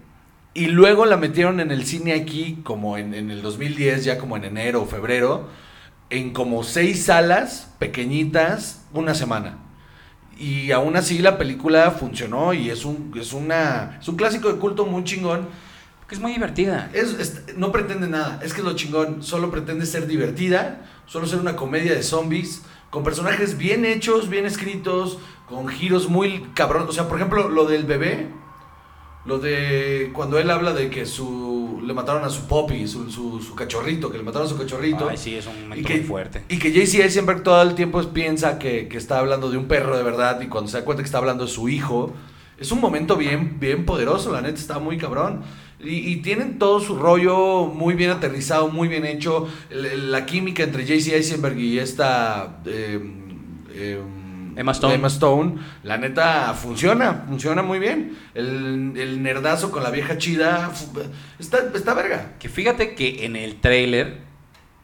y 0.54 0.68
luego 0.68 1.06
la 1.06 1.18
metieron 1.18 1.60
en 1.60 1.72
el 1.72 1.86
cine 1.86 2.14
aquí 2.14 2.60
como 2.64 2.98
en, 2.98 3.14
en 3.14 3.32
el 3.32 3.42
2010, 3.42 4.04
ya 4.04 4.18
como 4.18 4.36
en 4.38 4.44
enero 4.46 4.82
o 4.82 4.86
febrero, 4.86 5.48
en 6.10 6.32
como 6.34 6.64
seis 6.64 7.06
salas 7.06 7.70
pequeñitas, 7.80 8.82
una 8.94 9.16
semana. 9.16 9.58
Y 10.38 10.72
aún 10.72 10.96
así 10.96 11.20
la 11.20 11.38
película 11.38 11.92
funcionó 11.92 12.54
y 12.54 12.70
es 12.70 12.84
un, 12.84 13.14
es 13.20 13.32
una, 13.32 13.98
es 14.02 14.08
un 14.08 14.16
clásico 14.16 14.52
de 14.52 14.60
culto 14.60 14.86
muy 14.86 15.04
chingón. 15.04 15.48
Porque 16.00 16.16
es 16.16 16.22
muy 16.22 16.32
divertida. 16.34 16.90
Es- 16.94 17.14
es- 17.20 17.58
no 17.58 17.72
pretende 17.72 18.08
nada, 18.08 18.40
es 18.44 18.54
que 18.54 18.60
es 18.62 18.66
lo 18.66 18.74
chingón, 18.76 19.22
solo 19.24 19.52
pretende 19.52 19.86
ser 19.86 20.08
divertida, 20.08 20.82
solo 21.06 21.28
ser 21.28 21.40
una 21.40 21.56
comedia 21.56 21.94
de 21.94 22.02
zombies, 22.04 22.64
con 22.92 23.04
personajes 23.04 23.58
bien 23.58 23.86
hechos, 23.86 24.30
bien 24.30 24.46
escritos, 24.46 25.18
con 25.50 25.68
giros 25.68 26.08
muy 26.10 26.42
cabrón. 26.54 26.86
O 26.88 26.92
sea, 26.92 27.08
por 27.08 27.18
ejemplo, 27.18 27.50
lo 27.50 27.66
del 27.66 27.86
bebé, 27.86 28.28
lo 29.26 29.40
de 29.40 30.12
cuando 30.14 30.38
él 30.40 30.50
habla 30.52 30.74
de 30.74 30.90
que 30.90 31.06
su 31.06 31.82
le 31.84 31.94
mataron 31.94 32.24
a 32.24 32.30
su 32.30 32.48
poppy, 32.48 32.88
su, 32.88 33.10
su, 33.10 33.42
su 33.42 33.56
cachorrito, 33.56 34.12
que 34.12 34.18
le 34.18 34.24
mataron 34.24 34.46
a 34.48 34.50
su 34.50 34.58
cachorrito. 34.58 35.10
Ay, 35.10 35.18
sí, 35.18 35.36
es 35.36 35.48
un 35.48 35.58
Y 35.58 35.60
momento 35.62 35.88
que, 35.88 35.98
muy 35.98 36.04
fuerte. 36.04 36.44
y 36.48 36.60
que 36.60 36.72
JC 36.72 37.00
Eisenberg 37.02 37.42
todo 37.44 37.62
el 37.62 37.74
tiempo 37.76 38.02
piensa 38.14 38.60
que, 38.60 38.88
que 38.88 38.98
está 38.98 39.20
hablando 39.20 39.50
de 39.50 39.58
un 39.58 39.68
perro 39.68 39.98
de 39.98 40.04
verdad 40.04 40.42
y 40.42 40.48
cuando 40.48 40.70
se 40.70 40.78
da 40.78 40.86
cuenta 40.86 41.02
que 41.02 41.08
está 41.08 41.18
hablando 41.18 41.46
de 41.46 41.52
su 41.52 41.70
hijo, 41.70 42.14
es 42.60 42.72
un 42.72 42.80
momento 42.80 43.16
bien, 43.18 43.60
bien 43.60 43.86
poderoso, 43.86 44.32
la 44.32 44.42
neta 44.42 44.60
está 44.60 44.78
muy 44.80 44.98
cabrón. 44.98 45.42
Y, 45.84 46.12
y 46.12 46.16
tienen 46.18 46.60
todo 46.60 46.80
su 46.80 46.96
rollo 46.96 47.66
muy 47.66 47.96
bien 47.96 48.12
aterrizado, 48.12 48.68
muy 48.70 48.88
bien 48.88 49.06
hecho. 49.06 49.48
La 49.70 50.26
química 50.26 50.64
entre 50.64 50.86
JC 50.86 51.14
Eisenberg 51.14 51.58
y 51.58 51.80
esta... 51.80 52.60
eh, 52.66 53.00
eh, 53.74 54.02
Emma 54.56 54.74
Stone. 54.74 54.94
Emma 54.96 55.08
Stone, 55.08 55.56
la 55.84 55.98
neta 55.98 56.54
funciona, 56.54 57.24
funciona 57.28 57.64
muy 57.64 57.80
bien. 57.80 58.18
El, 58.34 58.94
el 58.98 59.24
nerdazo 59.24 59.72
con 59.72 59.82
la 59.82 59.90
vieja 59.92 60.18
chida, 60.18 60.72
está, 61.40 61.72
está 61.74 61.94
verga. 61.94 62.34
Que 62.38 62.50
fíjate 62.50 62.94
que 62.94 63.26
en 63.26 63.36
el 63.38 63.56
tráiler 63.62 64.20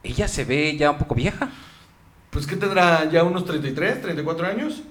ella 0.02 0.26
se 0.26 0.44
ve 0.44 0.76
ya 0.76 0.90
un 0.90 0.98
poco 0.98 1.14
vieja. 1.14 1.50
Pues 2.30 2.46
que 2.46 2.56
tendrá 2.56 3.10
ya 3.10 3.24
unos 3.24 3.44
33, 3.44 4.00
34 4.02 4.46
años. 4.46 4.82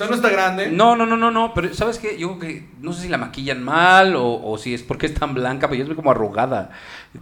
Sea, 0.00 0.08
no 0.08 0.14
está 0.14 0.30
grande. 0.30 0.70
No, 0.70 0.96
no, 0.96 1.04
no, 1.04 1.16
no, 1.16 1.30
no, 1.30 1.52
pero 1.52 1.74
¿sabes 1.74 1.98
qué? 1.98 2.18
Yo 2.18 2.38
creo 2.38 2.38
que 2.38 2.68
no 2.80 2.92
sé 2.92 3.02
si 3.02 3.08
la 3.08 3.18
maquillan 3.18 3.62
mal 3.62 4.16
o, 4.16 4.42
o 4.42 4.56
si 4.56 4.72
es 4.72 4.82
porque 4.82 5.06
es 5.06 5.14
tan 5.14 5.34
blanca, 5.34 5.68
pero 5.68 5.84
yo 5.84 5.90
es 5.90 5.94
como 5.94 6.10
arrugada. 6.10 6.70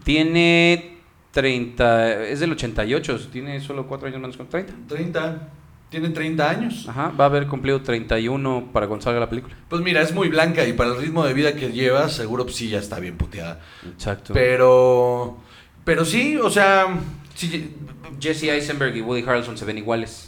Tiene 0.04 0.98
30, 1.32 2.24
es 2.26 2.40
del 2.40 2.52
88, 2.52 3.28
tiene 3.32 3.60
solo 3.60 3.86
4 3.86 4.08
años 4.08 4.20
menos 4.20 4.36
con 4.36 4.48
30. 4.48 4.72
30. 4.86 5.48
Tiene 5.90 6.10
30 6.10 6.50
años. 6.50 6.86
Ajá, 6.88 7.12
va 7.18 7.24
a 7.24 7.28
haber 7.28 7.46
cumplido 7.46 7.80
31 7.80 8.68
para 8.72 8.86
cuando 8.86 9.02
salga 9.02 9.20
la 9.20 9.28
película. 9.28 9.56
Pues 9.68 9.82
mira, 9.82 10.02
es 10.02 10.14
muy 10.14 10.28
blanca 10.28 10.64
y 10.66 10.74
para 10.74 10.90
el 10.90 10.98
ritmo 10.98 11.24
de 11.24 11.32
vida 11.32 11.54
que 11.54 11.72
lleva, 11.72 12.08
seguro 12.08 12.48
sí 12.48 12.68
ya 12.68 12.78
está 12.78 13.00
bien 13.00 13.16
puteada. 13.16 13.60
Exacto. 13.86 14.34
Pero. 14.34 15.38
Pero 15.84 16.04
sí, 16.04 16.36
o 16.36 16.50
sea. 16.50 16.86
Sí, 17.34 17.74
Jesse 18.20 18.44
Eisenberg 18.44 18.96
y 18.96 19.00
Woody 19.00 19.22
Harrelson 19.22 19.56
se 19.56 19.64
ven 19.64 19.78
iguales. 19.78 20.27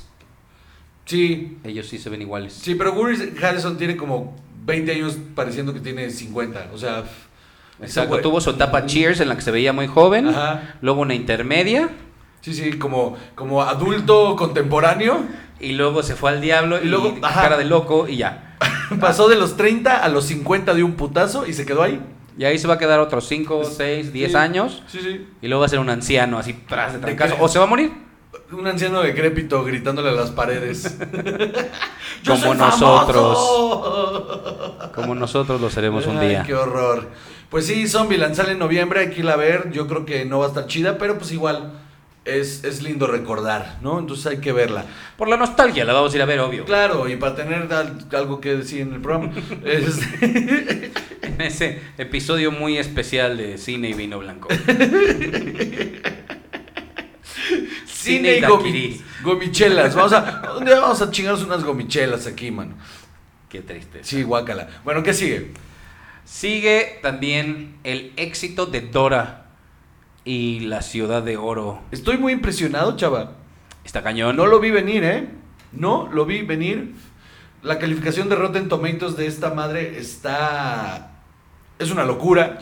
Sí, 1.10 1.58
Ellos 1.64 1.88
sí 1.88 1.98
se 1.98 2.08
ven 2.10 2.22
iguales. 2.22 2.52
sí, 2.52 2.74
pero 2.74 2.92
Woody 2.92 3.32
Harrison 3.42 3.76
tiene 3.76 3.96
como 3.96 4.36
20 4.64 4.92
años 4.92 5.16
pareciendo 5.34 5.72
que 5.74 5.80
tiene 5.80 6.10
50. 6.10 6.68
O 6.72 6.78
sea. 6.78 7.04
Exacto, 7.82 8.18
tuvo 8.20 8.40
su 8.40 8.50
etapa 8.50 8.84
Cheers 8.86 9.20
en 9.20 9.28
la 9.30 9.36
que 9.36 9.40
se 9.42 9.50
veía 9.50 9.72
muy 9.72 9.86
joven, 9.86 10.28
Ajá. 10.28 10.74
luego 10.82 11.00
una 11.00 11.14
intermedia 11.14 11.88
Sí, 12.42 12.52
sí, 12.54 12.72
como, 12.74 13.16
como 13.34 13.62
adulto 13.62 14.36
contemporáneo. 14.36 15.24
y 15.60 15.72
luego 15.72 16.02
se 16.02 16.14
fue 16.14 16.30
al 16.30 16.40
diablo 16.42 16.78
y, 16.82 16.86
luego, 16.88 17.18
cara 17.20 17.56
de 17.58 17.64
loco 17.64 18.06
y 18.08 18.16
ya. 18.18 18.56
Pasó 19.00 19.28
de 19.28 19.36
los 19.36 19.56
30 19.56 19.96
a 19.96 20.08
los 20.10 20.24
50 20.26 20.74
de 20.74 20.82
un 20.82 20.92
putazo 20.92 21.46
y 21.46 21.52
se 21.54 21.64
quedó 21.66 21.82
ahí. 21.82 22.00
Y 22.38 22.44
ahí 22.44 22.58
se 22.58 22.66
va 22.68 22.74
a 22.74 22.78
quedar 22.78 23.00
otros 23.00 23.26
5, 23.28 23.64
6, 23.64 24.12
10 24.12 24.30
Sí, 24.30 24.36
años 24.36 24.82
Sí, 24.86 24.98
sí. 25.02 25.26
y 25.42 25.48
luego 25.48 25.60
va 25.60 25.66
a 25.66 25.68
ser 25.70 25.78
un 25.80 25.88
anciano 25.90 26.38
así 26.38 26.52
tras 26.68 26.92
de 26.94 26.98
trancazo. 26.98 27.36
O 27.40 27.48
se 27.48 27.58
va 27.58 27.64
a 27.64 27.68
morir. 27.68 27.92
Un 28.52 28.66
anciano 28.66 29.00
decrépito 29.02 29.62
gritándole 29.64 30.08
a 30.10 30.12
las 30.12 30.30
paredes. 30.30 30.96
¡Yo 32.22 32.32
Como 32.32 32.44
soy 32.44 32.56
nosotros. 32.58 33.36
famoso! 33.38 34.92
Como 34.94 35.14
nosotros 35.14 35.60
lo 35.60 35.70
seremos 35.70 36.06
un 36.06 36.20
día. 36.20 36.42
qué 36.44 36.54
horror. 36.54 37.08
Pues 37.48 37.66
sí, 37.66 37.86
Zombieland 37.88 38.34
sale 38.34 38.52
en 38.52 38.58
noviembre, 38.58 39.00
hay 39.00 39.10
que 39.10 39.20
irla 39.20 39.32
a 39.34 39.36
ver. 39.36 39.70
Yo 39.72 39.86
creo 39.86 40.04
que 40.04 40.24
no 40.24 40.38
va 40.40 40.46
a 40.46 40.48
estar 40.48 40.66
chida, 40.66 40.98
pero 40.98 41.16
pues 41.18 41.32
igual 41.32 41.72
es, 42.24 42.64
es 42.64 42.82
lindo 42.82 43.06
recordar, 43.06 43.78
¿no? 43.82 43.98
Entonces 43.98 44.26
hay 44.26 44.38
que 44.38 44.52
verla. 44.52 44.84
Por 45.16 45.28
la 45.28 45.36
nostalgia 45.36 45.84
la 45.84 45.92
vamos 45.92 46.12
a 46.12 46.16
ir 46.16 46.22
a 46.22 46.26
ver, 46.26 46.40
obvio. 46.40 46.64
Claro, 46.64 47.08
y 47.08 47.16
para 47.16 47.34
tener 47.36 47.72
al- 47.72 48.06
algo 48.12 48.40
que 48.40 48.56
decir 48.56 48.82
en 48.82 48.94
el 48.94 49.00
programa. 49.00 49.32
Este, 49.64 50.92
En 51.22 51.40
ese 51.40 51.80
episodio 51.98 52.50
muy 52.50 52.76
especial 52.78 53.36
de 53.36 53.56
cine 53.58 53.90
y 53.90 53.94
vino 53.94 54.18
blanco. 54.18 54.48
Cine 58.02 58.38
y 58.38 58.40
gomi- 58.42 59.00
gomichelas. 59.22 59.94
Vamos 59.94 60.12
a, 60.12 60.54
un 60.58 60.64
día 60.64 60.80
vamos 60.80 61.00
a 61.02 61.10
chingarnos 61.10 61.42
unas 61.44 61.64
gomichelas 61.64 62.26
aquí, 62.26 62.50
mano. 62.50 62.74
Qué 63.48 63.60
triste. 63.62 64.00
Sí, 64.02 64.22
guácala. 64.22 64.68
Bueno, 64.84 65.02
¿qué 65.02 65.12
sigue? 65.12 65.52
Sigue 66.24 66.98
también 67.02 67.76
el 67.84 68.12
éxito 68.16 68.66
de 68.66 68.80
Dora 68.82 69.46
y 70.24 70.60
la 70.60 70.82
ciudad 70.82 71.22
de 71.22 71.36
oro. 71.36 71.82
Estoy 71.90 72.18
muy 72.18 72.32
impresionado, 72.32 72.96
chava. 72.96 73.32
Está 73.84 74.02
cañón. 74.02 74.36
No 74.36 74.46
lo 74.46 74.60
vi 74.60 74.70
venir, 74.70 75.02
¿eh? 75.02 75.28
No 75.72 76.08
lo 76.12 76.26
vi 76.26 76.42
venir. 76.42 76.94
La 77.62 77.78
calificación 77.78 78.28
de 78.28 78.36
Rotten 78.36 78.68
Tomatoes 78.68 79.16
de 79.16 79.26
esta 79.26 79.52
madre 79.52 79.98
está... 79.98 81.12
Es 81.78 81.90
una 81.90 82.04
locura. 82.04 82.58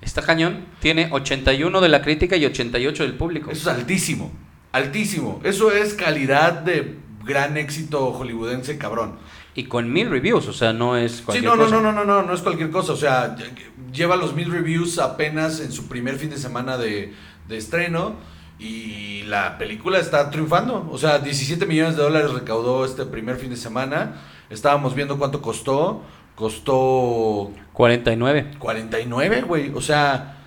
Está 0.00 0.22
cañón. 0.22 0.64
Tiene 0.80 1.08
81 1.12 1.80
de 1.80 1.88
la 1.88 2.00
crítica 2.02 2.36
y 2.36 2.46
88 2.46 3.02
del 3.02 3.14
público. 3.14 3.50
Eso 3.50 3.70
es 3.70 3.76
altísimo. 3.76 4.32
Altísimo. 4.72 5.40
Eso 5.44 5.70
es 5.72 5.94
calidad 5.94 6.52
de 6.52 6.96
gran 7.24 7.56
éxito 7.56 8.12
hollywoodense, 8.12 8.78
cabrón. 8.78 9.18
Y 9.54 9.64
con 9.64 9.92
mil 9.92 10.08
reviews, 10.08 10.46
o 10.46 10.52
sea, 10.52 10.72
no 10.72 10.96
es 10.96 11.16
Sí, 11.16 11.22
cualquier 11.24 11.44
no, 11.50 11.56
no, 11.56 11.64
cosa. 11.64 11.76
no, 11.76 11.82
no, 11.82 11.92
no, 11.92 12.04
no, 12.04 12.22
no 12.22 12.32
es 12.34 12.40
cualquier 12.40 12.70
cosa. 12.70 12.92
O 12.92 12.96
sea, 12.96 13.36
lle- 13.36 13.50
lleva 13.92 14.14
los 14.16 14.32
mil 14.34 14.50
reviews 14.50 14.98
apenas 14.98 15.60
en 15.60 15.72
su 15.72 15.88
primer 15.88 16.16
fin 16.16 16.30
de 16.30 16.38
semana 16.38 16.76
de, 16.78 17.12
de 17.48 17.56
estreno. 17.56 18.14
Y 18.60 19.22
la 19.22 19.58
película 19.58 19.98
está 19.98 20.30
triunfando. 20.30 20.88
O 20.92 20.98
sea, 20.98 21.18
17 21.18 21.66
millones 21.66 21.96
de 21.96 22.02
dólares 22.02 22.30
recaudó 22.32 22.84
este 22.84 23.06
primer 23.06 23.36
fin 23.36 23.50
de 23.50 23.56
semana. 23.56 24.20
Estábamos 24.50 24.94
viendo 24.94 25.18
cuánto 25.18 25.42
costó. 25.42 26.02
Costó 26.36 27.50
49. 27.72 28.52
49, 28.58 29.42
güey. 29.42 29.72
O 29.74 29.80
sea, 29.80 30.39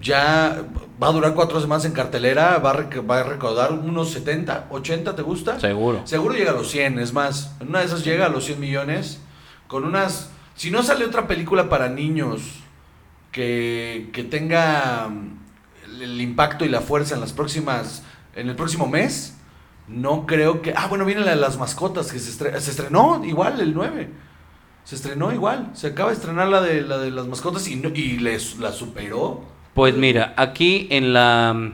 ya 0.00 0.62
va 1.02 1.08
a 1.08 1.12
durar 1.12 1.34
cuatro 1.34 1.60
semanas 1.60 1.84
en 1.84 1.92
cartelera. 1.92 2.58
Va 2.58 2.70
a, 2.70 3.00
va 3.02 3.20
a 3.20 3.22
recaudar 3.22 3.72
unos 3.72 4.10
70, 4.10 4.66
80, 4.70 5.14
¿te 5.16 5.22
gusta? 5.22 5.60
Seguro. 5.60 6.02
Seguro 6.06 6.34
llega 6.34 6.50
a 6.52 6.54
los 6.54 6.70
100, 6.70 6.98
es 6.98 7.12
más. 7.12 7.54
En 7.60 7.68
una 7.68 7.80
de 7.80 7.86
esas 7.86 8.04
llega 8.04 8.26
a 8.26 8.28
los 8.28 8.44
100 8.44 8.60
millones. 8.60 9.20
Con 9.66 9.84
unas. 9.84 10.30
Si 10.54 10.70
no 10.70 10.82
sale 10.82 11.04
otra 11.04 11.26
película 11.26 11.68
para 11.68 11.88
niños 11.88 12.40
que, 13.32 14.10
que 14.12 14.24
tenga 14.24 15.08
mm, 15.08 15.38
el, 15.96 16.02
el 16.02 16.20
impacto 16.20 16.64
y 16.64 16.68
la 16.68 16.80
fuerza 16.80 17.14
en 17.14 17.20
las 17.20 17.32
próximas. 17.32 18.02
En 18.34 18.48
el 18.48 18.56
próximo 18.56 18.86
mes. 18.86 19.36
No 19.88 20.24
creo 20.26 20.62
que. 20.62 20.72
Ah, 20.76 20.86
bueno, 20.88 21.04
viene 21.04 21.22
la 21.22 21.30
de 21.32 21.36
las 21.36 21.58
mascotas 21.58 22.12
que 22.12 22.18
se, 22.18 22.30
estre- 22.30 22.58
se 22.60 22.70
estrenó 22.70 23.24
igual 23.24 23.60
el 23.60 23.74
9. 23.74 24.08
Se 24.84 24.94
estrenó 24.94 25.32
igual. 25.32 25.70
Se 25.74 25.88
acaba 25.88 26.10
de 26.10 26.16
estrenar 26.16 26.48
la 26.48 26.60
de, 26.60 26.82
la 26.82 26.98
de 26.98 27.10
las 27.10 27.26
mascotas 27.26 27.66
y, 27.68 27.76
no- 27.76 27.88
y 27.88 28.18
les, 28.18 28.58
la 28.58 28.70
superó. 28.72 29.44
Pues 29.74 29.94
mira, 29.96 30.34
aquí 30.36 30.86
en 30.90 31.12
la 31.12 31.72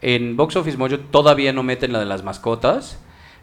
en 0.00 0.36
Box 0.36 0.56
Office 0.56 0.76
Mojo 0.76 0.98
todavía 0.98 1.52
no 1.52 1.62
meten 1.62 1.92
la 1.92 1.98
de 2.00 2.04
las 2.06 2.22
mascotas, 2.22 2.98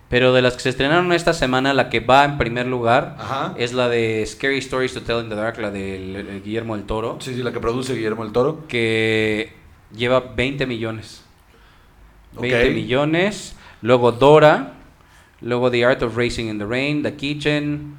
pero 0.10 0.34
de 0.34 0.41
las 0.41 0.54
que 0.56 0.62
se 0.62 0.70
estrenaron 0.70 1.12
esta 1.13 1.34
semana, 1.34 1.74
la 1.74 1.89
que 1.89 2.00
va 2.00 2.24
en 2.26 2.38
primer 2.38 2.68
lugar 2.68 3.15
Ajá. 3.20 3.54
es 3.58 3.74
la 3.74 3.89
de 3.89 4.24
Scary 4.26 4.60
Stories 4.60 4.94
to 4.94 5.02
Tell 5.02 5.20
in 5.22 5.30
the 5.30 5.36
Dark, 5.36 5.58
la 5.60 5.72
de 5.72 6.20
eh, 6.20 6.41
Guillermo 6.44 6.76
del 6.78 6.86
Toro, 6.86 7.18
Sí, 7.20 7.34
sí, 7.34 7.44
la 7.44 7.52
que 7.52 7.60
produce 7.60 7.94
Guillermo 7.96 8.24
el 8.24 8.32
Toro. 8.32 8.68
que 8.68 9.54
lleva 9.96 10.20
20 10.36 10.65
millones. 10.68 11.24
20 12.39 12.68
Ok. 12.70 12.74
millones. 12.76 13.56
Luego 13.82 14.12
Dora, 14.12 14.74
luego 15.41 15.70
The 15.72 15.86
Art 15.86 16.02
of 16.04 16.15
Racing 16.18 16.46
in 16.50 16.58
the 16.60 16.65
Rain, 16.65 17.02
The 17.04 17.15
Kitchen, 17.15 17.96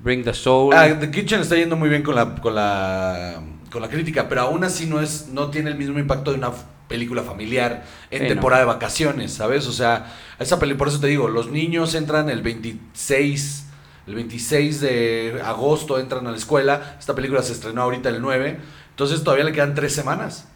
Bring 0.00 0.24
the 0.24 0.34
Soul. 0.34 0.72
Ah, 0.74 0.88
The 0.98 1.10
Kitchen 1.10 1.40
está 1.40 1.56
yendo 1.56 1.76
muy 1.76 1.88
bien 1.88 2.02
con 2.02 2.14
la, 2.14 2.34
con 2.36 2.54
la, 2.54 3.40
con 3.70 3.82
la 3.82 3.88
crítica, 3.88 4.28
pero 4.28 4.42
aún 4.42 4.64
así 4.64 4.86
no, 4.86 5.00
es, 5.00 5.28
no 5.28 5.50
tiene 5.50 5.70
el 5.70 5.76
mismo 5.76 5.98
impacto 5.98 6.30
de 6.32 6.38
una 6.38 6.52
película 6.88 7.22
familiar 7.22 7.84
en 8.10 8.22
Sí, 8.22 8.26
temporada 8.26 8.62
de 8.62 8.66
vacaciones, 8.66 9.32
¿sabes? 9.34 9.66
O 9.66 9.72
sea, 9.72 10.12
esa 10.38 10.58
peli, 10.58 10.74
por 10.74 10.88
eso 10.88 11.00
te 11.00 11.06
digo, 11.06 11.28
los 11.28 11.50
niños 11.50 11.94
entran 11.94 12.28
el 12.30 12.42
26, 12.42 13.66
el 14.06 14.14
26 14.14 14.80
de 14.80 15.40
agosto 15.44 15.98
entran 16.00 16.26
a 16.26 16.30
la 16.32 16.36
escuela, 16.36 16.96
esta 16.98 17.14
película 17.14 17.42
se 17.42 17.52
estrenó 17.52 17.82
ahorita 17.82 18.08
el 18.08 18.20
9, 18.20 18.58
entonces 18.90 19.22
todavía 19.22 19.44
le 19.44 19.52
quedan 19.52 19.74
tres 19.74 19.94
semanas. 19.94 20.48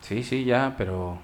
Sí, 0.00 0.22
sí, 0.22 0.44
ya, 0.44 0.74
pero 0.76 1.20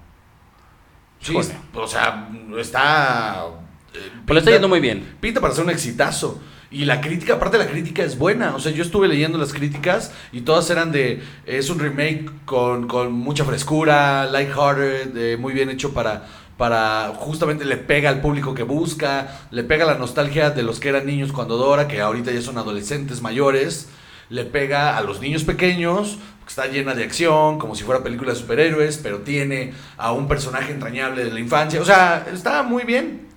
Sí, 1.19 1.35
o 1.73 1.87
sea, 1.87 2.29
está... 2.59 3.45
eh, 3.93 4.11
le 4.27 4.39
está 4.39 4.51
yendo 4.51 4.67
muy 4.67 4.79
bien. 4.79 5.17
Pinta 5.19 5.41
para 5.41 5.53
ser 5.53 5.63
un 5.63 5.71
exitazo. 5.71 6.39
Y 6.75 6.83
la 6.83 6.99
crítica, 6.99 7.35
aparte 7.35 7.57
la 7.57 7.67
crítica 7.67 8.03
es 8.03 8.17
buena. 8.17 8.53
O 8.53 8.59
sea, 8.59 8.69
yo 8.73 8.83
estuve 8.83 9.07
leyendo 9.07 9.37
las 9.37 9.53
críticas 9.53 10.11
y 10.33 10.41
todas 10.41 10.69
eran 10.69 10.91
de. 10.91 11.23
Es 11.45 11.69
un 11.69 11.79
remake 11.79 12.29
con, 12.43 12.89
con 12.89 13.13
mucha 13.13 13.45
frescura, 13.45 14.25
lighthearted, 14.25 15.15
eh, 15.15 15.37
muy 15.37 15.53
bien 15.53 15.69
hecho 15.69 15.93
para. 15.93 16.27
Para 16.57 17.13
justamente 17.15 17.63
le 17.65 17.75
pega 17.77 18.09
al 18.09 18.21
público 18.21 18.53
que 18.53 18.63
busca, 18.63 19.47
le 19.51 19.63
pega 19.63 19.85
la 19.85 19.95
nostalgia 19.95 20.51
de 20.51 20.63
los 20.63 20.79
que 20.81 20.87
eran 20.89 21.05
niños 21.05 21.31
cuando 21.33 21.57
Dora, 21.57 21.87
que 21.87 22.01
ahorita 22.01 22.31
ya 22.31 22.41
son 22.41 22.57
adolescentes 22.57 23.21
mayores, 23.21 23.89
le 24.29 24.45
pega 24.45 24.97
a 24.97 25.01
los 25.01 25.19
niños 25.19 25.43
pequeños, 25.43 26.17
que 26.43 26.49
está 26.49 26.67
llena 26.67 26.93
de 26.93 27.03
acción, 27.03 27.59
como 27.59 27.75
si 27.75 27.83
fuera 27.83 28.03
película 28.03 28.31
de 28.31 28.39
superhéroes, 28.39 28.97
pero 29.03 29.19
tiene 29.19 29.73
a 29.97 30.13
un 30.13 30.29
personaje 30.29 30.71
entrañable 30.71 31.25
de 31.25 31.31
la 31.31 31.41
infancia. 31.41 31.81
O 31.81 31.85
sea, 31.85 32.25
está 32.33 32.63
muy 32.63 32.85
bien. 32.85 33.34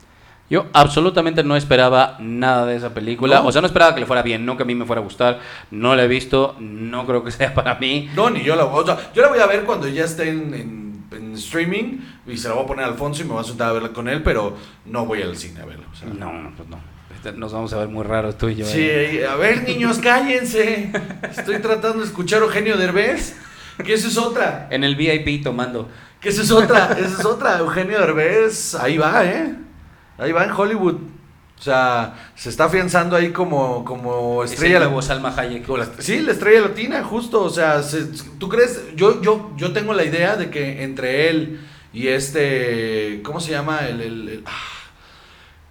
Yo 0.50 0.66
absolutamente 0.72 1.44
no 1.44 1.56
esperaba 1.56 2.16
nada 2.20 2.64
de 2.66 2.76
esa 2.76 2.94
película. 2.94 3.40
¿No? 3.40 3.48
O 3.48 3.52
sea, 3.52 3.60
no 3.60 3.66
esperaba 3.66 3.94
que 3.94 4.00
le 4.00 4.06
fuera 4.06 4.22
bien, 4.22 4.46
no 4.46 4.56
que 4.56 4.62
a 4.62 4.66
mí 4.66 4.74
me 4.74 4.86
fuera 4.86 5.00
a 5.00 5.04
gustar. 5.04 5.40
No 5.70 5.94
la 5.94 6.04
he 6.04 6.08
visto, 6.08 6.56
no 6.58 7.06
creo 7.06 7.22
que 7.22 7.30
sea 7.32 7.52
para 7.54 7.74
mí. 7.74 8.10
No, 8.14 8.30
ni 8.30 8.42
yo 8.42 8.56
la 8.56 8.64
voy, 8.64 8.82
o 8.82 8.86
sea, 8.86 8.98
yo 9.14 9.22
la 9.22 9.28
voy 9.28 9.40
a 9.40 9.46
ver 9.46 9.64
cuando 9.64 9.86
ya 9.88 10.04
esté 10.04 10.28
en, 10.30 10.54
en- 10.54 10.88
en 11.10 11.32
streaming 11.34 11.98
y 12.26 12.36
se 12.36 12.48
la 12.48 12.54
voy 12.54 12.64
a 12.64 12.66
poner 12.66 12.84
a 12.84 12.88
Alfonso 12.88 13.22
y 13.22 13.24
me 13.24 13.32
voy 13.32 13.40
a 13.40 13.44
sentar 13.44 13.70
a 13.70 13.72
verla 13.72 13.88
con 13.90 14.08
él, 14.08 14.22
pero 14.22 14.56
no 14.86 15.06
voy 15.06 15.22
al 15.22 15.36
cine 15.36 15.60
a 15.60 15.64
verla. 15.64 15.86
o 15.92 15.96
sea. 15.96 16.08
No, 16.08 16.32
no, 16.32 16.52
pues 16.56 16.68
no. 16.68 16.78
Este, 17.14 17.32
Nos 17.32 17.52
vamos 17.52 17.72
a 17.72 17.78
ver 17.78 17.88
muy 17.88 18.04
raros 18.04 18.36
tú 18.38 18.48
y 18.48 18.56
yo. 18.56 18.66
Sí, 18.66 18.80
¿eh? 18.82 19.26
a 19.26 19.34
ver 19.36 19.64
niños, 19.66 19.98
cállense. 20.02 20.90
Estoy 21.30 21.58
tratando 21.58 21.98
de 22.00 22.04
escuchar 22.04 22.40
a 22.42 22.44
Eugenio 22.44 22.76
Derbez. 22.76 23.36
Que 23.84 23.94
esa 23.94 24.08
es 24.08 24.16
otra. 24.18 24.66
En 24.70 24.82
el 24.84 24.96
VIP 24.96 25.42
tomando. 25.42 25.88
Que 26.20 26.28
esa 26.30 26.42
es 26.42 26.50
otra. 26.50 26.92
Esa 26.98 27.20
es 27.20 27.24
otra. 27.24 27.58
Eugenio 27.58 27.98
Derbez. 28.00 28.74
Ahí 28.74 28.98
va, 28.98 29.24
¿eh? 29.24 29.54
Ahí 30.18 30.32
va 30.32 30.44
en 30.44 30.50
Hollywood. 30.50 30.96
O 31.58 31.60
sea, 31.60 32.30
se 32.36 32.50
está 32.50 32.64
afianzando 32.66 33.16
ahí 33.16 33.30
como, 33.32 33.84
como 33.84 34.44
Es 34.44 34.50
el 34.50 34.54
estrella. 34.54 34.78
nuevo 34.80 35.02
Salma 35.02 35.34
Hayek. 35.36 35.68
La- 35.68 35.88
sí, 35.98 36.20
la 36.20 36.32
estrella 36.32 36.60
latina, 36.60 37.02
justo. 37.02 37.42
O 37.42 37.50
sea, 37.50 37.82
se- 37.82 38.06
¿tú 38.38 38.48
crees? 38.48 38.80
Yo, 38.94 39.20
yo, 39.22 39.50
yo 39.56 39.72
tengo 39.72 39.92
la 39.92 40.04
idea 40.04 40.36
de 40.36 40.50
que 40.50 40.82
entre 40.84 41.30
él 41.30 41.60
y 41.92 42.08
este. 42.08 43.20
¿Cómo 43.24 43.40
se 43.40 43.50
llama? 43.50 43.80
El, 43.88 44.00
el, 44.00 44.28
el, 44.28 44.42
ah, 44.46 44.52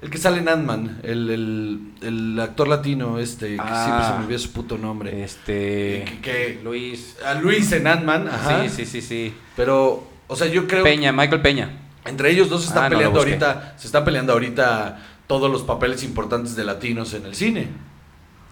el 0.02 0.10
que 0.10 0.18
sale 0.18 0.40
en 0.40 0.50
Ant-Man. 0.50 1.00
El, 1.04 1.30
el, 1.30 1.80
el 2.02 2.40
actor 2.42 2.68
latino, 2.68 3.18
este. 3.18 3.56
Que 3.56 3.62
Ah. 3.62 3.84
siempre 3.86 4.06
se 4.08 4.14
me 4.14 4.26
olvida 4.26 4.40
su 4.40 4.52
puto 4.52 4.78
nombre. 4.78 5.24
Este. 5.24 6.04
Que- 6.06 6.20
que- 6.22 6.60
Luis. 6.66 7.16
A 7.26 7.34
Luis 7.36 7.72
en 7.72 7.88
Ant-Man, 7.88 8.28
ajá. 8.28 8.64
Sí, 8.64 8.70
sí, 8.70 8.86
sí, 8.86 9.02
sí. 9.02 9.34
Pero, 9.56 10.06
o 10.28 10.36
sea, 10.36 10.48
yo 10.48 10.68
creo. 10.68 10.84
Peña, 10.84 11.14
Michael 11.14 11.42
Peña. 11.42 11.70
Entre 12.08 12.32
ellos 12.32 12.50
dos 12.50 12.62
se 12.62 12.68
están 12.68 12.86
Ah, 12.86 12.90
peleando 12.90 13.20
ahorita. 13.20 13.76
Se 13.78 13.88
están 13.88 14.06
peleando 14.06 14.34
ahorita 14.34 15.00
todos 15.28 15.52
los 15.52 15.64
papeles 15.64 16.04
importantes 16.04 16.56
de 16.56 16.64
latinos 16.64 17.14
en 17.14 17.26
el 17.26 17.36
cine. 17.36 17.68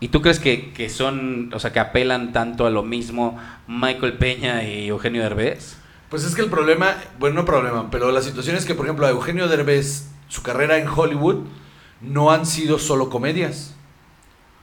¿Y 0.02 0.10
tú 0.10 0.22
crees 0.22 0.39
que, 0.39 0.74
que 0.74 0.89
son, 0.89 1.52
o 1.54 1.60
sea, 1.60 1.72
que 1.72 1.80
apelan 1.80 2.34
tanto 2.34 2.65
a 2.65 2.70
lo 2.70 2.84
mismo 2.84 3.39
Michael 3.68 4.13
Peña 4.18 4.63
y 4.63 4.88
Eugenio 4.89 5.24
Derbez? 5.24 5.78
Pues 6.10 6.24
es 6.26 6.36
que 6.36 6.41
el 6.41 6.50
problema, 6.50 6.96
bueno, 7.18 7.38
no 7.38 7.46
problema, 7.46 7.89
pero 7.89 8.12
la 8.12 8.22
situación 8.22 8.56
es 8.58 8.65
que, 8.65 8.76
por 8.76 8.86
ejemplo, 8.86 9.08
a 9.08 9.10
Eugenio 9.10 9.48
Derbez, 9.48 10.10
su 10.28 10.44
carrera 10.44 10.78
en 10.78 10.88
Hollywood 10.88 11.46
no 12.02 12.32
han 12.32 12.46
sido 12.46 12.78
solo 12.78 13.10
comedias. 13.10 13.74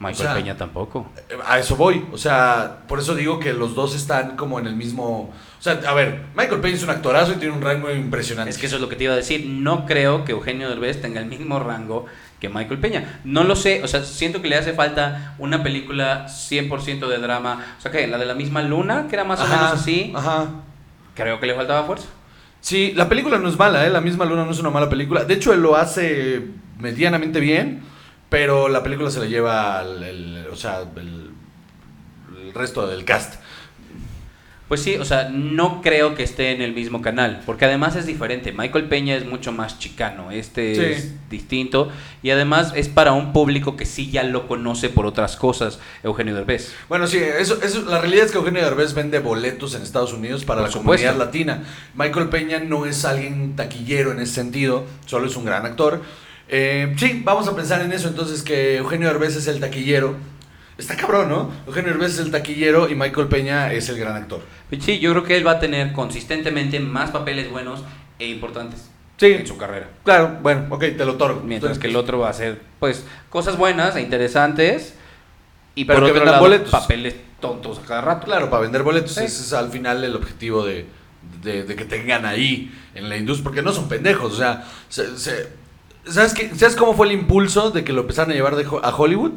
Michael 0.02 0.26
O 0.26 0.32
sea, 0.32 0.34
Peña 0.34 0.56
tampoco. 0.56 1.06
A 1.46 1.58
eso 1.58 1.76
voy. 1.76 2.04
O 2.12 2.18
sea, 2.18 2.80
por 2.88 2.98
eso 2.98 3.14
digo 3.14 3.38
que 3.38 3.52
los 3.52 3.74
dos 3.74 3.94
están 3.94 4.36
como 4.36 4.58
en 4.58 4.66
el 4.66 4.74
mismo. 4.74 5.32
O 5.58 5.62
sea, 5.62 5.80
a 5.86 5.94
ver, 5.94 6.22
Michael 6.34 6.60
Peña 6.60 6.74
es 6.74 6.82
un 6.82 6.90
actorazo 6.90 7.32
y 7.32 7.36
tiene 7.36 7.54
un 7.54 7.62
rango 7.62 7.90
impresionante. 7.90 8.50
Es 8.50 8.58
que 8.58 8.66
eso 8.66 8.76
es 8.76 8.82
lo 8.82 8.88
que 8.88 8.96
te 8.96 9.04
iba 9.04 9.12
a 9.12 9.16
decir. 9.16 9.46
No 9.46 9.86
creo 9.86 10.24
que 10.24 10.32
Eugenio 10.32 10.68
Derbez 10.68 11.00
tenga 11.00 11.20
el 11.20 11.26
mismo 11.26 11.60
rango 11.60 12.06
que 12.40 12.48
Michael 12.48 12.80
Peña. 12.80 13.20
No 13.24 13.44
lo 13.44 13.54
sé, 13.54 13.82
o 13.84 13.88
sea, 13.88 14.02
siento 14.02 14.42
que 14.42 14.48
le 14.48 14.56
hace 14.56 14.72
falta 14.72 15.36
una 15.38 15.62
película 15.62 16.26
100% 16.26 17.06
de 17.06 17.18
drama. 17.18 17.76
O 17.78 17.80
sea, 17.80 17.92
que 17.92 18.06
la 18.08 18.18
de 18.18 18.26
la 18.26 18.34
misma 18.34 18.62
luna, 18.62 19.06
que 19.08 19.14
era 19.14 19.24
más 19.24 19.40
o 19.40 19.44
menos 19.44 19.72
así, 19.72 20.12
Ajá. 20.16 20.48
creo 21.14 21.38
que 21.38 21.46
le 21.46 21.54
faltaba 21.54 21.84
fuerza. 21.84 22.08
Sí, 22.62 22.92
la 22.94 23.08
película 23.08 23.38
no 23.38 23.48
es 23.48 23.58
mala, 23.58 23.84
¿eh? 23.84 23.90
La 23.90 24.00
misma 24.00 24.24
Luna 24.24 24.44
no 24.44 24.52
es 24.52 24.60
una 24.60 24.70
mala 24.70 24.88
película. 24.88 25.24
De 25.24 25.34
hecho, 25.34 25.52
él 25.52 25.60
lo 25.60 25.74
hace 25.74 26.42
medianamente 26.78 27.40
bien, 27.40 27.82
pero 28.33 28.68
la 28.68 28.83
película 28.83 29.11
se 29.11 29.21
la 29.21 29.27
lleva 29.27 29.79
al, 29.79 30.03
el- 30.03 30.47
o 30.51 30.57
sea, 30.57 30.81
el, 30.97 31.31
el 32.47 32.55
resto 32.55 32.87
del 32.87 33.05
cast. 33.05 33.35
Pues 34.68 34.81
sí, 34.81 34.97
o 34.97 35.05
sea, 35.05 35.29
no 35.29 35.83
creo 35.83 36.14
que 36.14 36.23
esté 36.23 36.53
en 36.53 36.62
el 36.62 36.73
mismo 36.73 37.03
canal, 37.03 37.42
porque 37.45 37.66
además 37.66 37.95
es 37.95 38.07
diferente. 38.07 38.53
Michael 38.53 38.87
Peña 38.87 39.14
es 39.16 39.27
mucho 39.27 39.53
más 39.53 39.79
chicano, 39.79 40.31
este 40.31 40.75
Sí. 40.75 40.81
es 40.83 41.29
distinto 41.29 41.90
y 42.23 42.31
además 42.31 42.73
es 42.75 42.88
para 42.88 43.12
un 43.12 43.35
público 43.35 43.77
que 43.77 43.85
sí 43.85 44.11
ya 44.11 44.23
lo 44.23 44.49
conoce 44.49 44.88
por 44.88 45.05
otras 45.05 45.37
cosas, 45.37 45.79
Eugenio 46.03 46.35
Derbez. 46.35 46.73
Bueno, 46.88 47.07
sí, 47.07 47.18
eso, 47.18 47.61
eso, 47.62 47.83
la 47.83 48.01
realidad 48.01 48.25
es 48.25 48.33
que 48.33 48.38
Eugenio 48.38 48.62
Derbez 48.64 48.95
vende 48.95 49.18
boletos 49.18 49.75
en 49.75 49.83
Estados 49.83 50.14
Unidos 50.14 50.47
para 50.47 50.61
Por 50.62 50.68
la 50.68 50.73
supuesto. 50.73 51.07
comunidad 51.07 51.27
latina. 51.27 51.64
Michael 51.95 52.31
Peña 52.31 52.59
no 52.61 52.87
es 52.87 53.05
alguien 53.05 53.55
taquillero 53.57 54.11
en 54.12 54.21
ese 54.21 54.33
sentido, 54.33 54.87
solo 55.05 55.27
es 55.27 55.37
un 55.37 55.45
gran 55.45 55.66
actor. 55.66 56.01
Eh, 56.48 56.94
sí, 56.98 57.20
vamos 57.24 57.48
a 57.48 57.57
pensar 57.57 57.81
en 57.83 57.92
eso 57.92 58.09
entonces, 58.09 58.42
que 58.42 58.76
Eugenio 58.76 59.09
Derbez 59.09 59.37
es 59.37 59.46
el 59.48 59.61
taquillero. 59.61 60.16
Está 60.78 60.96
cabrón, 60.96 61.28
¿no? 61.28 61.50
Eugenio 61.66 61.90
Derbez 61.92 62.14
es 62.14 62.18
el 62.20 62.31
taquillero 62.31 62.88
y 62.88 62.94
Michael 62.94 63.28
Peña 63.28 63.72
es 63.72 63.88
el 63.88 63.98
gran 63.98 64.16
actor. 64.16 64.40
Sí, 64.81 64.98
yo 64.98 65.11
creo 65.12 65.22
que 65.24 65.37
él 65.37 65.46
va 65.46 65.52
a 65.52 65.61
tener 65.61 65.92
consistentemente 65.92 66.81
más 66.81 67.11
papeles 67.11 67.50
buenos 67.50 67.83
e 68.18 68.26
importantes 68.28 68.88
Sí. 69.18 69.26
en 69.26 69.46
su 69.46 69.57
carrera. 69.57 69.88
Claro, 70.05 70.38
bueno, 70.42 70.66
ok, 70.70 70.81
te 70.96 71.05
lo 71.05 71.12
otorgo. 71.12 71.42
Mientras 71.42 71.78
que 71.78 71.87
el 71.88 71.96
otro 71.96 72.18
va 72.18 72.28
a 72.28 72.31
hacer, 72.31 72.61
pues, 72.81 73.05
cosas 73.31 73.57
buenas 73.57 73.94
e 73.96 74.00
interesantes 74.00 74.94
y 75.74 75.85
Pero 75.85 75.98
por 76.00 76.07
que 76.07 76.11
otro 76.11 76.20
vendan 76.22 76.33
lado, 76.33 76.44
boletos. 76.44 76.70
papeles 76.70 77.14
tontos 77.38 77.78
a 77.78 77.83
cada 77.83 78.00
rato. 78.00 78.26
Claro, 78.26 78.50
para 78.50 78.62
vender 78.62 78.83
boletos. 78.83 79.12
Sí. 79.14 79.24
Ese 79.24 79.42
es 79.42 79.52
al 79.52 79.70
final 79.70 80.02
el 80.02 80.16
objetivo 80.16 80.64
de, 80.64 80.87
de- 81.42 81.64
de 81.64 81.76
que 81.76 81.85
tengan 81.85 82.24
ahí 82.26 82.72
en 82.94 83.09
la 83.09 83.16
industria. 83.16 83.44
Porque 83.44 83.62
no 83.62 83.72
son 83.72 83.88
pendejos. 83.88 84.33
O 84.33 84.37
sea, 84.37 84.64
se- 84.88 85.16
se- 85.18 85.48
¿sabes, 86.06 86.34
qué? 86.34 86.50
¿sabes 86.56 86.76
cómo 86.76 86.94
fue 86.94 87.06
el 87.06 87.12
impulso 87.12 87.70
de 87.70 87.84
que 87.84 87.92
lo 87.92 88.02
empezaron 88.02 88.32
a 88.32 88.34
llevar 88.34 88.54
a 88.82 88.96
Hollywood? 88.96 89.32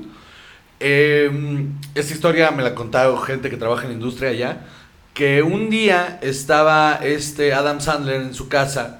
Eh, 0.80 1.67
esta 1.95 2.13
historia 2.13 2.51
me 2.51 2.63
la 2.63 2.75
contaba 2.75 3.19
gente 3.25 3.49
que 3.49 3.58
trabaja 3.58 3.84
en 3.84 3.89
la 3.89 3.93
industria 3.95 4.30
allá. 4.32 4.65
Que 5.13 5.41
un 5.41 5.69
día 5.69 6.19
estaba 6.21 6.99
este 7.01 7.54
Adam 7.54 7.80
Sandler 7.80 8.21
en 8.21 8.34
su 8.34 8.49
casa 8.49 8.99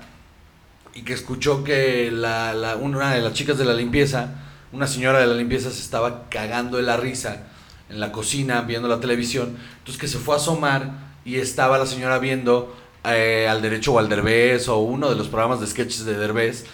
y 0.94 1.02
que 1.02 1.12
escuchó 1.14 1.64
que 1.66 2.10
la- 2.12 2.78
una 2.80 3.14
de 3.14 3.22
las 3.22 3.34
chicas 3.34 3.58
de 3.58 3.66
la 3.66 3.74
limpieza, 3.74 4.30
una 4.72 4.88
señora 4.88 5.20
de 5.20 5.28
la 5.28 5.34
limpieza, 5.34 5.70
se 5.72 5.82
estaba 5.82 6.30
cagando 6.30 6.78
de 6.78 6.84
la 6.84 6.96
risa 6.96 7.48
en 7.90 8.00
la 8.00 8.14
cocina 8.14 8.62
viendo 8.62 8.88
la 8.88 9.02
televisión. 9.02 9.58
Entonces 9.80 10.00
que 10.00 10.08
se 10.08 10.18
fue 10.18 10.36
a 10.36 10.38
asomar 10.38 10.92
y 11.26 11.36
estaba 11.36 11.78
la 11.78 11.86
señora 11.86 12.18
viendo 12.20 12.74
eh, 13.04 13.48
al 13.50 13.62
derecho 13.62 13.94
o 13.94 14.00
al 14.00 14.08
Derbez 14.10 14.70
o 14.70 14.78
uno 14.78 15.10
de 15.10 15.16
los 15.16 15.28
programas 15.28 15.60
de 15.60 15.68
sketches 15.68 16.06
de 16.06 16.18
Derbez 16.18 16.66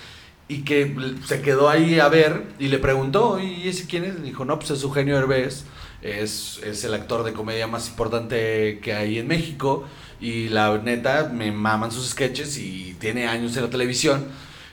y 0.54 0.64
que 0.64 0.96
se 1.26 1.42
quedó 1.42 1.70
ahí 1.70 2.00
a 2.00 2.10
ver 2.10 2.44
y 2.60 2.68
le 2.68 2.78
preguntó, 2.78 3.40
¿y 3.40 3.68
ese 3.70 3.88
quién 3.88 4.04
es? 4.04 4.16
Le 4.16 4.22
dijo, 4.24 4.44
no, 4.44 4.60
pues 4.60 4.72
es 4.72 4.84
Eugenio 4.84 5.16
Derbez, 5.16 5.64
es, 6.02 6.60
es 6.64 6.84
el 6.84 6.94
actor 6.94 7.24
de 7.24 7.32
comedia 7.34 7.68
más 7.68 7.88
importante 7.88 8.80
que 8.82 8.94
hay 8.94 9.18
en 9.20 9.28
México 9.28 9.86
y 10.20 10.50
la 10.50 10.78
neta 10.78 11.32
me 11.34 11.52
maman 11.52 11.92
sus 11.92 12.10
sketches 12.10 12.58
y 12.58 12.96
tiene 13.00 13.28
años 13.28 13.56
en 13.56 13.64
la 13.64 13.70
televisión. 13.70 14.26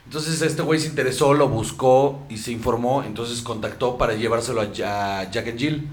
Entonces 0.05 0.41
este 0.43 0.63
güey 0.63 0.81
se 0.81 0.89
interesó, 0.89 1.35
lo 1.35 1.49
buscó 1.49 2.27
y 2.29 2.39
se 2.39 2.51
informó, 2.51 3.05
entonces 3.05 3.43
contactó 3.43 3.99
para 3.99 4.15
llevárselo 4.15 4.61
a 4.63 4.69
Ja- 4.75 5.31
Jack 5.31 5.49
and 5.49 5.59
Jill. 5.59 5.89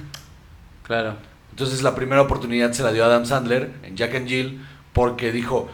Claro. 0.83 1.15
Entonces 1.51 1.83
la 1.83 1.95
primera 1.95 2.21
oportunidad 2.21 2.71
se 2.71 2.83
la 2.83 2.91
dio 2.91 3.03
a 3.03 3.07
Adam 3.07 3.25
Sandler 3.25 3.71
en 3.83 3.95
Jack 3.95 4.15
and 4.15 4.27
Jill 4.27 4.61
porque 4.93 5.31
dijo, 5.31 5.67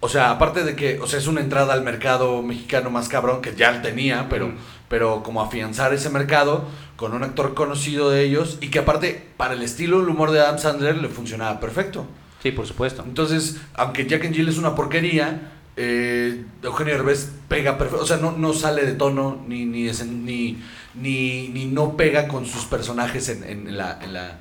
o 0.00 0.08
sea, 0.08 0.30
aparte 0.30 0.64
de 0.64 0.74
que, 0.76 0.98
o 1.00 1.06
sea, 1.06 1.18
es 1.18 1.26
una 1.26 1.40
entrada 1.40 1.74
al 1.74 1.82
mercado 1.82 2.42
mexicano 2.42 2.90
más 2.90 3.08
cabrón 3.08 3.42
que 3.42 3.54
ya 3.54 3.82
tenía, 3.82 4.28
pero, 4.30 4.48
Mm. 4.48 4.54
pero 4.88 5.22
como 5.22 5.42
afianzar 5.42 5.92
ese 5.92 6.08
mercado 6.10 6.64
con 6.96 7.12
un 7.14 7.22
actor 7.22 7.54
conocido 7.54 8.10
de 8.10 8.22
ellos 8.22 8.58
y 8.60 8.68
que 8.68 8.78
aparte 8.80 9.28
para 9.36 9.54
el 9.54 9.62
estilo, 9.62 10.00
el 10.00 10.08
humor 10.08 10.30
de 10.30 10.40
Adam 10.40 10.58
Sandler 10.58 10.96
le 10.96 11.08
funcionaba 11.08 11.60
perfecto. 11.60 12.06
Sí, 12.42 12.50
por 12.52 12.66
supuesto. 12.66 13.02
Entonces, 13.06 13.60
aunque 13.74 14.06
Jack 14.06 14.24
and 14.24 14.34
Jill 14.34 14.48
es 14.48 14.56
una 14.58 14.74
porquería, 14.74 15.52
eh, 15.76 16.44
Eugenio 16.62 16.94
Derbez 16.94 17.30
pega 17.48 17.76
perfecto, 17.78 18.02
o 18.02 18.06
sea, 18.06 18.16
no, 18.16 18.32
no 18.32 18.52
sale 18.54 18.84
de 18.86 18.92
tono 18.94 19.42
ni 19.46 19.64
ni, 19.66 19.86
desen- 19.86 20.24
ni, 20.24 20.58
ni, 20.94 21.48
ni 21.48 21.66
no 21.66 21.96
pega 21.96 22.26
con 22.28 22.46
sus 22.46 22.64
personajes 22.64 23.28
en, 23.28 23.44
en 23.44 23.76
la, 23.76 23.98
en, 24.02 24.12
la, 24.14 24.26
en 24.30 24.36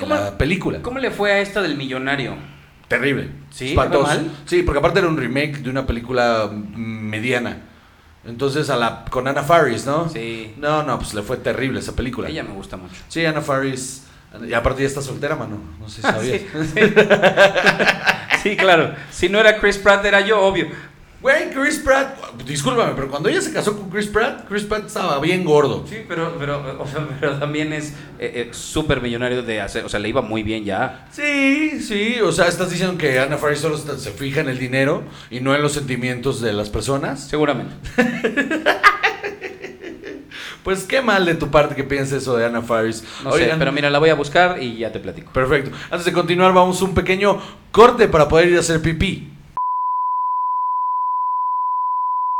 ¿Cómo- 0.00 0.14
la 0.14 0.36
película. 0.36 0.82
¿Cómo 0.82 0.98
le 0.98 1.10
fue 1.12 1.32
a 1.32 1.38
esta 1.40 1.62
del 1.62 1.76
millonario? 1.76 2.34
Terrible. 2.88 3.30
¿Sí? 3.50 3.70
Espantoso. 3.70 4.12
Sí, 4.46 4.62
porque 4.62 4.78
aparte 4.78 4.98
era 4.98 5.08
un 5.08 5.16
remake 5.16 5.58
de 5.58 5.70
una 5.70 5.86
película 5.86 6.50
mm, 6.50 6.76
mediana. 6.76 7.58
Entonces, 8.24 8.68
a 8.70 8.76
la, 8.76 9.04
con 9.10 9.28
Anna 9.28 9.42
Faris, 9.42 9.86
¿no? 9.86 10.08
Sí. 10.08 10.54
No, 10.58 10.82
no, 10.82 10.98
pues 10.98 11.14
le 11.14 11.22
fue 11.22 11.36
terrible 11.36 11.80
esa 11.80 11.94
película. 11.94 12.28
Ella 12.28 12.42
me 12.42 12.52
gusta 12.52 12.76
mucho. 12.76 12.96
Sí, 13.08 13.24
Anna 13.24 13.40
Faris. 13.40 14.04
Y 14.46 14.52
aparte 14.52 14.82
ya 14.82 14.88
está 14.88 15.00
soltera, 15.00 15.36
mano. 15.36 15.58
No 15.78 15.88
sé 15.88 15.96
si 15.96 16.02
sabías. 16.02 16.40
Sí, 16.40 16.70
sí. 16.74 16.80
Sí, 18.42 18.56
claro. 18.56 18.94
Si 19.10 19.28
no 19.28 19.40
era 19.40 19.58
Chris 19.58 19.78
Pratt, 19.78 20.04
era 20.04 20.20
yo, 20.20 20.40
obvio. 20.40 20.68
Güey, 21.20 21.50
Chris 21.50 21.78
Pratt, 21.80 22.16
discúlpame, 22.46 22.92
pero 22.94 23.08
cuando 23.10 23.28
ella 23.28 23.40
se 23.40 23.52
casó 23.52 23.76
con 23.76 23.90
Chris 23.90 24.06
Pratt, 24.06 24.46
Chris 24.48 24.62
Pratt 24.62 24.86
estaba 24.86 25.18
bien 25.18 25.44
gordo. 25.44 25.84
Sí, 25.88 25.96
pero, 26.06 26.36
pero, 26.38 26.76
o 26.80 26.86
sea, 26.86 27.08
pero 27.20 27.38
también 27.40 27.72
es 27.72 27.88
eh, 28.20 28.32
eh, 28.34 28.48
súper 28.52 29.00
millonario 29.00 29.42
de 29.42 29.60
hacer, 29.60 29.84
o 29.84 29.88
sea, 29.88 29.98
le 29.98 30.08
iba 30.10 30.22
muy 30.22 30.44
bien 30.44 30.64
ya. 30.64 31.08
Sí, 31.10 31.80
sí, 31.80 32.20
o 32.20 32.30
sea, 32.30 32.46
estás 32.46 32.70
diciendo 32.70 32.96
que 32.96 33.18
Anna 33.18 33.36
Faris 33.36 33.58
solo 33.58 33.74
está- 33.74 33.98
se 33.98 34.12
fija 34.12 34.42
en 34.42 34.48
el 34.48 34.60
dinero 34.60 35.02
y 35.28 35.40
no 35.40 35.56
en 35.56 35.62
los 35.62 35.72
sentimientos 35.72 36.40
de 36.40 36.52
las 36.52 36.70
personas. 36.70 37.26
Seguramente. 37.28 37.74
Pues 40.64 40.84
qué 40.84 41.00
mal 41.00 41.24
de 41.24 41.34
tu 41.34 41.50
parte 41.50 41.74
que 41.74 41.84
pienses 41.84 42.22
eso 42.22 42.36
de 42.36 42.44
Anna 42.44 42.60
Faris. 42.60 43.02
No 43.24 43.32
sé, 43.32 43.44
Oigan, 43.44 43.58
pero 43.58 43.72
mira, 43.72 43.88
la 43.88 43.98
voy 43.98 44.10
a 44.10 44.14
buscar 44.14 44.62
y 44.62 44.76
ya 44.76 44.92
te 44.92 45.00
platico. 45.00 45.32
Perfecto. 45.32 45.70
Antes 45.90 46.04
de 46.04 46.12
continuar, 46.12 46.52
vamos 46.52 46.82
a 46.82 46.84
un 46.84 46.92
pequeño 46.94 47.40
corte 47.72 48.06
para 48.06 48.28
poder 48.28 48.48
ir 48.48 48.56
a 48.58 48.60
hacer 48.60 48.82
pipí. 48.82 49.32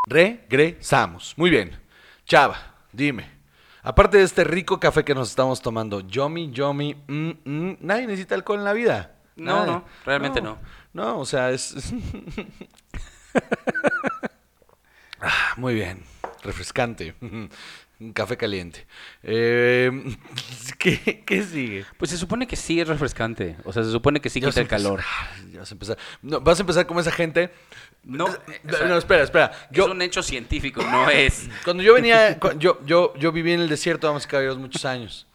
Regresamos. 0.09 1.35
Muy 1.37 1.51
bien. 1.51 1.79
Chava, 2.25 2.75
dime. 2.93 3.31
Aparte 3.83 4.19
de 4.19 4.25
este 4.25 4.43
rico 4.45 4.81
café 4.81 5.05
que 5.05 5.15
nos 5.15 5.29
estamos 5.31 5.61
tomando, 5.63 6.01
yomi, 6.01 6.51
yomi, 6.51 6.95
mm, 7.07 7.31
mm, 7.45 7.77
nadie 7.81 8.07
necesita 8.07 8.35
alcohol 8.35 8.59
en 8.59 8.65
la 8.65 8.73
vida. 8.73 9.15
No, 9.37 9.55
Nadie. 9.61 9.73
no, 9.73 9.85
realmente 10.05 10.41
no. 10.41 10.59
No, 10.93 11.19
o 11.21 11.25
sea, 11.27 11.51
es... 11.51 11.75
Ah, 15.21 15.55
muy 15.57 15.75
bien, 15.75 16.05
refrescante. 16.45 17.15
Un 18.01 18.13
café 18.13 18.37
caliente. 18.37 18.87
Eh, 19.25 19.91
¿qué, 20.79 21.25
¿Qué 21.27 21.43
sigue? 21.43 21.85
Pues 21.97 22.13
se 22.13 22.17
supone 22.17 22.47
que 22.47 22.55
sí 22.55 22.81
es 22.81 22.87
refrescante. 22.87 23.57
O 23.65 23.73
sea, 23.73 23.83
se 23.83 23.91
supone 23.91 24.21
que 24.21 24.31
sí 24.31 24.41
quita 24.41 24.61
el 24.61 24.69
calor. 24.69 25.03
Ya 25.53 25.61
vas 25.61 25.73
a 25.73 25.75
empezar. 25.75 25.99
No, 26.23 26.41
vas 26.41 26.59
a 26.61 26.63
empezar 26.63 26.87
como 26.87 27.01
esa 27.01 27.11
gente. 27.11 27.51
No, 28.05 28.27
o 28.27 28.31
sea, 28.71 28.87
no, 28.87 28.97
espera, 28.97 29.25
espera. 29.25 29.51
Yo, 29.73 29.87
es 29.87 29.91
un 29.91 30.01
hecho 30.01 30.23
científico, 30.23 30.83
no 30.83 31.11
es. 31.11 31.49
cuando 31.65 31.83
yo 31.83 31.95
venía, 31.95 32.39
yo, 32.59 32.81
yo, 32.87 33.15
yo 33.17 33.33
viví 33.33 33.53
en 33.53 33.61
el 33.61 33.69
desierto, 33.69 34.07
vamos 34.07 34.27
caballeros, 34.27 34.59
muchos 34.59 34.85
años. 34.85 35.27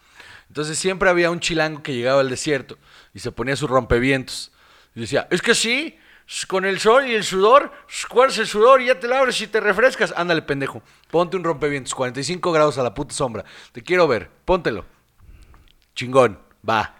Entonces 0.47 0.77
siempre 0.79 1.09
había 1.09 1.31
un 1.31 1.39
chilango 1.41 1.83
que 1.83 1.93
llegaba 1.93 2.21
al 2.21 2.29
desierto 2.29 2.77
y 3.13 3.19
se 3.19 3.31
ponía 3.31 3.55
sus 3.57 3.69
rompevientos. 3.69 4.51
Y 4.95 5.01
decía, 5.01 5.27
es 5.31 5.41
que 5.41 5.53
sí, 5.53 5.97
con 6.47 6.65
el 6.65 6.79
sol 6.79 7.07
y 7.07 7.13
el 7.15 7.23
sudor, 7.23 7.71
s- 7.89 8.07
cuerdas 8.07 8.37
el 8.37 8.47
sudor 8.47 8.81
y 8.81 8.85
ya 8.87 8.99
te 8.99 9.07
labres 9.07 9.39
y 9.41 9.47
te 9.47 9.59
refrescas. 9.59 10.13
Ándale, 10.15 10.41
pendejo. 10.41 10.81
Ponte 11.11 11.37
un 11.37 11.43
rompevientos, 11.43 11.93
45 11.95 12.51
grados 12.51 12.77
a 12.77 12.83
la 12.83 12.93
puta 12.93 13.13
sombra. 13.13 13.43
Te 13.71 13.83
quiero 13.83 14.07
ver, 14.07 14.29
póntelo. 14.45 14.85
Chingón, 15.95 16.39
va. 16.67 16.95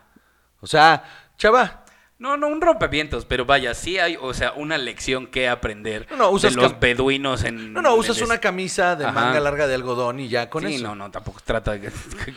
O 0.62 0.68
sea, 0.68 1.32
chava, 1.38 1.83
No, 2.20 2.38
no, 2.38 2.48
un 2.48 2.62
rompevientos, 2.62 3.26
pero 3.26 3.44
vaya, 3.46 3.74
sí 3.74 3.98
hay, 4.00 4.18
o 4.22 4.34
sea, 4.34 4.54
una 4.54 4.78
lección 4.78 5.28
que 5.28 5.50
aprender 5.50 6.08
No, 6.12 6.16
no, 6.16 6.30
usas 6.30 6.56
de 6.56 6.62
los 6.62 6.80
beduinos 6.80 7.44
en... 7.44 7.74
no, 7.74 7.82
no, 7.82 7.96
usas 7.96 8.18
el 8.20 8.24
una 8.26 8.38
camisa 8.38 8.96
de 8.96 9.04
Ajá. 9.06 9.14
manga 9.14 9.40
larga 9.42 9.68
de 9.68 9.76
algodón 9.76 10.22
y 10.22 10.30
ya 10.30 10.50
con 10.50 10.64
sí, 10.66 10.76
eso. 10.76 10.84
no, 10.84 10.96
no, 10.96 11.12
tampoco 11.12 11.42
trata 11.44 11.72
de... 11.74 11.92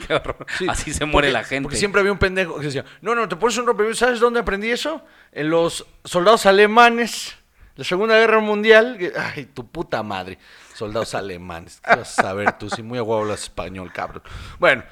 qué 0.08 0.14
horror. 0.14 0.44
Sí, 0.58 0.66
Así 0.68 0.92
se 0.92 1.04
muere 1.04 1.28
porque- 1.28 1.32
la 1.32 1.44
gente. 1.44 1.62
Porque 1.64 1.76
siempre 1.76 2.00
había 2.00 2.10
un 2.12 2.18
pendejo 2.18 2.58
que 2.58 2.66
decía, 2.66 2.84
no, 3.00 3.14
no, 3.14 3.28
te 3.28 3.36
pones 3.36 3.56
un 3.58 3.66
rompevientos. 3.66 3.98
¿Sabes 4.00 4.18
dónde 4.18 4.40
aprendí 4.40 4.70
eso? 4.70 5.04
En 5.30 5.50
los 5.50 5.86
soldados 6.04 6.46
alemanes, 6.46 7.36
la 7.76 7.84
Segunda 7.84 8.16
Guerra 8.16 8.40
Mundial. 8.40 8.98
Ay, 9.16 9.44
tu 9.46 9.68
puta 9.70 10.02
madre. 10.02 10.38
Soldados 10.74 11.14
alemanes. 11.14 11.80
¿Qué 11.84 11.94
vas 11.96 12.18
a 12.18 12.22
saber 12.22 12.58
tú? 12.58 12.68
Si 12.70 12.82
muy 12.82 12.98
a 12.98 13.02
huevo 13.04 13.22
hablas 13.22 13.42
español, 13.44 13.92
cabrón. 13.92 14.22
Bueno, 14.58 14.82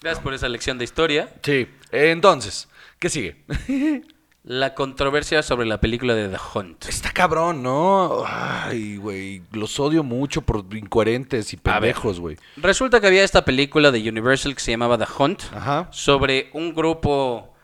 Gracias 0.00 0.22
por 0.22 0.34
esa 0.34 0.48
lección 0.48 0.78
de 0.78 0.84
historia. 0.84 1.28
sí. 1.42 1.68
Entonces, 1.90 2.68
¿qué 2.98 3.08
sigue? 3.08 3.44
La 4.44 4.74
controversia 4.74 5.42
sobre 5.42 5.66
la 5.66 5.78
película 5.80 6.14
de 6.14 6.28
The 6.28 6.36
Hunt. 6.54 6.86
Está 6.86 7.10
cabrón, 7.10 7.62
¿no? 7.62 8.22
Ay, 8.26 8.96
güey. 8.96 9.42
Los 9.52 9.78
odio 9.78 10.02
mucho 10.04 10.40
por 10.42 10.64
incoherentes 10.74 11.52
y 11.52 11.58
pendejos, 11.58 12.18
güey. 12.18 12.36
Resulta 12.56 13.00
que 13.00 13.08
había 13.08 13.24
esta 13.24 13.44
película 13.44 13.90
de 13.90 14.08
Universal 14.08 14.54
que 14.54 14.60
se 14.60 14.70
llamaba 14.70 14.96
The 14.96 15.06
Hunt 15.18 15.42
Ajá. 15.52 15.88
sobre 15.90 16.48
un 16.54 16.74
grupo 16.74 17.54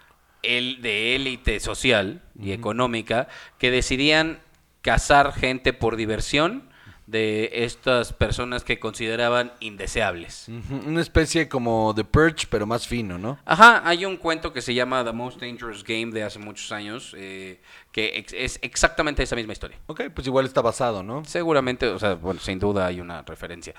el, 0.43 0.83
de 0.83 1.17
élite 1.17 1.59
social 1.61 2.21
y 2.39 2.53
económica 2.53 3.29
que 3.59 3.71
decidían 3.71 4.41
cazar 4.83 5.33
gente 5.33 5.73
por 5.73 5.97
diversión 5.97 6.69
de 7.07 7.51
estas 7.53 8.15
personas 8.15 8.65
que 8.65 8.79
consideraban 8.79 9.53
indeseables. 9.61 10.47
Una 10.87 11.03
especie 11.03 11.49
como 11.49 11.93
de 11.93 12.03
Purge, 12.05 12.47
pero 12.49 12.67
más 12.67 12.87
fino, 12.87 13.19
¿no? 13.19 13.39
Ajá, 13.45 13.83
hay 13.85 14.07
un 14.07 14.17
cuento 14.17 14.53
que 14.53 14.63
se 14.63 14.73
llama 14.73 15.05
The 15.05 15.13
Most 15.13 15.41
Dangerous 15.41 15.85
Game 15.85 16.13
de 16.13 16.23
hace 16.23 16.39
muchos 16.39 16.73
años, 16.73 17.15
eh, 17.17 17.61
que 17.93 18.25
es 18.33 18.59
exactamente 18.63 19.23
esa 19.23 19.37
misma 19.37 19.53
historia. 19.53 19.79
Ok, 19.87 20.05
pues 20.15 20.27
igual 20.27 20.47
está 20.47 20.63
basado, 20.63 21.03
¿no? 21.03 21.25
Seguramente, 21.27 21.87
o 21.89 21.99
sea, 21.99 22.15
bueno, 22.15 22.41
sin 22.41 22.59
duda 22.59 22.87
hay 22.87 23.01
una 23.01 23.23
referencia. 23.23 23.75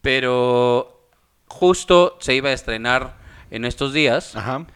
Pero 0.00 1.08
justo 1.46 2.18
se 2.20 2.34
iba 2.34 2.48
a 2.48 2.52
estrenar 2.52 3.18
en 3.50 3.64
estos 3.64 3.92
días 3.92 4.34
Ajá. 4.34 4.66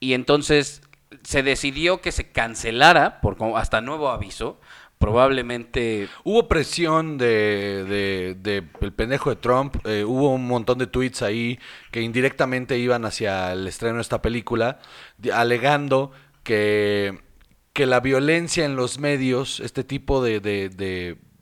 y 0.00 0.14
entonces 0.14 0.80
se 1.22 1.42
decidió 1.42 2.00
que 2.00 2.12
se 2.12 2.32
cancelara 2.32 3.20
por 3.20 3.36
hasta 3.56 3.80
nuevo 3.80 4.08
aviso. 4.08 4.58
Probablemente 5.02 6.08
Hubo 6.24 6.48
presión 6.48 7.18
de, 7.18 7.84
de- 7.88 8.36
de 8.40 8.64
el 8.80 8.92
pendejo 8.92 9.30
de 9.30 9.36
Trump, 9.36 9.76
eh, 9.84 10.04
hubo 10.04 10.30
un 10.32 10.46
montón 10.46 10.78
de 10.78 10.86
tweets 10.86 11.22
ahí 11.22 11.58
que 11.90 12.00
indirectamente 12.00 12.78
iban 12.78 13.04
hacia 13.04 13.52
el 13.52 13.66
estreno 13.66 13.96
de 13.96 14.02
esta 14.02 14.22
película, 14.22 14.78
alegando 15.34 16.12
que, 16.44 17.18
que 17.72 17.86
la 17.86 18.00
violencia 18.00 18.64
en 18.64 18.76
los 18.76 18.98
medios, 18.98 19.60
este 19.60 19.84
tipo 19.84 20.22
de- 20.22 20.40
de- 20.40 20.68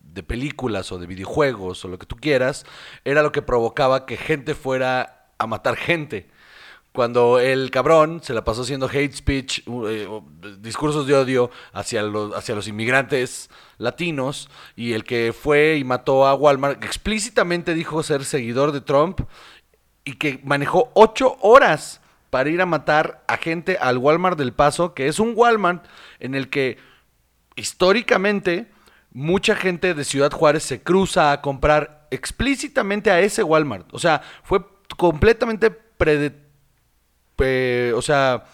de 0.03 0.23
películas 0.23 0.91
o 0.93 0.99
de 0.99 1.07
videojuegos 1.07 1.85
o 1.85 1.89
lo 1.89 1.99
que 1.99 2.07
tú 2.07 2.17
quieras, 2.17 2.67
era 3.05 3.23
lo 3.23 3.31
que 3.33 3.43
provocaba 3.43 4.07
que 4.07 4.17
gente 4.17 4.55
fuera 4.55 5.29
a 5.39 5.47
matar 5.47 5.77
gente. 5.77 6.29
Cuando 6.93 7.39
el 7.39 7.71
cabrón 7.71 8.21
se 8.21 8.35
la 8.35 8.43
pasó 8.43 8.63
haciendo 8.63 8.89
hate 8.89 9.13
speech, 9.15 9.63
eh, 9.67 10.09
discursos 10.59 11.07
de 11.07 11.15
odio 11.15 11.51
hacia 11.73 12.03
los, 12.03 12.35
hacia 12.35 12.57
los 12.57 12.67
inmigrantes 12.67 13.49
latinos, 13.79 14.51
y 14.75 14.93
el 14.95 15.05
que 15.05 15.33
fue 15.33 15.77
y 15.77 15.85
mató 15.85 16.27
a 16.27 16.35
Walmart, 16.35 16.83
explícitamente 16.83 17.75
dijo 17.75 18.03
ser 18.03 18.25
seguidor 18.25 18.73
de 18.73 18.81
Trump, 18.81 19.21
y 20.05 20.15
que 20.15 20.41
manejó 20.43 20.91
ocho 20.95 21.37
horas 21.41 22.01
para 22.31 22.51
ir 22.51 22.61
a 22.61 22.67
matar 22.67 23.23
a 23.29 23.37
gente 23.37 23.79
al 23.81 23.99
Walmart 23.99 24.37
del 24.37 24.53
Paso, 24.53 24.93
que 24.93 25.07
es 25.07 25.21
un 25.21 25.35
Walmart 25.37 25.85
en 26.19 26.35
el 26.35 26.51
que 26.51 26.79
históricamente 27.55 28.71
mucha 29.13 29.55
gente 29.55 29.95
de 29.95 30.05
Ciudad 30.05 30.33
Juárez 30.33 30.65
se 30.65 30.83
cruza 30.83 31.31
a 31.33 31.41
comprar 31.41 32.09
explícitamente 32.11 33.11
a 33.11 33.21
ese 33.21 33.43
Walmart. 33.43 33.93
O 33.93 33.99
sea, 33.99 34.23
fue 34.43 34.65
completamente 34.97 35.71
prede- 35.71 36.50
pe- 37.41 37.93
o 37.95 38.03
sea, 38.03 38.45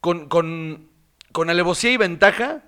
con, 0.00 0.28
con, 0.28 0.88
con 1.32 1.50
alevosía 1.50 1.92
y 1.92 1.96
ventaja 1.96 2.62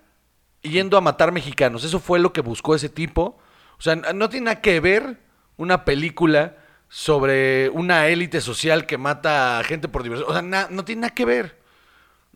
yendo 0.63 0.97
a 0.97 1.01
matar 1.01 1.33
mexicanos. 1.33 1.85
Eso 1.85 1.99
fue 2.01 2.19
lo 2.19 2.33
que 2.33 2.41
buscó 2.41 2.75
ese 2.75 2.89
tipo. 2.89 3.39
O 3.79 3.83
sea, 3.83 3.97
no 3.97 4.29
tiene 4.29 4.47
nada 4.47 4.61
que 4.61 4.81
ver 4.81 5.21
una 5.57 5.85
película 5.85 6.57
sobre 6.89 7.69
una 7.71 8.09
élite 8.09 8.41
social 8.41 8.87
que 8.87 8.99
mata 8.99 9.59
a 9.59 9.65
gente 9.65 9.89
por 9.89 10.03
diversión. 10.03 10.31
O 10.31 10.33
sea, 10.33 10.43
no 10.71 10.85
tiene 10.85 11.03
nada 11.03 11.15
que 11.15 11.25
ver. 11.25 11.59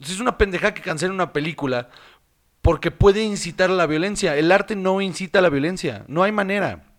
Es 0.01 0.21
una 0.21 0.39
pendejada 0.39 0.75
que 0.75 0.83
cancelen 0.83 1.15
una 1.15 1.33
película 1.33 1.89
porque 2.61 2.91
puede 2.91 3.23
incitar 3.23 3.71
a 3.71 3.75
la 3.75 3.87
violencia. 3.87 4.37
El 4.37 4.53
arte 4.53 4.77
no 4.77 5.01
incita 5.01 5.41
a 5.41 5.43
la 5.43 5.49
violencia. 5.49 6.05
No 6.07 6.23
hay 6.23 6.33
manera. 6.33 6.92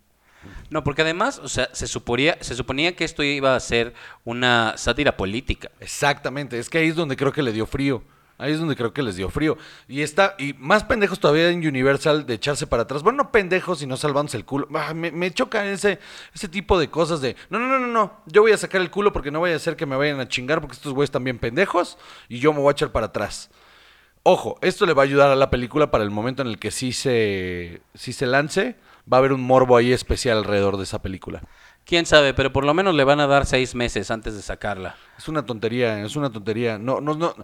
No, 0.73 0.83
porque 0.83 1.03
además, 1.03 1.39
o 1.43 1.47
sea, 1.47 1.69
se 1.71 1.85
suponía, 1.85 2.35
se 2.41 2.55
suponía 2.55 2.95
que 2.95 3.03
esto 3.03 3.21
iba 3.21 3.55
a 3.55 3.59
ser 3.59 3.93
una 4.25 4.73
sátira 4.75 5.15
política. 5.15 5.69
Exactamente. 5.79 6.57
Es 6.57 6.67
que 6.67 6.79
ahí 6.79 6.87
es 6.87 6.95
donde 6.95 7.15
creo 7.15 7.31
que 7.31 7.43
le 7.43 7.51
dio 7.51 7.67
frío. 7.67 8.01
Ahí 8.39 8.53
es 8.53 8.59
donde 8.59 8.75
creo 8.75 8.91
que 8.91 9.03
les 9.03 9.15
dio 9.15 9.29
frío. 9.29 9.55
Y 9.87 10.01
está, 10.01 10.33
y 10.39 10.53
más 10.53 10.83
pendejos 10.83 11.19
todavía 11.19 11.47
en 11.51 11.59
Universal 11.59 12.25
de 12.25 12.33
echarse 12.33 12.65
para 12.65 12.83
atrás. 12.83 13.03
Bueno, 13.03 13.21
no 13.21 13.31
pendejos, 13.31 13.77
sino 13.77 13.97
salvándose 13.97 14.35
el 14.37 14.45
culo. 14.45 14.67
Ah, 14.73 14.95
me, 14.95 15.11
me 15.11 15.31
choca 15.31 15.63
ese, 15.63 15.99
ese 16.33 16.47
tipo 16.47 16.79
de 16.79 16.89
cosas 16.89 17.21
de, 17.21 17.35
no, 17.51 17.59
no, 17.59 17.67
no, 17.67 17.77
no, 17.77 17.85
no, 17.85 18.23
yo 18.25 18.41
voy 18.41 18.51
a 18.51 18.57
sacar 18.57 18.81
el 18.81 18.89
culo 18.89 19.13
porque 19.13 19.29
no 19.29 19.41
vaya 19.41 19.55
a 19.55 19.59
ser 19.59 19.75
que 19.75 19.85
me 19.85 19.95
vayan 19.95 20.19
a 20.21 20.27
chingar 20.27 20.59
porque 20.59 20.73
estos 20.75 20.91
güeyes 20.93 21.09
están 21.09 21.23
bien 21.23 21.37
pendejos 21.37 21.99
y 22.29 22.39
yo 22.39 22.51
me 22.51 22.61
voy 22.61 22.69
a 22.69 22.71
echar 22.71 22.91
para 22.91 23.05
atrás. 23.05 23.51
Ojo, 24.23 24.57
esto 24.61 24.87
le 24.87 24.93
va 24.93 25.03
a 25.03 25.05
ayudar 25.05 25.29
a 25.29 25.35
la 25.35 25.51
película 25.51 25.91
para 25.91 26.03
el 26.03 26.09
momento 26.09 26.41
en 26.41 26.47
el 26.47 26.57
que 26.57 26.71
sí 26.71 26.93
se, 26.93 27.83
sí 27.93 28.11
se 28.11 28.25
lance. 28.25 28.75
Va 29.11 29.17
a 29.17 29.19
haber 29.19 29.33
un 29.33 29.41
morbo 29.41 29.75
ahí 29.77 29.91
especial 29.91 30.37
alrededor 30.37 30.77
de 30.77 30.83
esa 30.83 31.01
película. 31.01 31.41
Quién 31.85 32.05
sabe, 32.05 32.33
pero 32.33 32.53
por 32.53 32.65
lo 32.65 32.73
menos 32.73 32.95
le 32.95 33.03
van 33.03 33.19
a 33.19 33.27
dar 33.27 33.45
seis 33.45 33.75
meses 33.75 34.09
antes 34.11 34.35
de 34.35 34.41
sacarla. 34.41 34.95
Es 35.17 35.27
una 35.27 35.45
tontería, 35.45 35.99
es 36.05 36.15
una 36.15 36.29
tontería. 36.31 36.77
No, 36.77 37.01
no, 37.01 37.13
no, 37.13 37.35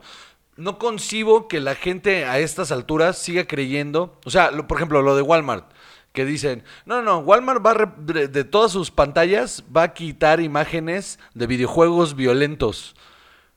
no 0.55 0.77
concibo 0.79 1.47
que 1.49 1.59
la 1.59 1.75
gente 1.75 2.25
a 2.25 2.39
estas 2.39 2.71
alturas 2.71 3.17
siga 3.17 3.45
creyendo. 3.45 4.17
O 4.25 4.29
sea, 4.29 4.51
lo- 4.51 4.65
por 4.67 4.77
ejemplo, 4.77 5.01
lo 5.01 5.17
de 5.17 5.21
Walmart, 5.21 5.69
que 6.13 6.23
dicen, 6.23 6.63
no, 6.85 7.01
no, 7.01 7.19
Walmart 7.19 7.65
va 7.65 7.71
a 7.71 7.73
re- 7.73 7.91
de, 7.97 8.27
de 8.29 8.43
todas 8.45 8.71
sus 8.71 8.91
pantallas 8.91 9.63
va 9.75 9.83
a 9.83 9.93
quitar 9.93 10.39
imágenes 10.39 11.19
de 11.33 11.45
videojuegos 11.45 12.15
violentos, 12.15 12.95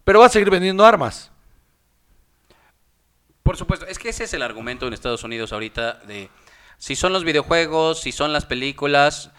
pero 0.03 0.19
va 0.19 0.27
a 0.27 0.31
seguir 0.31 0.51
vendiendo 0.51 0.85
armas. 0.85 1.31
Por 3.43 3.57
supuesto, 3.57 3.87
es 3.87 3.99
que 3.99 4.09
ese 4.09 4.25
es 4.25 4.35
el 4.35 4.43
argumento 4.43 4.87
en 4.87 4.93
Estados 4.93 5.25
Unidos 5.25 5.53
ahorita 5.53 5.95
de 6.07 6.29
si 6.83 6.97
son 6.97 7.13
los 7.13 7.23
videojuegos, 7.23 8.01
si 8.01 8.11
son 8.11 8.33
las 8.33 8.45
películas, 8.45 9.31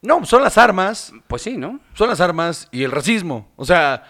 No, 0.00 0.24
son 0.24 0.42
las 0.42 0.56
armas, 0.56 1.12
pues 1.26 1.42
sí, 1.42 1.58
¿no? 1.58 1.80
son 1.92 2.08
las 2.08 2.20
armas 2.22 2.66
y 2.72 2.82
el 2.84 2.90
racismo. 2.92 3.52
O 3.56 3.66
sea, 3.66 4.04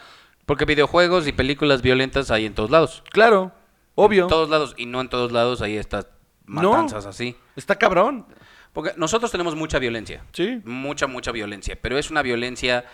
Porque 0.47 0.64
videojuegos 0.64 1.26
y 1.26 1.33
películas 1.33 1.83
violentas 1.83 2.31
hay 2.31 2.47
en 2.47 2.55
todos 2.55 2.70
lados. 2.70 3.03
claro, 3.11 3.51
obvio. 3.97 4.22
En 4.24 4.29
todos 4.29 4.49
lados, 4.49 4.74
y 4.76 4.87
no 4.87 5.01
en 5.01 5.09
todos 5.09 5.33
lados 5.33 5.61
hay 5.61 5.76
estas 5.76 6.07
No. 6.47 6.70
matanzas 6.70 7.05
así. 7.05 7.37
Está 7.57 7.74
cabrón. 7.74 8.26
Porque 8.72 8.93
nosotros 8.97 9.33
tenemos 9.33 9.57
mucha 9.57 9.81
violencia. 9.81 10.22
Sí. 10.33 10.61
Mucha, 10.64 11.09
mucha 11.09 11.33
violencia. 11.33 11.76
Pero 11.83 11.99
es 11.99 12.11
una 12.12 12.22
violencia 12.22 12.85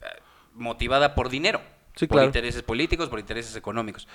eh, 0.00 0.04
motivada 0.54 1.14
por 1.16 1.28
dinero. 1.28 1.60
Sí, 1.96 2.06
por 2.06 2.16
claro. 2.16 2.26
intereses 2.26 2.62
políticos, 2.62 3.08
por 3.08 3.18
intereses 3.18 3.56
económicos. 3.56 4.06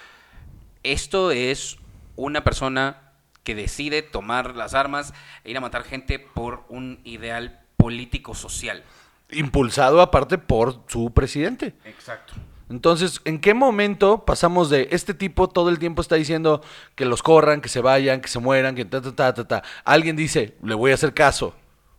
Esto 0.83 1.31
es 1.31 1.77
una 2.15 2.43
persona 2.43 3.08
que 3.43 3.55
decide 3.55 4.01
tomar 4.01 4.55
las 4.55 4.73
armas 4.73 5.13
e 5.43 5.51
ir 5.51 5.57
a 5.57 5.61
matar 5.61 5.83
gente 5.83 6.19
por 6.19 6.65
un 6.69 6.99
ideal 7.03 7.61
político-social. 7.77 8.83
Impulsado 9.31 10.01
aparte 10.01 10.37
por 10.37 10.83
su 10.87 11.11
presidente. 11.13 11.75
Exacto. 11.85 12.33
Entonces, 12.69 13.21
¿en 13.25 13.39
qué 13.39 13.53
momento 13.55 14.25
pasamos 14.25 14.69
de 14.69 14.89
este 14.91 15.15
tipo 15.15 15.49
todo 15.49 15.69
el 15.69 15.79
tiempo 15.79 16.01
está 16.01 16.15
diciendo 16.15 16.61
que 16.95 17.05
los 17.05 17.23
corran, 17.23 17.61
que 17.61 17.69
se 17.69 17.81
vayan, 17.81 18.21
que 18.21 18.27
se 18.27 18.39
mueran, 18.39 18.75
que 18.75 18.85
ta, 18.85 19.01
ta, 19.01 19.15
ta, 19.15 19.33
ta, 19.33 19.47
ta? 19.47 19.63
Alguien 19.83 20.15
dice, 20.15 20.55
le 20.61 20.75
voy 20.75 20.91
a 20.91 20.93
hacer 20.93 21.15
caso, 21.15 21.55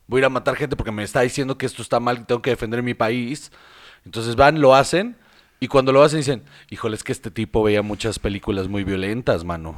voy 0.06 0.18
a 0.18 0.20
ir 0.20 0.24
a 0.26 0.28
matar 0.28 0.54
gente 0.54 0.76
porque 0.76 0.92
me 0.92 1.02
está 1.02 1.22
diciendo 1.22 1.58
que 1.58 1.66
esto 1.66 1.82
está 1.82 1.98
mal, 1.98 2.18
que 2.18 2.24
tengo 2.24 2.42
que 2.42 2.50
defender 2.50 2.84
mi 2.84 2.94
país. 2.94 3.50
Entonces 4.04 4.36
van, 4.36 4.60
lo 4.60 4.74
hacen, 4.74 5.16
y 5.58 5.68
cuando 5.68 5.92
lo 5.92 6.02
hacen 6.02 6.20
dicen, 6.20 6.44
híjole, 6.70 6.96
es 6.96 7.04
que 7.04 7.12
este 7.12 7.30
tipo 7.30 7.62
veía 7.62 7.82
muchas 7.82 8.18
películas 8.18 8.68
muy 8.68 8.82
violentas, 8.84 9.44
mano. 9.44 9.76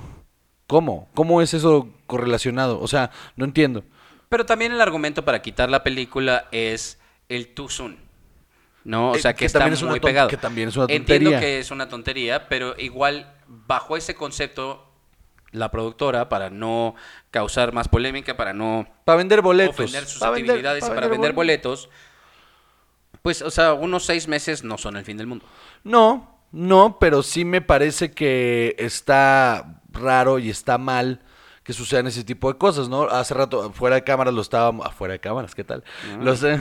¿Cómo? 0.72 1.10
¿Cómo 1.12 1.42
es 1.42 1.52
eso 1.52 1.86
correlacionado? 2.06 2.80
O 2.80 2.88
sea, 2.88 3.10
no 3.36 3.44
entiendo. 3.44 3.84
Pero 4.30 4.46
también 4.46 4.72
el 4.72 4.80
argumento 4.80 5.22
para 5.22 5.42
quitar 5.42 5.68
la 5.68 5.82
película 5.82 6.46
es 6.50 6.98
el 7.28 7.50
soon. 7.68 7.98
¿No? 8.84 9.10
O 9.10 9.14
Eh, 9.16 9.18
sea, 9.20 9.34
que, 9.34 9.40
que 9.40 9.44
está 9.44 9.58
también 9.58 9.74
es 9.74 9.82
muy 9.82 10.00
ton- 10.00 10.08
pegado. 10.08 10.28
que 10.30 10.38
también 10.38 10.70
es 10.70 10.76
una 10.76 10.86
Entiendo 10.88 11.28
tontería. 11.30 11.40
que 11.40 11.58
es 11.60 11.70
una 11.70 11.90
tontería, 11.90 12.48
pero 12.48 12.74
igual, 12.78 13.30
bajo 13.46 13.98
ese 13.98 14.14
concepto, 14.14 14.88
la 15.50 15.70
productora, 15.70 16.30
para 16.30 16.48
no 16.48 16.94
causar 17.30 17.74
más 17.74 17.88
polémica, 17.88 18.34
para 18.38 18.54
no 18.54 18.88
Para 19.04 19.18
vender 19.18 19.42
boletos. 19.42 19.74
ofender 19.78 20.04
Pa' 20.04 20.08
susceptibilidades 20.08 20.84
y 20.84 20.88
pa' 20.88 20.94
para 20.94 21.06
vender 21.08 21.34
boletos, 21.34 21.90
pues, 23.20 23.42
o 23.42 23.50
sea, 23.50 23.74
unos 23.74 24.06
seis 24.06 24.26
meses 24.26 24.64
no 24.64 24.78
son 24.78 24.96
el 24.96 25.04
fin 25.04 25.18
del 25.18 25.26
mundo. 25.26 25.44
No, 25.84 26.38
no, 26.50 26.96
pero 26.98 27.22
sí 27.22 27.44
me 27.44 27.60
parece 27.60 28.12
que 28.12 28.74
está 28.78 29.81
raro 29.92 30.38
y 30.38 30.50
está 30.50 30.78
mal 30.78 31.20
que 31.62 31.72
sucedan 31.72 32.06
ese 32.08 32.24
tipo 32.24 32.52
de 32.52 32.58
cosas, 32.58 32.88
¿no? 32.88 33.04
Hace 33.04 33.34
rato, 33.34 33.72
fuera 33.72 33.96
de 33.96 34.02
cámaras, 34.02 34.34
lo 34.34 34.40
estábamos... 34.40 34.84
Afuera 34.84 35.12
de 35.12 35.20
cámaras, 35.20 35.54
¿qué 35.54 35.62
tal? 35.62 35.84
Los, 36.20 36.42
eh, 36.42 36.58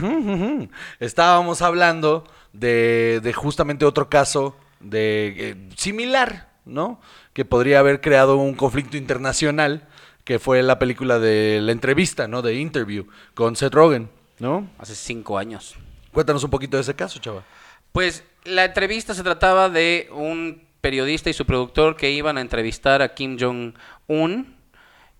estábamos 1.00 1.60
hablando 1.60 2.24
de, 2.52 3.20
de 3.22 3.32
justamente 3.32 3.84
otro 3.84 4.08
caso 4.08 4.56
de 4.78 5.34
eh, 5.36 5.68
similar, 5.76 6.50
¿no? 6.64 7.00
Que 7.32 7.44
podría 7.44 7.80
haber 7.80 8.00
creado 8.00 8.36
un 8.36 8.54
conflicto 8.54 8.96
internacional, 8.96 9.88
que 10.24 10.38
fue 10.38 10.62
la 10.62 10.78
película 10.78 11.18
de 11.18 11.60
la 11.60 11.72
entrevista, 11.72 12.28
¿no? 12.28 12.42
De 12.42 12.54
Interview, 12.54 13.06
con 13.34 13.56
Seth 13.56 13.74
Rogen, 13.74 14.08
¿no? 14.38 14.68
Hace 14.78 14.94
cinco 14.94 15.36
años. 15.36 15.74
Cuéntanos 16.12 16.44
un 16.44 16.50
poquito 16.50 16.76
de 16.76 16.82
ese 16.82 16.94
caso, 16.94 17.18
chava. 17.18 17.42
Pues 17.90 18.22
la 18.44 18.66
entrevista 18.66 19.14
se 19.14 19.22
trataba 19.22 19.68
de 19.68 20.08
un 20.12 20.62
periodista 20.82 21.30
y 21.30 21.32
su 21.32 21.46
productor 21.46 21.96
que 21.96 22.10
iban 22.10 22.36
a 22.36 22.42
entrevistar 22.42 23.00
a 23.00 23.14
Kim 23.14 23.38
Jong-un. 23.40 24.60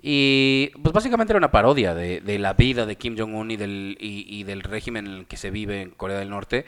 Y 0.03 0.73
pues 0.83 0.93
básicamente 0.93 1.33
era 1.33 1.39
una 1.39 1.53
parodia 1.53 1.95
de, 1.95 2.21
de 2.21 2.39
la 2.39 2.55
vida 2.55 2.85
de 2.87 2.97
Kim 2.97 3.17
Jong-un 3.17 3.53
y 3.53 3.57
del, 3.57 3.97
y, 4.01 4.27
y 4.29 4.43
del 4.43 4.63
régimen 4.63 5.07
en 5.07 5.13
el 5.13 5.27
que 5.27 5.37
se 5.37 5.51
vive 5.51 5.81
en 5.81 5.91
Corea 5.93 6.19
del 6.19 6.29
Norte. 6.29 6.67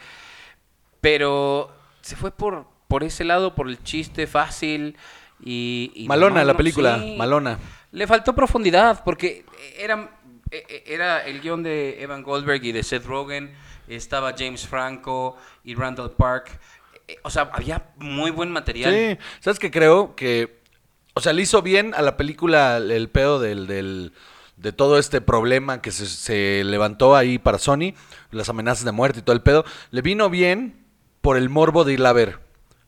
Pero 1.00 1.70
se 2.00 2.14
fue 2.14 2.30
por, 2.30 2.66
por 2.86 3.02
ese 3.02 3.24
lado, 3.24 3.56
por 3.56 3.68
el 3.68 3.82
chiste 3.82 4.26
fácil 4.28 4.96
y... 5.44 5.90
y 5.96 6.06
Malona 6.06 6.40
no, 6.40 6.46
la 6.46 6.56
película, 6.56 7.00
sí. 7.00 7.16
malona. 7.18 7.58
Le 7.90 8.06
faltó 8.06 8.34
profundidad 8.34 9.02
porque 9.04 9.44
era, 9.76 10.10
e- 10.50 10.64
e- 10.68 10.84
era 10.86 11.26
el 11.26 11.40
guion 11.40 11.64
de 11.64 12.00
Evan 12.02 12.22
Goldberg 12.22 12.64
y 12.64 12.70
de 12.72 12.84
Seth 12.84 13.04
Rogen, 13.04 13.52
estaba 13.88 14.34
James 14.38 14.66
Franco 14.66 15.36
y 15.64 15.74
Randall 15.74 16.12
Park. 16.12 16.60
Eh, 17.08 17.18
O 17.22 17.30
sea, 17.30 17.50
había 17.52 17.90
muy 17.96 18.30
buen 18.30 18.50
material. 18.50 18.92
Sí, 18.94 19.18
¿sabes 19.40 19.58
qué 19.58 19.70
creo? 19.70 20.14
Que, 20.16 20.60
o 21.14 21.20
sea, 21.20 21.32
le 21.32 21.42
hizo 21.42 21.62
bien 21.62 21.94
a 21.94 22.02
la 22.02 22.16
película 22.16 22.76
el, 22.78 22.90
el 22.90 23.08
pedo 23.08 23.38
del, 23.40 23.66
del- 23.66 24.12
de 24.56 24.72
todo 24.72 24.98
este 24.98 25.20
problema 25.20 25.82
que 25.82 25.90
se, 25.90 26.06
se 26.06 26.62
levantó 26.64 27.16
ahí 27.16 27.38
para 27.38 27.58
Sony, 27.58 27.94
las 28.30 28.48
amenazas 28.48 28.84
de 28.84 28.92
muerte 28.92 29.18
y 29.18 29.22
todo 29.22 29.34
el 29.34 29.42
pedo. 29.42 29.64
Le 29.90 30.00
vino 30.00 30.30
bien 30.30 30.84
por 31.20 31.36
el 31.36 31.48
morbo 31.48 31.84
de 31.84 31.94
irla 31.94 32.10
a 32.10 32.12
ver, 32.12 32.38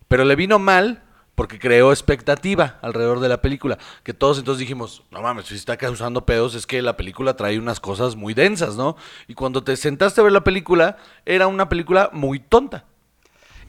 pero 0.09 0.25
le 0.25 0.37
vino 0.37 0.59
mal 0.59 1.03
porque 1.35 1.59
creó 1.59 1.91
expectativa 1.91 2.79
alrededor 2.83 3.21
de 3.21 3.29
la 3.29 3.43
película, 3.43 3.77
que 4.05 4.15
todos 4.15 4.39
entonces 4.39 4.61
dijimos, 4.61 5.03
no 5.11 5.21
mames, 5.21 5.47
si 5.47 5.55
está 5.55 5.77
causando 5.77 6.25
pedos 6.25 6.55
es 6.55 6.67
que 6.67 6.81
la 6.83 6.97
película 6.97 7.35
trae 7.37 7.59
unas 7.59 7.79
cosas 7.81 8.17
muy 8.17 8.33
densas, 8.33 8.77
¿no? 8.77 8.97
Y 9.29 9.35
cuando 9.35 9.63
te 9.63 9.77
sentaste 9.77 10.21
a 10.21 10.25
ver 10.25 10.33
la 10.33 10.45
película, 10.45 10.97
era 11.27 11.47
una 11.47 11.69
película 11.69 12.09
muy 12.13 12.39
tonta. 12.41 12.85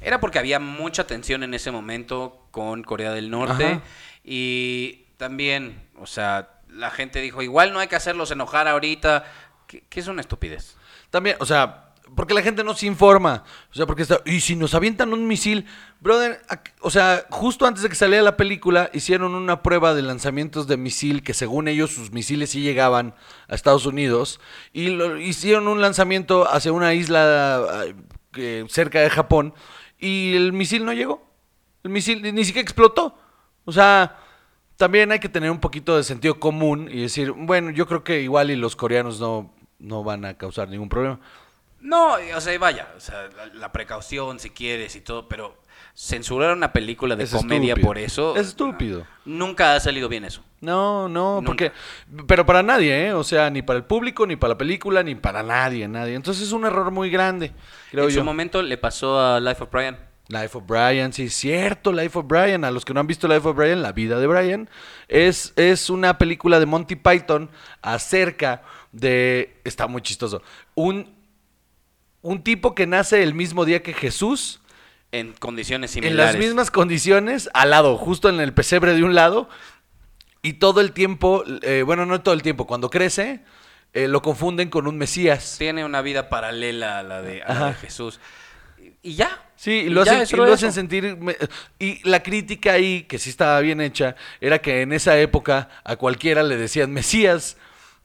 Era 0.02 0.20
porque 0.20 0.40
había 0.40 0.60
mucha 0.60 1.08
tensión 1.08 1.44
en 1.44 1.54
ese 1.54 1.72
momento 1.72 2.46
con 2.52 2.84
Corea 2.84 3.12
del 3.12 3.30
Norte. 3.30 3.66
Ajá. 3.66 3.82
Y 4.24 5.06
también, 5.18 5.82
o 6.00 6.06
sea, 6.06 6.50
la 6.70 6.92
gente 6.92 7.20
dijo, 7.22 7.42
igual 7.42 7.74
no 7.74 7.80
hay 7.80 7.88
que 7.88 7.96
hacerlos 7.96 8.32
enojar 8.32 8.68
ahorita. 8.68 9.26
Que, 9.68 9.82
que 9.82 10.00
es 10.00 10.08
una 10.08 10.22
estupidez. 10.22 10.78
También, 11.10 11.36
o 11.40 11.46
sea, 11.46 11.84
porque 12.16 12.34
la 12.34 12.42
gente 12.42 12.64
no 12.64 12.74
se 12.74 12.86
informa. 12.86 13.44
O 13.72 13.74
sea, 13.76 13.86
porque 13.86 14.04
está. 14.04 14.22
Y 14.26 14.40
si 14.40 14.56
nos 14.56 14.74
avientan 14.76 15.12
un 15.12 15.28
misil, 15.28 15.66
brother, 16.00 16.42
o 16.80 16.90
sea, 16.90 17.26
justo 17.30 17.66
antes 17.66 17.84
de 17.84 17.90
que 17.90 17.96
saliera 17.96 18.24
la 18.24 18.38
película, 18.38 18.90
hicieron 18.94 19.36
una 19.36 19.62
prueba 19.64 19.94
de 19.94 20.04
lanzamientos 20.04 20.68
de 20.68 20.78
misil 20.78 21.22
que 21.24 21.34
según 21.34 21.68
ellos 21.68 21.92
sus 21.92 22.12
misiles 22.12 22.52
sí 22.52 22.62
llegaban 22.62 23.14
a 23.50 23.56
Estados 23.56 23.86
Unidos. 23.86 24.40
Y 24.72 24.88
lo- 24.90 25.18
hicieron 25.18 25.68
un 25.68 25.82
lanzamiento 25.82 26.50
hacia 26.50 26.72
una 26.72 26.94
isla 26.94 27.84
que- 28.32 28.66
cerca 28.70 29.02
de 29.02 29.10
Japón. 29.10 29.54
Y 30.00 30.36
el 30.36 30.54
misil 30.54 30.86
no 30.86 30.94
llegó. 30.94 31.26
El 31.84 31.92
misil 31.92 32.22
ni 32.34 32.46
siquiera 32.46 32.64
explotó. 32.64 33.18
O 33.66 33.72
sea, 33.72 34.18
también 34.78 35.12
hay 35.12 35.20
que 35.20 35.30
tener 35.30 35.52
un 35.52 35.60
poquito 35.60 35.98
de 35.98 36.04
sentido 36.04 36.40
común 36.40 36.90
y 36.92 37.02
decir, 37.02 37.32
bueno, 37.32 37.72
yo 37.72 37.88
creo 37.88 38.04
que 38.04 38.22
igual 38.22 38.52
y 38.52 38.56
los 38.56 38.76
coreanos 38.76 39.20
no, 39.20 39.54
no 39.80 40.04
van 40.04 40.26
a 40.26 40.38
causar 40.38 40.70
ningún 40.70 40.90
problema. 40.90 41.20
No, 41.80 42.16
o 42.36 42.42
sea, 42.42 42.58
vaya, 42.60 42.92
o 42.96 43.00
sea, 43.00 43.30
la, 43.36 43.46
la 43.48 43.72
precaución 43.72 44.40
si 44.40 44.50
quieres 44.50 44.96
y 44.96 45.02
todo, 45.02 45.28
pero 45.28 45.58
censurar 46.00 46.54
una 46.56 46.72
película 46.74 47.16
de 47.16 47.24
Es 47.24 47.32
comedia 47.32 47.70
estúpido. 47.70 47.88
por 47.88 47.98
eso. 47.98 48.36
Es 48.36 48.48
estúpido. 48.50 49.08
Nunca 49.26 49.74
ha 49.76 49.80
salido 49.80 50.08
bien 50.08 50.26
eso. 50.26 50.44
No, 50.62 51.10
no, 51.10 51.36
Nunca. 51.38 51.46
porque... 51.48 51.72
Pero 52.28 52.46
para 52.46 52.62
nadie, 52.62 53.08
¿eh? 53.08 53.14
O 53.14 53.24
sea, 53.24 53.50
ni 53.50 53.64
para 53.64 53.78
el 53.78 53.86
público, 53.86 54.28
ni 54.28 54.36
para 54.36 54.54
la 54.54 54.58
película, 54.60 55.02
ni 55.02 55.16
para 55.16 55.42
nadie, 55.42 55.88
nadie. 55.88 56.14
Entonces 56.14 56.44
es 56.44 56.52
un 56.52 56.66
error 56.66 56.92
muy 56.92 57.10
grande, 57.10 57.52
creo 57.90 58.04
en 58.06 58.10
yo. 58.12 58.20
su 58.22 58.24
momento 58.26 58.62
le 58.62 58.78
pasó 58.78 59.20
a 59.20 59.40
Life 59.40 59.64
of 59.64 59.72
Brian. 59.72 59.98
Life 60.30 60.58
of 60.58 60.66
Brian, 60.68 61.14
sí, 61.14 61.30
cierto, 61.30 61.92
Life 61.92 62.20
of 62.20 62.28
Brian. 62.28 62.64
A 62.64 62.70
los 62.70 62.86
que 62.86 62.94
no 62.94 63.00
han 63.00 63.08
visto 63.08 63.28
Life 63.28 63.48
of 63.48 63.56
Brian, 63.56 63.82
La 63.82 63.92
vida 63.94 64.20
de 64.20 64.28
Brian, 64.28 64.70
es, 65.08 65.54
es 65.56 65.90
una 65.90 66.20
película 66.20 66.60
de 66.60 66.68
Monty 66.68 66.96
Python 66.96 67.50
acerca 67.82 68.62
de... 68.92 69.60
Está 69.64 69.88
muy 69.88 70.02
chistoso. 70.04 70.44
Un, 70.76 71.16
un 72.22 72.44
tipo 72.44 72.76
que 72.76 72.86
nace 72.86 73.24
el 73.24 73.34
mismo 73.34 73.66
día 73.66 73.82
que 73.82 73.94
Jesús, 73.94 74.60
En 75.12 75.34
condiciones 75.34 75.92
en 75.96 76.04
similares. 76.04 76.34
las 76.36 76.44
mismas 76.44 76.70
condiciones, 76.70 77.50
al 77.54 77.70
lado, 77.70 77.98
justo 77.98 78.30
en 78.30 78.40
el 78.40 78.54
pesebre 78.54 78.94
de 78.94 79.04
un 79.04 79.16
lado, 79.16 79.50
y 80.42 80.54
todo 80.54 80.82
el 80.82 80.92
tiempo, 80.92 81.44
eh, 81.62 81.84
bueno, 81.86 82.06
no 82.06 82.22
todo 82.22 82.34
el 82.34 82.42
tiempo, 82.42 82.68
cuando 82.68 82.90
crece, 82.90 83.42
eh, 83.94 84.08
lo 84.08 84.22
confunden 84.22 84.70
con 84.70 84.86
un 84.86 84.98
Mesías. 84.98 85.56
Tiene 85.58 85.86
una 85.86 86.02
vida 86.02 86.30
paralela 86.30 87.00
a 87.00 87.04
la 87.04 87.22
de, 87.22 87.42
a 87.42 87.48
la 87.48 87.54
Ajá. 87.54 87.66
de 87.68 87.74
Jesús. 87.76 88.20
Y, 88.78 89.12
y 89.12 89.16
ya. 89.16 89.44
Sí, 89.56 89.72
y 89.72 89.90
lo, 89.90 90.02
hacen, 90.04 90.24
y 90.32 90.36
lo 90.36 90.56
sentir... 90.58 91.18
me- 91.18 91.36
Y 91.80 92.08
la 92.08 92.22
crítica 92.22 92.74
ahí, 92.74 93.04
que 93.04 93.18
sí 93.18 93.30
estaba 93.32 93.60
bien 93.62 93.82
hecha, 93.82 94.16
era 94.40 94.60
que 94.60 94.82
en 94.82 94.94
esa 94.94 95.18
época 95.20 95.70
a 95.84 95.96
cualquiera 95.96 96.44
le 96.44 96.58
decían 96.58 96.92
Mesías, 96.92 97.58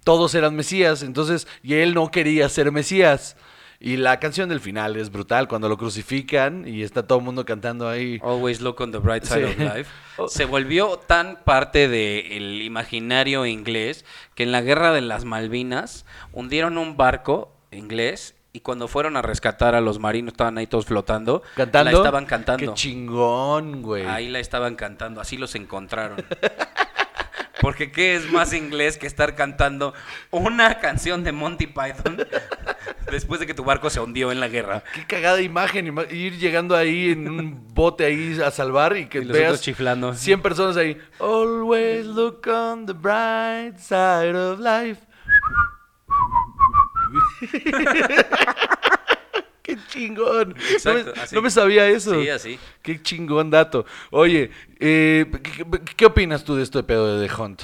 todos 0.02 0.34
eran 0.34 0.56
Mesías, 0.56 1.02
entonces, 1.02 1.46
y 1.62 1.74
él 1.74 1.92
no 1.94 2.10
quería 2.10 2.48
ser 2.48 2.72
Mesías. 2.72 3.36
Y 3.84 3.96
la 3.96 4.20
canción 4.20 4.48
del 4.48 4.60
final 4.60 4.94
es 4.96 5.10
brutal, 5.10 5.48
cuando 5.48 5.68
lo 5.68 5.76
crucifican 5.76 6.68
y 6.68 6.82
está 6.84 7.04
todo 7.04 7.18
el 7.18 7.24
mundo 7.24 7.44
cantando 7.44 7.88
ahí. 7.88 8.20
Always 8.22 8.60
look 8.60 8.80
on 8.80 8.92
the 8.92 8.98
bright 8.98 9.24
side 9.24 9.54
Sí. 9.56 9.64
of 9.64 9.74
life. 9.76 9.90
Se 10.28 10.44
volvió 10.44 10.98
tan 10.98 11.38
parte 11.44 11.88
del 11.88 12.62
imaginario 12.62 13.44
inglés 13.44 14.04
que 14.36 14.44
en 14.44 14.52
la 14.52 14.60
guerra 14.60 14.92
de 14.92 15.00
las 15.00 15.24
Malvinas 15.24 16.06
hundieron 16.32 16.78
un 16.78 16.96
barco 16.96 17.52
inglés 17.72 18.36
Y 18.54 18.60
cuando 18.60 18.86
fueron 18.86 19.16
a 19.16 19.22
rescatar 19.22 19.74
a 19.74 19.80
los 19.80 19.98
marinos, 19.98 20.34
estaban 20.34 20.58
ahí 20.58 20.66
todos 20.66 20.84
flotando. 20.84 21.42
¿Cantando? 21.56 21.90
La 21.90 21.96
estaban 21.96 22.26
cantando. 22.26 22.66
Qué 22.74 22.74
chingón, 22.78 23.80
güey. 23.80 24.04
Ahí 24.04 24.28
la 24.28 24.40
estaban 24.40 24.76
cantando, 24.76 25.22
así 25.22 25.38
los 25.38 25.54
encontraron. 25.54 26.18
Porque 27.62 27.90
qué 27.92 28.16
es 28.16 28.30
más 28.30 28.52
inglés 28.52 28.98
que 28.98 29.06
estar 29.06 29.34
cantando 29.36 29.94
una 30.30 30.80
canción 30.80 31.24
de 31.24 31.32
Monty 31.32 31.68
Python 31.68 32.18
después 33.10 33.38
de 33.40 33.46
que 33.46 33.54
tu 33.54 33.62
barco 33.64 33.88
se 33.88 34.00
hundió 34.00 34.30
en 34.32 34.40
la 34.40 34.48
guerra. 34.48 34.82
Qué 34.94 35.06
cagada 35.06 35.40
imagen, 35.40 35.86
ima- 35.86 36.10
ir 36.12 36.36
llegando 36.38 36.76
ahí 36.76 37.12
en 37.12 37.28
un 37.28 37.68
bote 37.72 38.04
ahí 38.04 38.38
a 38.44 38.50
salvar 38.50 38.96
y 38.96 39.06
que 39.06 39.18
Y 39.18 39.24
los 39.24 39.32
veas 39.32 39.50
otros 39.52 39.60
chiflando. 39.62 40.12
100 40.12 40.42
personas 40.42 40.76
ahí. 40.76 40.98
Always 41.20 42.04
look 42.04 42.46
on 42.48 42.84
the 42.84 42.92
bright 42.92 43.78
side 43.78 44.34
of 44.36 44.58
life. 44.58 45.00
Qué 49.62 49.78
chingón. 49.88 50.56
Exacto, 50.70 51.10
no, 51.10 51.14
me, 51.14 51.22
así. 51.22 51.34
no 51.36 51.42
me 51.42 51.50
sabía 51.50 51.88
eso. 51.88 52.20
Sí, 52.20 52.28
así. 52.28 52.58
Qué 52.82 53.00
chingón 53.00 53.50
dato. 53.50 53.86
Oye, 54.10 54.50
eh, 54.80 55.26
¿qué, 55.96 56.06
opinas 56.06 56.44
tú 56.44 56.56
de 56.56 56.64
este 56.64 56.82
pedo 56.82 57.18
de 57.18 57.28
The 57.28 57.34
Hunt? 57.34 57.62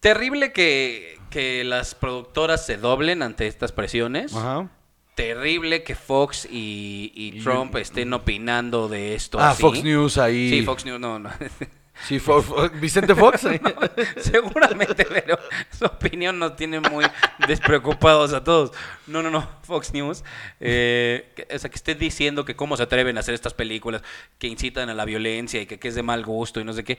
Terrible 0.00 0.52
que, 0.52 1.18
que 1.30 1.64
las 1.64 1.94
productoras 1.94 2.64
se 2.64 2.76
doblen 2.76 3.22
ante 3.22 3.46
estas 3.46 3.72
presiones. 3.72 4.34
Ajá. 4.34 4.70
Terrible 5.14 5.82
que 5.82 5.94
Fox 5.94 6.46
y, 6.50 7.12
y 7.14 7.38
Y- 7.38 7.42
Trump 7.42 7.76
estén 7.76 8.12
opinando 8.12 8.88
de 8.88 9.14
esto. 9.14 9.38
Ah, 9.38 9.50
así. 9.50 9.62
Fox 9.62 9.82
News 9.82 10.18
ahí. 10.18 10.50
Sí, 10.50 10.62
Fox 10.62 10.84
News, 10.84 11.00
no, 11.00 11.18
no. 11.18 11.30
Sí, 12.06 12.20
Vicente 12.74 13.14
Fox. 13.14 13.46
Seguramente, 14.18 15.04
pero 15.04 15.38
su 15.76 15.84
opinión 15.84 16.38
nos 16.38 16.56
tiene 16.56 16.80
muy 16.80 17.04
despreocupados 17.46 18.32
a 18.32 18.42
todos. 18.42 18.72
No, 19.06 19.22
no, 19.22 19.30
no, 19.30 19.48
Fox 19.62 19.92
News. 19.92 20.24
eh, 20.60 21.32
que- 21.36 21.46
o 21.54 21.58
sea, 21.58 21.70
que 21.70 21.76
esté 21.76 21.94
diciendo 21.94 22.44
que 22.44 22.56
cómo 22.56 22.76
se 22.76 22.82
atreven 22.82 23.16
a 23.16 23.20
hacer 23.20 23.34
estas 23.34 23.54
películas 23.54 24.02
que 24.38 24.46
incitan 24.46 24.88
a 24.88 24.94
la 24.94 25.04
violencia 25.04 25.60
y 25.60 25.66
que 25.66 25.88
es 25.88 25.94
de 25.94 26.02
mal 26.02 26.24
gusto 26.24 26.60
y 26.60 26.64
no 26.64 26.72
sé 26.72 26.84
qué. 26.84 26.98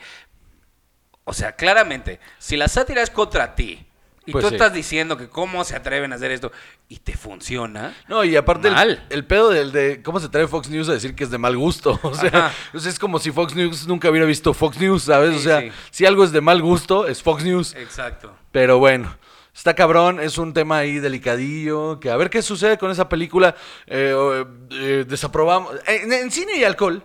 O 1.24 1.34
sea, 1.34 1.56
claramente, 1.56 2.20
si 2.40 2.58
la 2.58 2.68
sátira 2.68 3.02
es 3.02 3.10
contra 3.10 3.56
ti 3.56 3.86
y 4.32 4.34
Pues 4.34 4.44
tú 4.44 4.50
sí. 4.50 4.56
estás 4.56 4.74
diciendo 4.74 5.18
que 5.18 5.28
cómo 5.28 5.64
se 5.64 5.76
atreven 5.76 6.14
a 6.14 6.16
hacer 6.16 6.32
esto 6.32 6.52
y 6.88 6.98
te 6.98 7.18
funciona, 7.18 7.96
No, 8.08 8.24
y 8.24 8.36
aparte 8.36 8.70
el, 9.10 9.26
pedo 9.26 9.50
del 9.50 9.72
de 9.72 10.02
cómo 10.02 10.20
se 10.20 10.30
trae 10.30 10.48
Fox 10.48 10.70
News 10.70 10.90
a 10.90 10.94
decir 10.94 11.16
que 11.16 11.26
es 11.26 11.32
de 11.32 11.38
mal 11.38 11.58
gusto. 11.58 12.00
O 12.12 12.16
sea, 12.16 12.54
sea, 12.78 12.92
es 12.92 13.00
como 13.00 13.20
si 13.20 13.32
Fox 13.32 13.56
News 13.56 13.88
nunca 13.88 14.10
hubiera 14.10 14.26
visto 14.26 14.54
Fox 14.54 14.80
News, 14.80 15.04
¿sabes? 15.04 15.36
o 15.36 15.40
sea, 15.40 15.62
sí. 15.62 15.72
si 15.92 16.06
algo 16.06 16.24
es 16.24 16.32
de 16.32 16.42
mal 16.42 16.62
gusto, 16.62 17.08
es 17.08 17.22
Fox 17.22 17.44
News. 17.44 17.76
exacto. 17.76 18.36
Pero 18.52 18.80
bueno, 18.80 19.18
está 19.54 19.74
cabrón, 19.74 20.20
es 20.20 20.38
un 20.38 20.54
tema 20.54 20.80
ahí 20.80 21.00
delicadillo, 21.00 22.00
que 22.00 22.10
a 22.10 22.18
ver 22.18 22.30
qué 22.30 22.42
sucede 22.42 22.78
con 22.78 22.92
esa 22.92 23.10
película. 23.10 23.56
Eh, 23.88 24.46
eh, 24.72 25.06
desaprobamos, 25.08 25.74
en, 25.88 26.12
en 26.12 26.32
cine 26.32 26.58
y 26.58 26.64
alcohol, 26.64 27.04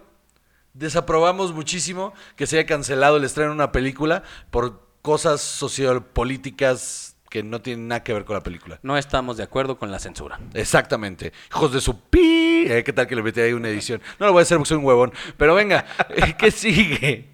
desaprobamos 0.77 1.53
muchísimo 1.53 2.13
que 2.37 2.47
se 2.47 2.59
haya 2.59 2.67
cancelado 2.67 3.17
el 3.17 3.25
estreno 3.25 3.51
de 3.51 3.55
una 3.55 3.73
película 3.73 4.23
por 4.51 4.87
cosas 5.03 5.41
sociopolíticas 5.41 7.16
que 7.37 7.43
no 7.43 7.61
tienen 7.61 7.89
nada 7.89 8.03
que 8.03 8.15
ver 8.15 8.25
con 8.25 8.33
la 8.33 8.43
película. 8.43 8.79
No 8.83 8.97
estamos 8.97 9.37
de 9.37 9.43
acuerdo 9.43 9.79
con 9.79 9.91
la 9.91 9.99
censura. 9.99 10.41
Exactamente. 10.55 11.35
Hijos 11.51 11.71
de 11.71 11.83
su 11.83 12.01
pi. 12.01 12.65
Eh, 12.67 12.83
¿Qué 12.83 12.95
tal 12.95 13.07
que 13.07 13.15
le 13.15 13.23
metí 13.23 13.43
ahí 13.43 13.53
una 13.53 13.69
edición? 13.69 14.01
No 14.19 14.25
lo 14.25 14.33
voy 14.33 14.41
a 14.41 14.43
hacer 14.45 14.57
porque 14.57 14.71
soy 14.71 14.79
un 14.79 14.87
huevón. 14.87 15.13
Pero 15.37 15.55
venga, 15.55 15.85
eh, 16.09 16.35
¿qué 16.39 16.51
sigue? 16.51 17.29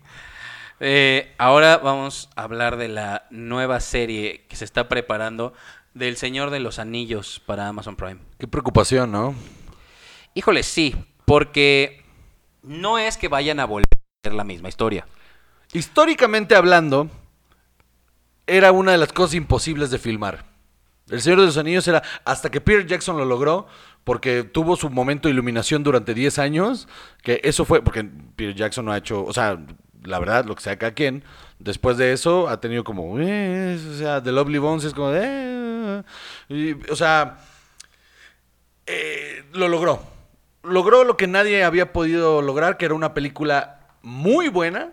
Eh, 0.80 1.32
ahora 1.38 1.76
vamos 1.76 2.30
a 2.34 2.42
hablar 2.42 2.78
de 2.78 2.88
la 2.88 3.28
nueva 3.30 3.78
serie 3.78 4.44
que 4.48 4.57
se 4.57 4.64
está 4.64 4.88
preparando 4.88 5.55
del 5.94 6.16
Señor 6.16 6.50
de 6.50 6.59
los 6.59 6.80
Anillos 6.80 7.40
para 7.46 7.68
Amazon 7.68 7.94
Prime. 7.94 8.18
Qué 8.40 8.48
preocupación, 8.48 9.12
¿no? 9.12 9.36
Híjole, 10.34 10.64
sí, 10.64 10.96
porque 11.26 12.03
no 12.64 12.98
es 12.98 13.16
que 13.16 13.28
vayan 13.28 13.61
a 13.61 13.66
volver 13.66 13.86
a 14.24 14.30
la 14.30 14.42
misma 14.42 14.68
historia. 14.68 15.07
Históricamente 15.72 16.57
hablando, 16.57 17.09
era 18.47 18.72
una 18.72 18.93
de 18.93 18.99
las 18.99 19.12
cosas 19.12 19.34
imposibles 19.34 19.90
de 19.90 19.99
filmar. 19.99 20.45
El 21.11 21.20
Señor 21.20 21.40
de 21.40 21.47
los 21.47 21.57
Anillos 21.57 21.86
era 21.88 22.03
hasta 22.24 22.51
que 22.51 22.61
Peter 22.61 22.86
Jackson 22.86 23.16
lo 23.16 23.24
logró, 23.24 23.66
porque 24.05 24.45
tuvo 24.45 24.76
su 24.76 24.88
momento 24.90 25.28
de 25.28 25.32
iluminación 25.34 25.82
durante 25.82 26.14
10 26.14 26.38
años, 26.38 26.88
que 27.22 27.40
eso 27.45 27.64
fue, 27.64 27.82
porque 27.82 28.05
Peter 28.36 28.55
Jackson 28.55 28.84
no 28.84 28.93
ha 28.93 28.99
hecho, 28.99 29.24
o 29.24 29.32
sea, 29.32 29.59
la 30.05 30.18
verdad, 30.18 30.45
lo 30.45 30.55
que 30.55 30.62
sea 30.62 30.78
cada 30.78 30.93
quien, 30.93 31.24
después 31.59 31.97
de 31.97 32.12
eso 32.12 32.49
ha 32.49 32.61
tenido 32.61 32.84
como, 32.84 33.18
eh, 33.20 33.78
o 33.93 33.95
sea, 33.97 34.22
The 34.22 34.32
Lovely 34.32 34.59
Bones 34.59 34.84
es 34.84 34.95
como 34.95 35.12
eh, 35.14 36.03
o 36.90 36.97
sea, 36.97 37.38
eh, 38.86 39.45
lo 39.53 39.68
logró. 39.68 40.03
Logró 40.64 41.05
lo 41.05 41.16
que 41.16 41.26
nadie 41.26 41.64
había 41.64 41.93
podido 41.93 42.40
lograr, 42.40 42.76
que 42.76 42.84
era 42.84 42.95
una 42.95 43.14
película 43.14 43.88
muy 44.03 44.49
buena, 44.49 44.93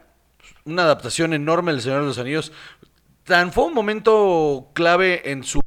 una 0.66 0.84
adaptación 0.84 1.34
enorme 1.34 1.72
del 1.72 1.82
Señor 1.82 2.02
de 2.02 2.08
los 2.08 2.18
Anillos. 2.18 2.52
Tan 3.30 3.53
fue 3.53 3.65
un 3.65 3.75
momento 3.75 4.71
clave 4.73 5.32
en 5.32 5.43
su 5.43 5.61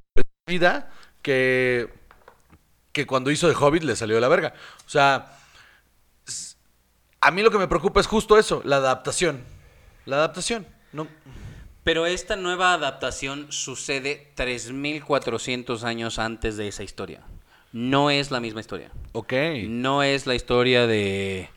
vida 0.48 0.90
que, 1.22 1.88
que 2.90 3.06
cuando 3.06 3.30
hizo 3.30 3.48
The 3.48 3.54
Hobbit 3.54 3.84
le 3.84 3.94
salió 3.94 4.16
de 4.16 4.20
la 4.20 4.26
verga. 4.26 4.52
O 4.84 4.90
sea, 4.90 5.38
a 7.20 7.30
mí 7.30 7.40
lo 7.40 7.52
que 7.52 7.58
me 7.58 7.68
preocupa 7.68 8.00
es 8.00 8.08
justo 8.08 8.36
eso, 8.36 8.62
la 8.64 8.78
adaptación. 8.78 9.44
La 10.06 10.16
adaptación. 10.16 10.66
No, 10.92 11.06
Pero 11.84 12.04
esta 12.04 12.34
nueva 12.34 12.74
adaptación 12.74 13.46
sucede 13.52 14.32
3.400 14.36 15.84
años 15.84 16.18
antes 16.18 16.56
de 16.56 16.66
esa 16.66 16.82
historia. 16.82 17.20
No 17.72 18.10
es 18.10 18.32
la 18.32 18.40
misma 18.40 18.58
historia. 18.58 18.90
ok. 19.12 19.32
No 19.68 20.02
es 20.02 20.26
la 20.26 20.34
historia 20.34 20.88
de, 20.88 21.48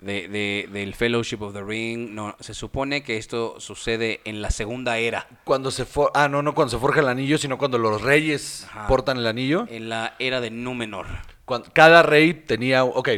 de- 0.00 0.28
de- 0.28 0.68
del 0.72 0.94
Fellowship 0.94 1.38
of 1.42 1.52
the 1.54 1.62
Ring. 1.62 2.10
No, 2.10 2.36
se 2.40 2.54
supone 2.54 3.02
que 3.02 3.16
esto 3.16 3.58
sucede 3.60 4.20
en 4.24 4.40
la 4.42 4.50
segunda 4.50 4.98
era. 4.98 5.26
Cuando 5.44 5.70
se 5.70 5.84
for- 5.84 6.10
ah, 6.14 6.28
no, 6.28 6.42
no 6.42 6.54
cuando 6.54 6.70
se 6.70 6.78
forja 6.78 7.00
el 7.00 7.08
anillo, 7.08 7.38
sino 7.38 7.58
cuando 7.58 7.78
los 7.78 8.02
reyes 8.02 8.64
Ajá. 8.70 8.86
portan 8.86 9.18
el 9.18 9.26
anillo. 9.26 9.66
En 9.68 9.88
la 9.88 10.14
era 10.18 10.40
de 10.40 10.50
Númenor. 10.50 11.06
Cuan- 11.44 11.64
cada 11.72 12.02
rey 12.02 12.34
tenía, 12.34 12.84
ok, 12.84 13.08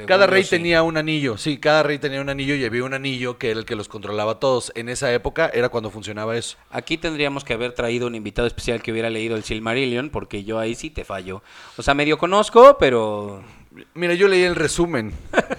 Según 0.00 0.08
cada 0.08 0.26
rey 0.26 0.44
sí. 0.44 0.50
tenía 0.50 0.82
un 0.82 0.96
anillo, 0.96 1.36
sí, 1.36 1.58
cada 1.58 1.82
rey 1.82 1.98
tenía 1.98 2.20
un 2.20 2.28
anillo 2.28 2.54
y 2.54 2.64
había 2.64 2.84
un 2.84 2.94
anillo 2.94 3.38
que 3.38 3.50
era 3.50 3.60
el 3.60 3.66
que 3.66 3.76
los 3.76 3.88
controlaba 3.88 4.32
a 4.32 4.38
todos. 4.40 4.72
En 4.74 4.88
esa 4.88 5.12
época 5.12 5.50
era 5.52 5.68
cuando 5.68 5.90
funcionaba 5.90 6.36
eso. 6.36 6.56
Aquí 6.70 6.98
tendríamos 6.98 7.44
que 7.44 7.54
haber 7.54 7.72
traído 7.72 8.06
un 8.06 8.14
invitado 8.14 8.46
especial 8.46 8.82
que 8.82 8.92
hubiera 8.92 9.10
leído 9.10 9.36
el 9.36 9.44
Silmarillion, 9.44 10.10
porque 10.10 10.44
yo 10.44 10.58
ahí 10.58 10.74
sí 10.74 10.90
te 10.90 11.04
fallo. 11.04 11.42
O 11.76 11.82
sea, 11.82 11.94
medio 11.94 12.18
conozco, 12.18 12.76
pero 12.78 13.42
Mira, 13.94 14.14
yo 14.14 14.26
leí 14.26 14.42
el 14.42 14.56
resumen. 14.56 15.12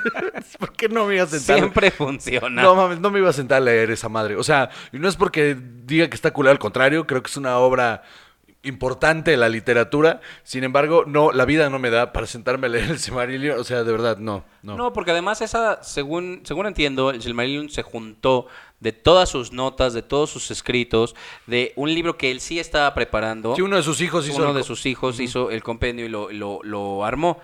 ¿Por 0.58 0.72
qué 0.72 0.88
no 0.88 1.06
me 1.06 1.16
iba 1.16 1.24
a 1.24 1.26
sentar? 1.26 1.58
siempre 1.58 1.90
funciona. 1.90 2.62
No 2.62 2.74
mames, 2.74 3.00
no 3.00 3.10
me 3.10 3.18
iba 3.18 3.30
a 3.30 3.34
sentar 3.34 3.58
a 3.58 3.64
leer 3.64 3.90
esa 3.90 4.08
madre. 4.08 4.36
O 4.36 4.42
sea, 4.42 4.70
y 4.92 4.98
no 4.98 5.08
es 5.08 5.16
porque 5.16 5.56
diga 5.84 6.08
que 6.08 6.16
está 6.16 6.30
culero, 6.32 6.52
al 6.52 6.58
contrario, 6.58 7.06
creo 7.06 7.22
que 7.22 7.30
es 7.30 7.36
una 7.36 7.58
obra 7.58 8.02
importante 8.62 9.36
la 9.36 9.48
literatura. 9.48 10.20
Sin 10.42 10.64
embargo, 10.64 11.04
no, 11.06 11.32
la 11.32 11.44
vida 11.44 11.70
no 11.70 11.78
me 11.78 11.90
da 11.90 12.12
para 12.12 12.26
sentarme 12.26 12.66
a 12.66 12.70
leer 12.70 12.90
el 12.90 12.98
Silmarillion. 12.98 13.58
O 13.58 13.64
sea, 13.64 13.84
de 13.84 13.92
verdad, 13.92 14.18
no, 14.18 14.44
no. 14.62 14.76
No, 14.76 14.92
porque 14.92 15.12
además 15.12 15.40
esa, 15.40 15.82
según, 15.82 16.40
según 16.44 16.66
entiendo, 16.66 17.10
el 17.10 17.22
Silmarillion 17.22 17.70
se 17.70 17.82
juntó 17.82 18.46
de 18.80 18.92
todas 18.92 19.28
sus 19.28 19.52
notas, 19.52 19.92
de 19.94 20.02
todos 20.02 20.30
sus 20.30 20.50
escritos, 20.50 21.14
de 21.46 21.72
un 21.76 21.92
libro 21.94 22.16
que 22.18 22.30
él 22.30 22.40
sí 22.40 22.58
estaba 22.58 22.92
preparando. 22.94 23.54
Sí, 23.56 23.62
uno 23.62 23.76
de 23.76 23.82
sus 23.82 24.00
hijos 24.00 24.26
hizo 24.28 24.36
uno 24.38 24.50
el 24.50 24.56
de 24.56 24.62
sus 24.62 24.84
hijos 24.86 25.20
hizo 25.20 25.50
el 25.50 25.62
compendio 25.62 26.04
y 26.06 26.08
lo, 26.08 26.30
lo- 26.30 26.60
lo 26.62 27.04
armó, 27.04 27.38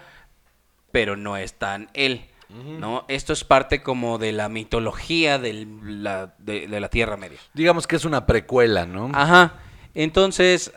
pero 0.93 1.17
no 1.17 1.37
es 1.37 1.55
tan 1.55 1.89
él. 1.95 2.27
¿no? 2.49 3.05
Esto 3.09 3.33
es 3.33 3.43
parte 3.43 3.83
como 3.83 4.19
de 4.19 4.31
la 4.33 4.49
mitología 4.49 5.39
del- 5.39 6.03
la- 6.05 6.35
de, 6.39 6.69
de 6.69 6.81
la 6.81 6.89
Tierra 6.89 7.17
Media. 7.17 7.39
Digamos 7.55 7.87
que 7.89 7.97
es 7.97 8.05
una 8.05 8.25
precuela, 8.25 8.87
¿no? 8.87 9.11
Ajá. 9.15 9.55
Entonces, 9.95 10.73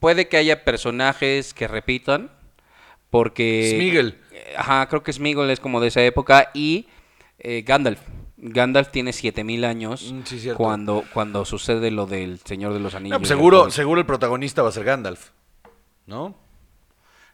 puede 0.00 0.28
que 0.28 0.36
haya 0.36 0.64
personajes 0.64 1.54
que 1.54 1.68
repitan, 1.68 2.30
porque... 3.10 3.72
Sméagol. 3.74 4.18
Eh, 4.32 4.54
Ajá, 4.56 4.86
creo 4.88 5.02
que 5.02 5.12
Smeagol 5.12 5.50
es 5.50 5.60
como 5.60 5.80
de 5.80 5.88
esa 5.88 6.02
época 6.02 6.50
y 6.54 6.86
eh, 7.38 7.62
Gandalf. 7.66 8.00
Gandalf 8.36 8.90
tiene 8.90 9.12
7000 9.12 9.64
años 9.64 10.12
Mm, 10.12 10.20
sí, 10.24 10.50
cuando, 10.56 11.04
cuando 11.12 11.44
sucede 11.44 11.90
lo 11.90 12.06
del 12.06 12.38
Señor 12.38 12.72
de 12.72 12.80
los 12.80 12.94
Anillos. 12.94 13.16
No, 13.16 13.18
pues 13.18 13.28
seguro, 13.28 13.62
Hobbit. 13.62 13.72
seguro 13.72 14.00
el 14.00 14.06
protagonista 14.06 14.62
va 14.62 14.68
a 14.68 14.72
ser 14.72 14.84
Gandalf. 14.84 15.30
¿No? 16.06 16.36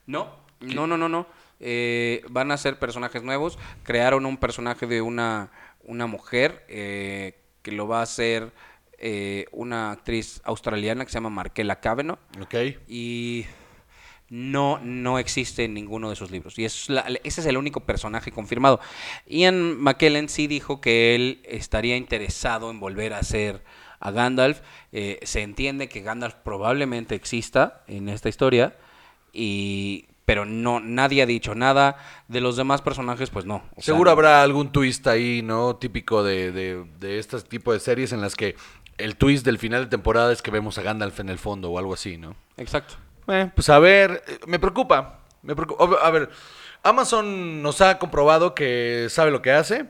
No, 0.06 0.34
no, 0.60 0.86
no, 0.86 0.96
no, 0.96 1.08
no. 1.08 1.26
Eh, 1.60 2.22
van 2.30 2.50
a 2.50 2.56
ser 2.56 2.78
personajes 2.78 3.22
nuevos. 3.22 3.58
Crearon 3.82 4.26
un 4.26 4.36
personaje 4.38 4.86
de 4.86 5.02
una, 5.02 5.50
una 5.82 6.06
mujer 6.06 6.64
eh, 6.68 7.38
que 7.62 7.72
lo 7.72 7.86
va 7.86 8.00
a 8.00 8.02
hacer 8.02 8.52
eh, 8.98 9.46
una 9.52 9.90
actriz 9.92 10.40
australiana 10.44 11.04
que 11.04 11.10
se 11.10 11.14
llama 11.14 11.30
Markela 11.30 11.80
Caveno. 11.80 12.18
Ok. 12.40 12.54
Y 12.88 13.44
no, 14.30 14.78
no 14.82 15.18
existe 15.18 15.64
en 15.64 15.74
ninguno 15.74 16.10
de 16.10 16.16
sus 16.16 16.30
libros. 16.30 16.58
Y 16.58 16.64
es 16.64 16.88
la- 16.88 17.04
ese 17.22 17.40
es 17.40 17.46
el 17.46 17.56
único 17.56 17.80
personaje 17.80 18.32
confirmado. 18.32 18.80
Ian 19.26 19.78
McKellen 19.80 20.28
sí 20.28 20.46
dijo 20.46 20.80
que 20.80 21.14
él 21.14 21.40
estaría 21.44 21.96
interesado 21.96 22.70
en 22.70 22.80
volver 22.80 23.12
a 23.12 23.22
ser 23.22 23.62
a 24.00 24.10
Gandalf. 24.10 24.60
Eh, 24.92 25.20
se 25.22 25.42
entiende 25.42 25.88
que 25.88 26.00
Gandalf 26.00 26.34
probablemente 26.36 27.14
exista 27.14 27.82
en 27.86 28.08
esta 28.08 28.28
historia. 28.28 28.76
y 29.32 30.06
pero 30.26 30.46
no 30.46 30.80
nadie 30.80 31.20
ha 31.20 31.26
dicho 31.26 31.54
nada 31.54 31.96
de 32.28 32.40
los 32.40 32.56
demás 32.56 32.80
personajes, 32.80 33.28
pues 33.28 33.44
no. 33.44 33.56
O 33.76 33.82
sea, 33.82 33.92
Seguro 33.92 34.10
habrá 34.10 34.42
algún 34.42 34.72
twist 34.72 35.06
ahí, 35.06 35.42
¿no? 35.42 35.76
Típico 35.76 36.22
de, 36.22 36.50
de, 36.50 36.82
de 36.98 37.18
este 37.18 37.38
tipo 37.42 37.74
de 37.74 37.78
series 37.80 38.10
en 38.12 38.22
las 38.22 38.34
que 38.34 38.56
el 38.98 39.16
twist 39.16 39.44
del 39.44 39.58
final 39.58 39.84
de 39.84 39.90
temporada 39.90 40.32
es 40.32 40.42
que 40.42 40.50
vemos 40.50 40.78
a 40.78 40.82
Gandalf 40.82 41.20
en 41.20 41.28
el 41.28 41.38
fondo 41.38 41.70
o 41.70 41.78
algo 41.78 41.94
así, 41.94 42.16
¿no? 42.16 42.36
Exacto. 42.56 42.94
Eh, 43.28 43.50
pues 43.54 43.68
a 43.68 43.78
ver, 43.78 44.22
eh, 44.26 44.38
me 44.46 44.58
preocupa. 44.58 45.20
Me 45.42 45.54
preocupa. 45.56 45.84
A 46.02 46.10
ver, 46.10 46.30
Amazon 46.82 47.62
nos 47.62 47.80
ha 47.80 47.98
comprobado 47.98 48.54
que 48.54 49.06
sabe 49.10 49.30
lo 49.30 49.42
que 49.42 49.52
hace. 49.52 49.86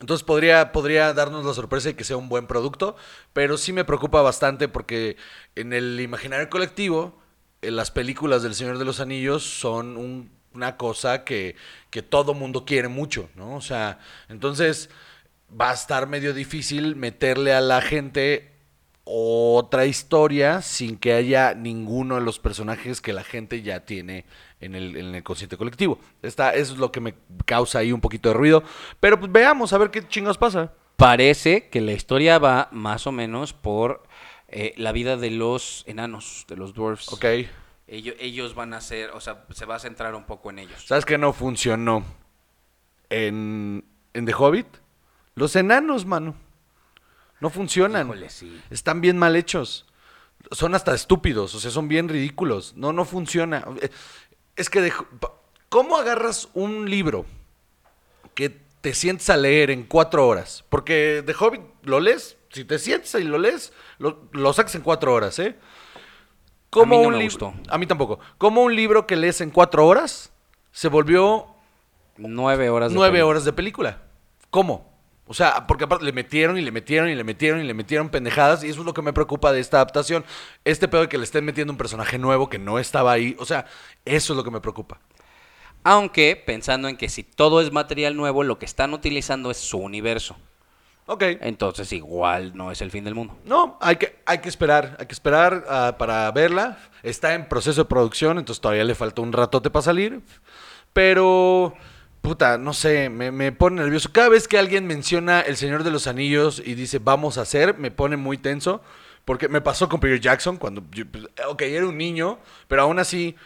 Entonces 0.00 0.24
podría, 0.24 0.72
podría 0.72 1.12
darnos 1.12 1.44
la 1.44 1.52
sorpresa 1.52 1.88
de 1.90 1.96
que 1.96 2.04
sea 2.04 2.16
un 2.16 2.28
buen 2.28 2.46
producto, 2.46 2.96
pero 3.32 3.56
sí 3.58 3.72
me 3.72 3.84
preocupa 3.84 4.22
bastante 4.22 4.66
porque 4.66 5.16
en 5.54 5.72
el 5.72 6.00
imaginario 6.00 6.48
colectivo, 6.48 7.18
eh, 7.60 7.70
las 7.70 7.90
películas 7.90 8.42
del 8.42 8.54
Señor 8.54 8.78
de 8.78 8.84
los 8.86 9.00
Anillos 9.00 9.42
son 9.44 9.96
un- 9.96 10.32
una 10.54 10.76
cosa 10.76 11.24
que, 11.24 11.56
que 11.90 12.02
todo 12.02 12.34
mundo 12.34 12.64
quiere 12.64 12.88
mucho, 12.88 13.28
¿no? 13.36 13.54
O 13.54 13.60
sea, 13.60 13.98
entonces 14.28 14.90
va 15.58 15.70
a 15.70 15.74
estar 15.74 16.06
medio 16.06 16.34
difícil 16.34 16.96
meterle 16.96 17.52
a 17.52 17.60
la 17.60 17.80
gente 17.80 18.52
otra 19.04 19.86
historia 19.86 20.62
sin 20.62 20.96
que 20.96 21.12
haya 21.12 21.54
ninguno 21.54 22.14
de 22.16 22.20
los 22.20 22.38
personajes 22.38 23.00
que 23.00 23.12
la 23.12 23.24
gente 23.24 23.62
ya 23.62 23.84
tiene 23.84 24.24
en 24.60 24.74
el, 24.74 24.96
en 24.96 25.14
el 25.14 25.22
consciente 25.22 25.56
colectivo. 25.56 25.98
Está, 26.22 26.54
eso 26.54 26.74
es 26.74 26.78
lo 26.78 26.92
que 26.92 27.00
me 27.00 27.14
causa 27.44 27.80
ahí 27.80 27.92
un 27.92 28.00
poquito 28.00 28.28
de 28.28 28.34
ruido. 28.34 28.62
Pero 29.00 29.18
pues 29.18 29.30
veamos 29.32 29.72
a 29.72 29.78
ver 29.78 29.90
qué 29.90 30.06
chingos 30.06 30.38
pasa. 30.38 30.72
Parece 30.96 31.68
que 31.68 31.80
la 31.80 31.92
historia 31.92 32.38
va 32.38 32.68
más 32.70 33.06
o 33.06 33.12
menos 33.12 33.52
por 33.52 34.04
eh, 34.48 34.72
la 34.76 34.92
vida 34.92 35.16
de 35.16 35.30
los 35.30 35.82
enanos, 35.88 36.44
de 36.48 36.56
los 36.56 36.74
dwarfs. 36.74 37.12
Ok. 37.12 37.24
Ellos, 37.88 38.14
ellos 38.20 38.54
van 38.54 38.72
a 38.72 38.80
ser, 38.80 39.10
o 39.10 39.20
sea, 39.20 39.44
se 39.50 39.66
va 39.66 39.74
a 39.74 39.78
centrar 39.80 40.14
un 40.14 40.24
poco 40.24 40.50
en 40.50 40.60
ellos. 40.60 40.86
¿Sabes 40.86 41.04
qué 41.04 41.18
no 41.18 41.32
funcionó? 41.32 42.04
En, 43.10 43.84
en 44.14 44.26
The 44.26 44.32
Hobbit. 44.32 44.81
Los 45.34 45.56
enanos, 45.56 46.04
mano. 46.06 46.34
No 47.40 47.50
funcionan. 47.50 48.06
Híjole, 48.08 48.30
sí. 48.30 48.60
Están 48.70 49.00
bien 49.00 49.18
mal 49.18 49.34
hechos. 49.36 49.86
Son 50.50 50.74
hasta 50.74 50.94
estúpidos, 50.94 51.54
o 51.54 51.60
sea, 51.60 51.70
son 51.70 51.88
bien 51.88 52.08
ridículos. 52.08 52.74
No, 52.76 52.92
no 52.92 53.04
funciona. 53.04 53.64
Eh, 53.80 53.90
Es 54.56 54.68
que, 54.68 54.80
de- 54.82 54.92
¿cómo 55.68 55.96
agarras 55.96 56.48
un 56.52 56.88
libro 56.90 57.24
que 58.34 58.50
te 58.80 58.92
sientes 58.94 59.30
a 59.30 59.36
leer 59.36 59.70
en 59.70 59.84
cuatro 59.84 60.26
horas? 60.28 60.64
Porque 60.68 61.22
The 61.24 61.34
Hobbit 61.38 61.62
lo 61.84 62.00
lees, 62.00 62.36
si 62.50 62.64
te 62.64 62.78
sientes 62.78 63.14
y 63.14 63.24
lo 63.24 63.38
lees, 63.38 63.72
lo, 63.98 64.28
lo 64.32 64.52
sacas 64.52 64.74
en 64.74 64.82
cuatro 64.82 65.14
horas, 65.14 65.38
¿eh? 65.38 65.56
A 66.72 66.84
mí 66.84 66.96
no 67.02 67.08
un 67.08 67.12
me 67.14 67.18
lib- 67.20 67.24
gustó. 67.24 67.54
A 67.68 67.78
mí 67.78 67.86
tampoco. 67.86 68.18
¿Cómo 68.38 68.62
un 68.62 68.74
libro 68.76 69.06
que 69.06 69.16
lees 69.16 69.40
en 69.40 69.50
cuatro 69.50 69.86
horas 69.86 70.32
se 70.70 70.88
volvió 70.88 71.46
Nueve 72.18 72.68
horas 72.68 72.90
de 72.90 72.94
nueve 72.96 73.12
película. 73.12 73.30
horas 73.30 73.44
de 73.44 73.52
película. 73.54 74.02
¿Cómo? 74.50 74.91
O 75.32 75.34
sea, 75.34 75.66
porque 75.66 75.84
aparte 75.84 76.04
le 76.04 76.12
metieron 76.12 76.58
y 76.58 76.60
le 76.60 76.70
metieron 76.70 77.08
y 77.08 77.14
le 77.14 77.24
metieron 77.24 77.58
y 77.58 77.64
le 77.64 77.72
metieron 77.72 78.10
pendejadas 78.10 78.64
y 78.64 78.68
eso 78.68 78.80
es 78.80 78.84
lo 78.84 78.92
que 78.92 79.00
me 79.00 79.14
preocupa 79.14 79.50
de 79.50 79.60
esta 79.60 79.78
adaptación. 79.78 80.26
Este 80.62 80.88
pedo 80.88 81.00
de 81.00 81.08
que 81.08 81.16
le 81.16 81.24
estén 81.24 81.42
metiendo 81.42 81.72
un 81.72 81.78
personaje 81.78 82.18
nuevo 82.18 82.50
que 82.50 82.58
no 82.58 82.78
estaba 82.78 83.12
ahí. 83.12 83.34
O 83.38 83.46
sea, 83.46 83.64
eso 84.04 84.34
es 84.34 84.36
lo 84.36 84.44
que 84.44 84.50
me 84.50 84.60
preocupa. 84.60 85.00
Aunque 85.84 86.36
pensando 86.36 86.86
en 86.86 86.98
que 86.98 87.08
si 87.08 87.22
todo 87.22 87.62
es 87.62 87.72
material 87.72 88.14
nuevo, 88.14 88.42
lo 88.42 88.58
que 88.58 88.66
están 88.66 88.92
utilizando 88.92 89.50
es 89.50 89.56
su 89.56 89.78
universo. 89.78 90.36
Ok. 91.06 91.22
Entonces 91.40 91.90
igual 91.94 92.54
no 92.54 92.70
es 92.70 92.82
el 92.82 92.90
fin 92.90 93.04
del 93.04 93.14
mundo. 93.14 93.34
No, 93.46 93.78
hay 93.80 93.96
que, 93.96 94.18
hay 94.26 94.40
que 94.40 94.50
esperar, 94.50 94.98
hay 95.00 95.06
que 95.06 95.14
esperar 95.14 95.64
ah, 95.66 95.96
para 95.98 96.30
verla. 96.32 96.76
Está 97.02 97.32
en 97.32 97.48
proceso 97.48 97.84
de 97.84 97.88
producción, 97.88 98.38
entonces 98.38 98.60
todavía 98.60 98.84
le 98.84 98.94
falta 98.94 99.22
un 99.22 99.32
ratote 99.32 99.70
para 99.70 99.82
salir. 99.82 100.20
Pero, 100.92 101.72
puta, 102.22 102.56
no 102.58 102.72
sé, 102.72 103.10
me, 103.10 103.30
me 103.32 103.52
pone 103.52 103.82
nervioso. 103.82 104.10
Cada 104.12 104.28
vez 104.30 104.48
que 104.48 104.58
alguien 104.58 104.86
menciona 104.86 105.40
El 105.40 105.56
Señor 105.56 105.84
de 105.84 105.90
los 105.90 106.06
Anillos 106.06 106.62
y 106.64 106.74
dice 106.74 106.98
vamos 106.98 107.36
a 107.38 107.42
hacer, 107.42 107.76
me 107.78 107.90
pone 107.90 108.16
muy 108.16 108.38
tenso. 108.38 108.82
Porque 109.24 109.48
me 109.48 109.60
pasó 109.60 109.88
con 109.88 110.00
Peter 110.00 110.18
Jackson 110.20 110.56
cuando, 110.56 110.82
yo, 110.90 111.06
pues, 111.06 111.24
ok, 111.46 111.62
era 111.62 111.86
un 111.86 111.96
niño, 111.96 112.40
pero 112.66 112.82
aún 112.82 112.98
así 112.98 113.36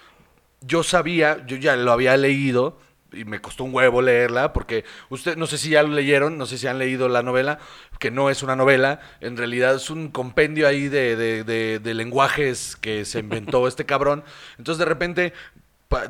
yo 0.63 0.83
sabía, 0.83 1.45
yo 1.47 1.57
ya 1.57 1.77
lo 1.77 1.93
había 1.93 2.17
leído 2.17 2.79
y 3.13 3.25
me 3.25 3.41
costó 3.41 3.65
un 3.65 3.75
huevo 3.75 4.03
leerla 4.03 4.53
porque 4.53 4.85
usted 5.11 5.37
no 5.37 5.47
sé 5.47 5.59
si 5.59 5.71
ya 5.71 5.83
lo 5.83 5.91
leyeron, 5.91 6.39
no 6.39 6.47
sé 6.47 6.59
si 6.59 6.67
han 6.67 6.79
leído 6.79 7.09
la 7.09 7.23
novela, 7.23 7.59
que 7.99 8.11
no 8.11 8.31
es 8.31 8.43
una 8.43 8.57
novela, 8.57 9.01
en 9.21 9.37
realidad 9.37 9.75
es 9.77 9.91
un 9.91 10.09
compendio 10.11 10.67
ahí 10.67 10.89
de, 10.89 11.17
de- 11.17 11.79
de- 11.79 11.95
lenguajes 11.95 12.77
que 12.77 13.05
se 13.05 13.21
inventó 13.21 13.69
este 13.69 13.87
cabrón. 13.87 14.25
Entonces 14.59 14.79
de 14.79 14.85
repente 14.87 15.33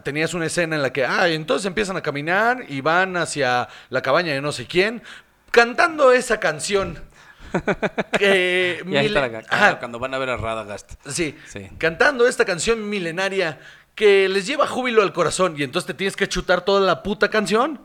tenías 0.05 0.35
una 0.35 0.47
escena 0.47 0.77
en 0.77 0.83
la 0.83 0.93
que, 0.93 1.05
ah, 1.05 1.29
entonces 1.29 1.66
empiezan 1.66 1.97
a 1.97 2.03
caminar 2.03 2.64
y 2.68 2.81
van 2.81 3.16
hacia 3.16 3.68
la 3.91 4.03
cabaña 4.03 4.33
de 4.33 4.41
no 4.41 4.53
sé 4.53 4.66
quién, 4.66 5.03
cantando 5.51 6.12
esa 6.12 6.41
canción. 6.41 7.03
que 8.18 8.83
Y 8.87 8.97
ahí 8.97 9.07
está 9.07 9.22
mile- 9.22 9.43
la- 9.43 9.57
Ajá. 9.57 9.79
cuando 9.79 9.99
van 9.99 10.12
a 10.14 10.18
ver 10.18 10.31
a 10.31 10.37
Radagast. 10.37 10.93
Sí, 11.07 11.37
Sí. 11.47 11.68
cantando 11.79 12.27
esta 12.27 12.45
canción 12.45 12.89
milenaria 12.89 13.61
que 13.95 14.29
les 14.29 14.47
lleva 14.47 14.66
júbilo 14.66 15.03
al 15.03 15.12
corazón 15.12 15.55
y 15.57 15.62
entonces 15.62 15.87
te 15.87 15.95
tienes 15.95 16.16
que 16.16 16.29
chutar 16.29 16.64
toda 16.64 16.81
la 16.81 17.03
puta 17.03 17.31
canción 17.31 17.81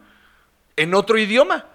en 0.75 0.93
otro 0.93 1.17
idioma 1.17 1.67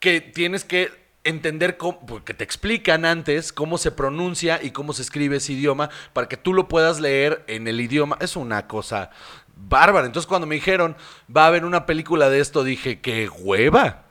que 0.00 0.20
tienes 0.20 0.64
que 0.64 1.07
entender 1.28 1.76
cómo, 1.76 2.04
porque 2.06 2.34
te 2.34 2.44
explican 2.44 3.04
antes 3.04 3.52
cómo 3.52 3.78
se 3.78 3.90
pronuncia 3.90 4.60
y 4.62 4.70
cómo 4.70 4.92
se 4.92 5.02
escribe 5.02 5.36
ese 5.36 5.52
idioma 5.52 5.90
para 6.12 6.28
que 6.28 6.36
tú 6.36 6.54
lo 6.54 6.68
puedas 6.68 7.00
leer 7.00 7.44
en 7.46 7.68
el 7.68 7.80
idioma. 7.80 8.16
Es 8.20 8.36
una 8.36 8.66
cosa 8.66 9.10
bárbara. 9.56 10.06
Entonces 10.06 10.26
cuando 10.26 10.46
me 10.46 10.54
dijeron, 10.54 10.96
va 11.34 11.44
a 11.44 11.46
haber 11.48 11.64
una 11.64 11.86
película 11.86 12.30
de 12.30 12.40
esto, 12.40 12.64
dije, 12.64 13.00
qué 13.00 13.28
hueva. 13.28 14.04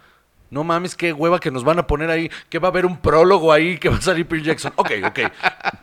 No 0.50 0.64
mames, 0.64 0.96
qué 0.96 1.12
hueva 1.12 1.40
que 1.40 1.52
nos 1.52 1.66
van 1.66 1.80
a 1.80 1.88
poner 1.88 2.10
ahí, 2.10 2.32
que 2.50 2.60
va 2.60 2.70
a 2.70 2.72
haber 2.72 2.86
un 2.86 2.98
prólogo 2.98 3.52
ahí, 3.52 3.78
que 3.78 3.90
va 3.90 3.98
a 3.98 4.02
salir 4.02 4.26
Peter 4.28 4.46
Jackson. 4.46 4.74
Ok, 4.78 4.92
ok. 5.06 5.20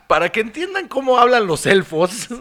Para 0.07 0.29
que 0.29 0.39
entiendan 0.39 0.87
cómo 0.87 1.19
hablan 1.19 1.45
los 1.45 1.65
elfos. 1.65 2.29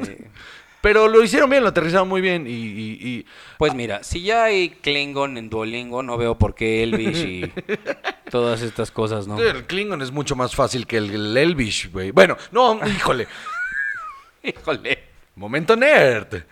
Pero 0.84 1.08
lo 1.08 1.22
hicieron 1.24 1.48
bien, 1.48 1.62
lo 1.62 1.70
aterrizaron 1.70 2.06
muy 2.06 2.20
bien 2.20 2.46
y- 2.46 2.50
y- 2.50 2.98
y 3.00 3.26
Pues 3.56 3.74
mira, 3.74 4.04
si 4.04 4.20
ya 4.20 4.44
hay 4.44 4.68
Klingon 4.68 5.38
en 5.38 5.48
Duolingo, 5.48 6.02
no 6.02 6.18
veo 6.18 6.36
por 6.36 6.54
qué 6.54 6.82
Elvish 6.82 7.24
y 7.24 7.52
todas 8.30 8.60
estas 8.60 8.90
cosas, 8.90 9.26
¿no? 9.26 9.40
El 9.40 9.64
Klingon 9.64 10.02
es 10.02 10.10
mucho 10.12 10.36
más 10.36 10.54
fácil 10.54 10.86
que 10.86 10.98
el, 10.98 11.08
el 11.14 11.36
Elvish, 11.38 11.90
güey. 11.90 12.10
Bueno, 12.10 12.36
no, 12.52 12.78
híjole. 12.86 13.26
Híjole. 14.42 15.04
Momento 15.36 15.74
nerd. 15.74 16.42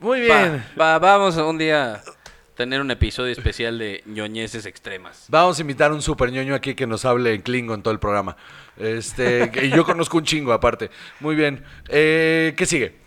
Muy 0.00 0.20
bien. 0.22 0.64
Va, 0.78 0.98
va, 0.98 0.98
vamos 0.98 1.38
a 1.38 1.44
un 1.44 1.56
día 1.58 1.94
a 1.94 2.02
tener 2.56 2.80
un 2.80 2.90
episodio 2.90 3.30
especial 3.30 3.78
de 3.78 4.02
ñoñeces 4.06 4.66
extremas. 4.66 5.26
Vamos 5.28 5.58
a 5.58 5.60
invitar 5.60 5.92
a 5.92 5.94
un 5.94 6.02
super 6.02 6.32
ñoño 6.32 6.56
aquí 6.56 6.74
que 6.74 6.88
nos 6.88 7.04
hable 7.04 7.34
en 7.34 7.42
Klingon 7.42 7.84
todo 7.84 7.92
el 7.94 8.00
programa. 8.00 8.36
Este, 8.78 9.48
que 9.52 9.70
yo 9.70 9.84
conozco 9.84 10.18
un 10.18 10.24
chingo 10.24 10.52
aparte. 10.52 10.90
Muy 11.20 11.36
bien. 11.36 11.62
Eh, 11.88 12.52
¿Qué 12.56 12.66
sigue? 12.66 13.05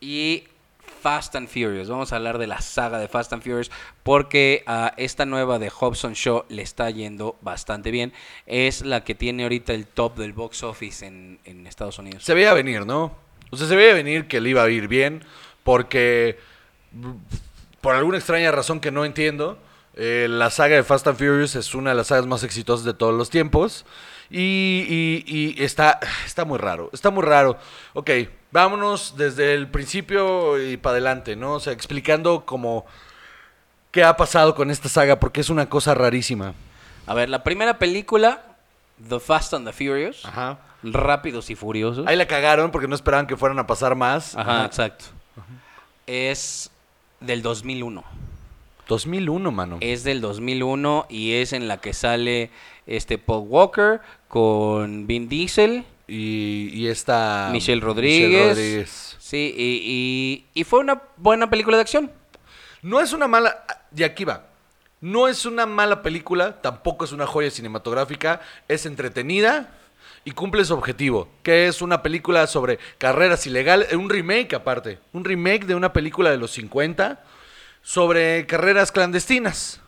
Y 0.00 0.44
Fast 1.00 1.36
and 1.36 1.48
Furious. 1.48 1.88
Vamos 1.88 2.12
a 2.12 2.16
hablar 2.16 2.38
de 2.38 2.46
la 2.46 2.60
saga 2.60 2.98
de 2.98 3.08
Fast 3.08 3.32
and 3.32 3.42
Furious 3.42 3.70
porque 4.02 4.64
a 4.66 4.94
esta 4.96 5.26
nueva 5.26 5.58
de 5.58 5.70
Hobson 5.70 6.14
Show 6.14 6.44
le 6.48 6.62
está 6.62 6.90
yendo 6.90 7.36
bastante 7.40 7.90
bien. 7.90 8.12
Es 8.46 8.84
la 8.84 9.04
que 9.04 9.14
tiene 9.14 9.44
ahorita 9.44 9.72
el 9.72 9.86
top 9.86 10.16
del 10.16 10.32
box 10.32 10.62
office 10.62 11.06
en, 11.06 11.38
en 11.44 11.66
Estados 11.66 11.98
Unidos. 11.98 12.24
Se 12.24 12.34
veía 12.34 12.52
venir, 12.54 12.86
¿no? 12.86 13.12
O 13.50 13.56
sea, 13.56 13.66
se 13.66 13.76
veía 13.76 13.94
venir 13.94 14.26
que 14.28 14.40
le 14.40 14.50
iba 14.50 14.62
a 14.62 14.70
ir 14.70 14.88
bien 14.88 15.24
porque 15.62 16.38
mm, 16.92 17.12
por 17.80 17.94
alguna 17.94 18.18
extraña 18.18 18.50
razón 18.50 18.80
que 18.80 18.90
no 18.90 19.04
entiendo, 19.04 19.58
eh, 19.94 20.26
la 20.28 20.50
saga 20.50 20.76
de 20.76 20.84
Fast 20.84 21.06
and 21.06 21.18
Furious 21.18 21.56
es 21.56 21.74
una 21.74 21.90
de 21.90 21.96
las 21.96 22.08
sagas 22.08 22.26
más 22.26 22.44
exitosas 22.44 22.84
de 22.84 22.94
todos 22.94 23.14
los 23.14 23.30
tiempos. 23.30 23.84
Y, 24.30 25.24
y- 25.26 25.54
y 25.56 25.62
está, 25.64 26.00
está 26.26 26.44
muy 26.44 26.58
raro, 26.58 26.90
está 26.92 27.10
muy 27.10 27.22
raro. 27.22 27.56
Ok, 27.94 28.10
vámonos 28.52 29.14
desde 29.16 29.54
el 29.54 29.68
principio 29.68 30.62
y 30.62 30.76
para 30.76 30.92
adelante, 30.92 31.34
¿no? 31.36 31.54
O 31.54 31.60
sea, 31.60 31.72
explicando 31.72 32.44
como 32.44 32.84
qué 33.90 34.04
ha 34.04 34.16
pasado 34.16 34.54
con 34.54 34.70
esta 34.70 34.88
saga, 34.88 35.18
porque 35.18 35.40
es 35.40 35.48
una 35.50 35.68
cosa 35.68 35.94
rarísima. 35.94 36.52
A 37.06 37.14
ver, 37.14 37.30
la 37.30 37.42
primera 37.42 37.78
película, 37.78 38.42
The 39.08 39.18
Fast 39.18 39.54
and 39.54 39.66
the 39.66 39.72
Furious, 39.72 40.24
Ajá. 40.26 40.58
Rápidos 40.82 41.48
y 41.50 41.54
Furiosos. 41.54 42.06
Ahí 42.06 42.14
la 42.16 42.26
cagaron 42.28 42.70
porque 42.70 42.86
no 42.86 42.94
esperaban 42.94 43.26
que 43.26 43.36
fueran 43.36 43.58
a 43.58 43.66
pasar 43.66 43.94
más. 43.94 44.36
Ajá, 44.36 44.64
exacto. 44.66 45.06
Es 46.06 46.70
del 47.20 47.42
2001. 47.42 48.04
2001, 48.86 49.50
mano. 49.50 49.78
Es 49.80 50.04
del 50.04 50.20
2001 50.20 51.06
y 51.10 51.34
es 51.34 51.52
en 51.52 51.68
la 51.68 51.78
que 51.78 51.92
sale 51.92 52.50
este 52.88 53.18
Paul 53.18 53.46
Walker 53.48 54.00
con 54.26 55.06
Vin 55.06 55.28
Diesel. 55.28 55.84
Y, 56.08 56.70
y 56.72 56.88
esta... 56.88 57.50
Michelle 57.52 57.80
Rodríguez. 57.82 58.56
Rodríguez. 58.56 59.16
Sí, 59.20 59.54
y, 59.56 59.82
y- 60.54 60.60
y 60.60 60.64
fue 60.64 60.80
una 60.80 61.02
buena 61.18 61.48
película 61.50 61.76
de 61.76 61.82
acción. 61.82 62.10
No 62.82 63.00
es 63.00 63.12
una 63.12 63.28
mala... 63.28 63.64
Y 63.94 64.02
aquí 64.02 64.24
va. 64.24 64.46
No 65.00 65.28
es 65.28 65.44
una 65.46 65.66
mala 65.66 66.02
película, 66.02 66.60
tampoco 66.62 67.04
es 67.04 67.12
una 67.12 67.26
joya 67.26 67.50
cinematográfica. 67.50 68.40
Es 68.68 68.86
entretenida. 68.86 69.74
y 70.24 70.32
cumple 70.32 70.64
su 70.64 70.74
objetivo, 70.74 71.28
que 71.42 71.68
es 71.68 71.80
una 71.82 72.02
película 72.02 72.46
sobre 72.46 72.78
carreras 72.98 73.46
ilegales, 73.46 73.92
un 73.92 74.10
remake 74.10 74.54
aparte, 74.54 74.98
un 75.12 75.24
remake 75.24 75.64
de 75.66 75.74
una 75.74 75.92
película 75.92 76.30
de 76.30 76.36
los 76.38 76.50
50 76.52 77.22
sobre 77.82 78.46
carreras 78.46 78.92
clandestinas. 78.92 79.80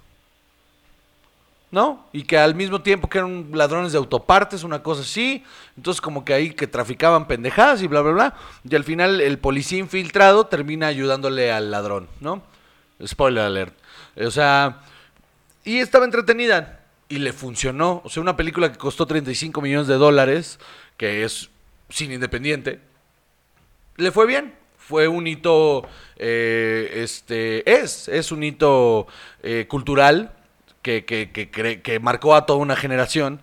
¿No? 1.71 2.09
Y 2.13 2.25
que 2.25 2.37
al 2.37 2.57
mismo 2.57 2.83
tiempo 2.83 3.09
que 3.09 3.19
eran 3.19 3.51
ladrones 3.53 3.93
de 3.93 3.99
autopartes, 3.99 4.65
una 4.65 4.83
cosa 4.83 5.03
así. 5.03 5.45
Entonces 5.77 6.01
como 6.01 6.25
que 6.25 6.35
ahí 6.35 6.51
que 6.53 6.67
traficaban 6.67 7.29
pendejadas 7.29 7.81
y 7.83 7.87
bla, 7.87 8.01
bla, 8.01 8.13
bla. 8.13 8.35
Y 8.69 8.75
al 8.75 8.83
final 8.83 9.21
el 9.21 9.39
policía 9.39 9.79
infiltrado 9.79 10.47
termina 10.47 10.89
ayudándole 10.89 11.53
al 11.53 11.71
ladrón, 11.71 12.09
¿no? 12.21 12.43
Spoiler 13.07 13.45
alert. 13.45 13.75
O 14.17 14.31
sea, 14.31 14.81
y 15.65 15.79
estaba 15.79 16.05
entretenida 16.05 16.81
y 17.09 17.19
le 17.19 17.33
funcionó. 17.33 18.03
O 18.05 18.09
sea, 18.09 18.23
una 18.23 18.37
película 18.37 18.73
que 18.73 18.79
costó 18.79 19.07
35 19.07 19.61
millones 19.61 19.87
de 19.87 19.95
dólares, 19.95 20.59
que 20.97 21.25
es 21.25 21.51
sin 21.89 22.13
independiente, 22.13 22.81
le 23.97 24.11
fue 24.11 24.27
bien. 24.27 24.55
Fue 24.77 25.07
un 25.07 25.27
hito, 25.27 25.87
eh, 26.17 26.91
este, 26.95 27.71
es, 27.71 28.09
es 28.09 28.33
un 28.33 28.43
hito 28.43 29.07
eh, 29.43 29.67
cultural 29.69 30.33
que, 30.83 31.05
que, 31.05 31.31
que, 31.31 31.81
que 31.83 32.01
marcó 32.01 32.35
a 32.35 32.47
toda 32.47 32.59
una 32.59 32.77
generación 32.77 33.41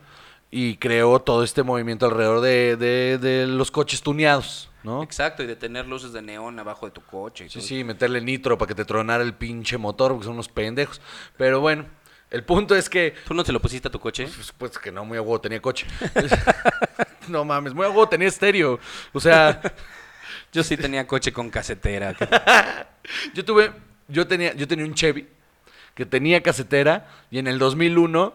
y 0.49 0.77
creó 0.77 1.19
todo 1.19 1.43
este 1.43 1.63
movimiento 1.63 2.05
alrededor 2.05 2.41
de, 2.41 2.77
de- 2.77 3.17
de 3.17 3.47
los 3.47 3.69
coches 3.71 4.01
tuneados, 4.01 4.69
¿no? 4.83 5.03
Exacto, 5.03 5.43
y 5.43 5.45
de 5.47 5.55
tener 5.55 5.85
luces 5.87 6.13
de 6.13 6.21
neón 6.21 6.57
abajo 6.59 6.85
de 6.85 6.91
tu 6.93 7.01
coche. 7.01 7.45
y 7.45 7.49
Sí, 7.49 7.59
todo. 7.59 7.67
sí, 7.67 7.83
meterle 7.83 8.21
nitro 8.21 8.57
para 8.57 8.67
que 8.69 8.75
te 8.75 8.85
tronara 8.85 9.23
el 9.23 9.33
pinche 9.33 9.77
motor, 9.77 10.11
porque 10.13 10.25
son 10.25 10.33
unos 10.35 10.47
pendejos. 10.47 11.01
Pero 11.37 11.59
bueno, 11.59 11.85
el 12.31 12.43
punto 12.43 12.75
es 12.75 12.89
que 12.89 13.13
¿Tú 13.27 13.33
no 13.33 13.43
te 13.43 13.51
lo 13.51 13.59
pusiste 13.61 13.87
a 13.89 13.91
tu 13.91 13.99
coche? 13.99 14.27
Pues, 14.33 14.53
pues 14.57 14.79
que 14.79 14.91
no, 14.91 15.03
muy 15.05 15.17
a 15.17 15.21
huevo 15.21 15.39
tenía 15.41 15.61
coche. 15.61 15.85
no 17.27 17.43
mames, 17.45 17.73
muy 17.73 17.85
a 17.85 17.89
huevo 17.89 18.07
tenía 18.07 18.27
estéreo. 18.27 18.79
O 19.13 19.19
sea, 19.19 19.61
Yo 20.53 20.63
sí 20.63 20.77
tenía 20.77 21.05
coche 21.05 21.31
con 21.33 21.49
casetera. 21.49 22.15
yo 23.33 23.43
tuve, 23.43 23.71
yo 24.07 24.25
tenía, 24.25 24.53
yo 24.55 24.65
tenía 24.67 24.85
un 24.85 24.93
Chevy 24.93 25.27
que 25.97 26.05
tenía 26.05 26.41
casetera 26.41 27.07
y 27.31 27.39
en 27.39 27.47
el 27.47 27.57
2001 27.59 28.33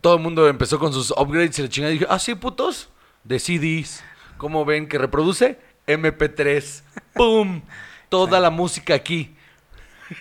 todo 0.00 0.14
el 0.14 0.20
mundo 0.20 0.48
empezó 0.48 0.78
con 0.78 0.92
sus 0.92 1.10
upgrades 1.10 1.58
y 1.58 1.62
la 1.62 1.68
chingada 1.68 1.90
y 1.92 1.98
dije, 1.98 2.06
ah, 2.08 2.18
sí, 2.18 2.34
putos, 2.36 2.88
de 3.24 3.38
CDs. 3.38 4.02
¿Cómo 4.38 4.64
ven 4.64 4.88
que 4.88 4.96
reproduce? 4.96 5.58
MP3. 5.86 6.82
¡Pum! 7.14 7.62
Toda 8.08 8.38
la 8.40 8.50
música 8.50 8.94
aquí. 8.94 9.34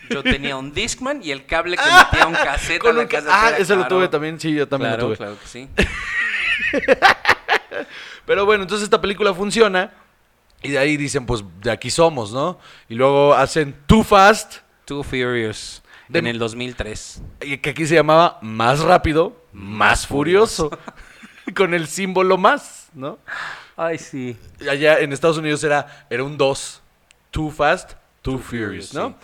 Yo 0.10 0.22
tenía 0.24 0.56
un 0.58 0.74
Discman 0.74 1.22
y 1.24 1.32
el 1.32 1.46
cable 1.46 1.78
que 1.78 1.84
metía 2.12 2.28
un 2.28 2.34
cassette 2.34 2.82
a 2.82 2.86
Con 2.86 2.98
un 2.98 3.04
ca- 3.06 3.18
casetera. 3.24 3.46
ah, 3.46 3.58
ese 3.58 3.76
lo 3.76 3.88
tuve 3.88 4.08
también, 4.08 4.40
sí, 4.40 4.54
yo 4.54 4.68
también 4.68 4.92
claro, 4.94 5.10
lo 5.10 5.16
tuve. 5.16 5.18
claro 5.18 5.40
que 5.40 5.48
sí. 5.48 5.70
Pero 8.26 8.46
bueno, 8.46 8.64
entonces 8.64 8.84
esta 8.86 9.00
película 9.02 9.34
funciona 9.34 9.92
y 10.62 10.70
de 10.70 10.78
ahí 10.80 10.98
dicen, 10.98 11.26
pues 11.26 11.44
de 11.62 11.72
aquí 11.72 11.90
somos, 11.90 12.32
¿no? 12.34 12.60
Y 12.88 12.96
luego 12.96 13.34
hacen 13.34 13.76
Too 13.88 14.04
Fast, 14.04 14.58
Too 14.86 15.04
Furious. 15.04 15.82
De- 16.10 16.20
En 16.20 16.28
el 16.28 16.40
2003. 16.40 17.22
y 17.42 17.58
que 17.60 17.70
aquí 17.70 17.86
se 17.86 17.96
llamaba 17.96 18.40
Más 18.42 18.80
Rápido, 18.82 19.42
Más 19.54 20.06
Furioso, 20.08 20.70
con 21.56 21.74
el 21.74 21.88
símbolo 21.88 22.38
más, 22.38 22.90
¿no? 22.94 23.20
Ay, 23.78 23.98
sí. 23.98 24.36
Allá 24.70 25.00
en 25.00 25.14
Estados 25.14 25.38
Unidos 25.38 25.64
era, 25.64 26.06
era 26.10 26.24
un 26.24 26.36
2, 26.38 26.82
Too 27.32 27.52
Fast, 27.52 27.94
Too, 28.24 28.40
Furious, 28.40 28.94
¿no? 28.94 29.16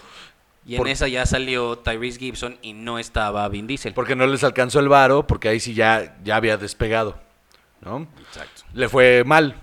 Y 0.65 0.77
Por- 0.77 0.87
en 0.87 0.93
esa 0.93 1.07
ya 1.07 1.25
salió 1.25 1.77
Tyrese 1.79 2.17
Gibson 2.19 2.57
y 2.61 2.73
no 2.73 2.97
estaba 2.99 3.47
Vin 3.49 3.67
Diesel. 3.67 3.93
Porque 3.93 4.15
no 4.15 4.25
les 4.27 4.43
alcanzó 4.43 4.79
el 4.79 4.87
varo, 4.87 5.27
porque 5.27 5.49
ahí 5.49 5.59
sí 5.59 5.73
ya, 5.73 6.17
ya 6.23 6.35
había 6.37 6.57
despegado, 6.57 7.19
¿no? 7.81 8.07
Exacto. 8.27 8.63
Le 8.73 8.87
fue 8.89 9.23
mal, 9.25 9.55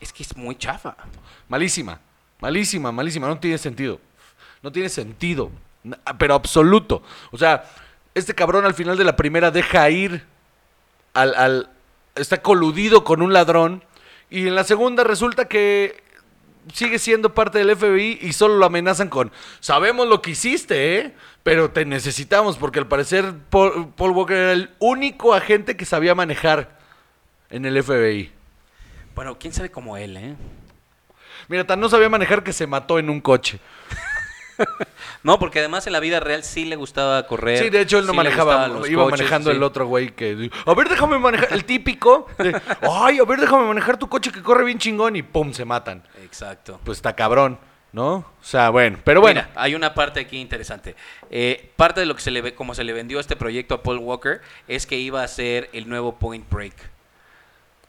Es 0.00 0.12
que 0.12 0.22
es 0.22 0.36
muy 0.36 0.56
chafa. 0.56 0.96
Malísima, 1.48 2.00
malísima, 2.40 2.90
malísima. 2.92 3.26
No 3.28 3.38
tiene 3.38 3.58
sentido. 3.58 4.00
No 4.62 4.70
tiene 4.72 4.88
sentido. 4.88 5.50
Na- 5.84 5.98
Pero 6.18 6.34
absoluto. 6.34 7.02
O 7.30 7.38
sea, 7.38 7.64
este 8.14 8.34
cabrón 8.34 8.64
al 8.64 8.74
final 8.74 8.96
de 8.98 9.04
la 9.04 9.14
primera 9.16 9.50
deja 9.52 9.88
ir 9.90 10.24
al, 11.14 11.34
al- 11.36 11.70
Está 12.16 12.42
coludido 12.42 13.04
con 13.04 13.22
un 13.22 13.32
ladrón. 13.32 13.84
Y 14.30 14.46
en 14.48 14.54
la 14.54 14.64
segunda 14.64 15.04
resulta 15.04 15.46
que 15.46 16.02
sigue 16.72 16.98
siendo 16.98 17.34
parte 17.34 17.58
del 17.58 17.76
FBI 17.76 18.18
y 18.22 18.32
solo 18.32 18.56
lo 18.56 18.64
amenazan 18.64 19.08
con, 19.10 19.30
sabemos 19.60 20.08
lo 20.08 20.22
que 20.22 20.30
hiciste, 20.30 20.98
¿eh? 20.98 21.14
Pero 21.42 21.70
te 21.72 21.84
necesitamos 21.84 22.56
porque 22.56 22.78
al 22.78 22.86
parecer 22.88 23.34
Paul, 23.50 23.92
Paul 23.94 24.12
Walker 24.12 24.34
era 24.36 24.52
el 24.52 24.70
único 24.78 25.34
agente 25.34 25.76
que 25.76 25.84
sabía 25.84 26.14
manejar 26.14 26.78
en 27.50 27.66
el 27.66 27.82
FBI. 27.82 28.32
Bueno, 29.14 29.38
quién 29.38 29.52
sabe 29.52 29.70
cómo 29.70 29.96
él, 29.98 30.16
¿eh? 30.16 30.34
Mira, 31.48 31.66
tan 31.66 31.78
no 31.80 31.88
sabía 31.90 32.08
manejar 32.08 32.42
que 32.42 32.52
se 32.54 32.66
mató 32.66 32.98
en 32.98 33.10
un 33.10 33.20
coche. 33.20 33.60
No, 35.22 35.38
porque 35.38 35.60
además 35.60 35.86
en 35.86 35.94
la 35.94 36.00
vida 36.00 36.20
real 36.20 36.44
sí 36.44 36.66
le 36.66 36.76
gustaba 36.76 37.26
correr. 37.26 37.58
Sí, 37.58 37.70
de 37.70 37.80
hecho 37.80 37.98
él 37.98 38.04
no 38.04 38.12
sí 38.12 38.16
manejaba, 38.18 38.68
iba 38.86 39.04
coches, 39.04 39.20
manejando 39.20 39.50
sí. 39.50 39.56
el 39.56 39.62
otro 39.62 39.86
güey 39.86 40.10
que, 40.10 40.50
a 40.66 40.74
ver, 40.74 40.88
déjame 40.90 41.18
manejar, 41.18 41.50
el 41.52 41.64
típico, 41.64 42.26
de, 42.36 42.60
ay, 42.82 43.18
a 43.18 43.24
ver, 43.24 43.40
déjame 43.40 43.66
manejar 43.66 43.96
tu 43.96 44.06
coche 44.06 44.30
que 44.30 44.42
corre 44.42 44.64
bien 44.64 44.78
chingón 44.78 45.16
y 45.16 45.22
pum, 45.22 45.54
se 45.54 45.64
matan. 45.64 46.02
Exacto. 46.22 46.78
Pues 46.84 46.98
está 46.98 47.16
cabrón, 47.16 47.58
¿no? 47.92 48.16
O 48.16 48.26
sea, 48.42 48.68
bueno, 48.68 48.98
pero 49.02 49.22
bueno, 49.22 49.40
Mira, 49.40 49.52
hay 49.54 49.74
una 49.74 49.94
parte 49.94 50.20
aquí 50.20 50.38
interesante. 50.38 50.94
Eh, 51.30 51.72
parte 51.74 52.00
de 52.00 52.06
lo 52.06 52.14
que 52.14 52.20
se 52.20 52.30
le 52.30 52.42
ve, 52.42 52.54
como 52.54 52.74
se 52.74 52.84
le 52.84 52.92
vendió 52.92 53.18
este 53.18 53.34
proyecto 53.34 53.76
a 53.76 53.82
Paul 53.82 53.98
Walker, 54.00 54.42
es 54.68 54.86
que 54.86 54.98
iba 54.98 55.22
a 55.22 55.28
ser 55.28 55.70
el 55.72 55.88
nuevo 55.88 56.16
Point 56.16 56.46
Break. 56.50 56.74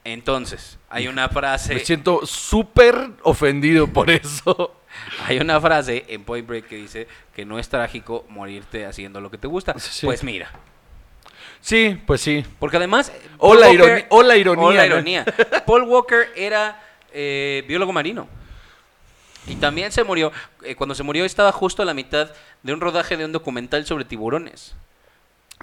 Entonces, 0.06 0.78
hay 0.88 1.08
una 1.08 1.28
frase, 1.28 1.74
me 1.74 1.80
siento 1.82 2.26
súper 2.26 3.10
ofendido 3.24 3.88
por 3.88 4.10
eso. 4.10 4.80
hay 5.26 5.38
una 5.40 5.60
frase 5.62 6.06
en 6.08 6.24
Point 6.24 6.48
Break 6.48 6.68
que 6.68 6.76
dice 6.76 7.08
que 7.36 7.46
no 7.46 7.60
es 7.60 7.68
trágico 7.70 8.26
morirte 8.30 8.86
haciendo 8.86 9.22
lo 9.22 9.30
que 9.32 9.38
te 9.38 9.48
gusta. 9.48 9.78
Sí. 9.80 10.06
Pues 10.06 10.24
mira, 10.24 10.52
Sí, 11.62 12.00
pues 12.06 12.22
sí. 12.22 12.46
porque 12.60 12.78
además 12.78 13.12
O 13.38 13.50
Paul 13.50 13.60
la 13.62 13.68
Walker- 13.70 13.98
ironi- 14.04 14.06
o 14.10 14.24
la 14.24 14.38
ironía, 14.38 14.66
o 14.66 14.72
la 14.74 14.82
¿no? 14.82 14.86
ironía. 14.96 15.26
Paul 15.66 15.84
Walker 15.84 16.30
era 16.36 16.80
eh, 17.12 17.64
biólogo 17.68 17.92
marino. 17.92 18.28
Y 19.48 19.56
también 19.56 19.92
se 19.92 20.04
murió. 20.04 20.32
eh, 20.64 20.76
cuando 20.76 20.96
se 20.96 21.04
murió 21.04 21.24
estaba 21.26 21.52
justo 21.52 21.82
a 21.82 21.86
la 21.86 21.94
mitad 21.94 22.32
de 22.64 22.74
un 22.74 22.82
rodaje 22.82 23.16
de 23.18 23.26
un 23.26 23.32
documental 23.32 23.86
sobre 23.86 24.06
tiburones. 24.06 24.76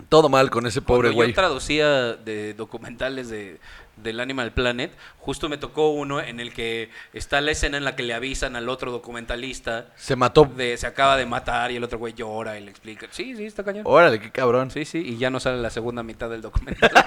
Todo 0.09 0.29
mal 0.29 0.51
con 0.51 0.67
ese 0.67 0.81
pobre 0.81 1.09
Cuando 1.09 1.17
güey. 1.17 1.29
yo 1.31 1.35
traducía 1.35 2.15
de 2.15 2.55
documentales 2.55 3.29
de, 3.29 3.59
del 3.97 4.21
Animal 4.21 4.53
Planet, 4.53 4.97
justo 5.19 5.49
me 5.49 5.59
tocó 5.59 5.91
uno 5.91 6.21
en 6.21 6.41
el 6.41 6.53
que 6.53 6.91
está 7.13 7.41
la 7.41 7.51
escena 7.53 7.77
en 7.77 7.85
la 7.85 7.95
que 7.95 8.03
le 8.03 8.15
avisan 8.15 8.57
al 8.57 8.69
otro 8.69 8.91
documentalista 8.91 9.89
Se 9.97 10.17
mató. 10.17 10.45
de 10.45 10.77
se 10.77 10.87
acaba 10.87 11.17
de 11.17 11.27
matar 11.27 11.71
y 11.71 11.77
el 11.77 11.85
otro 11.85 11.99
güey 11.99 12.15
llora 12.15 12.59
y 12.59 12.65
le 12.65 12.71
explica. 12.71 13.07
Sí, 13.11 13.37
sí, 13.37 13.45
está 13.45 13.63
cañón. 13.65 13.83
Órale, 13.87 14.19
qué 14.21 14.31
cabrón. 14.31 14.71
Sí, 14.71 14.85
sí, 14.85 14.99
y 14.99 15.19
ya 15.19 15.31
no 15.31 15.41
sale 15.41 15.61
la 15.61 15.71
segunda 15.71 16.03
mitad 16.03 16.29
del 16.31 16.41
documental. 16.43 16.91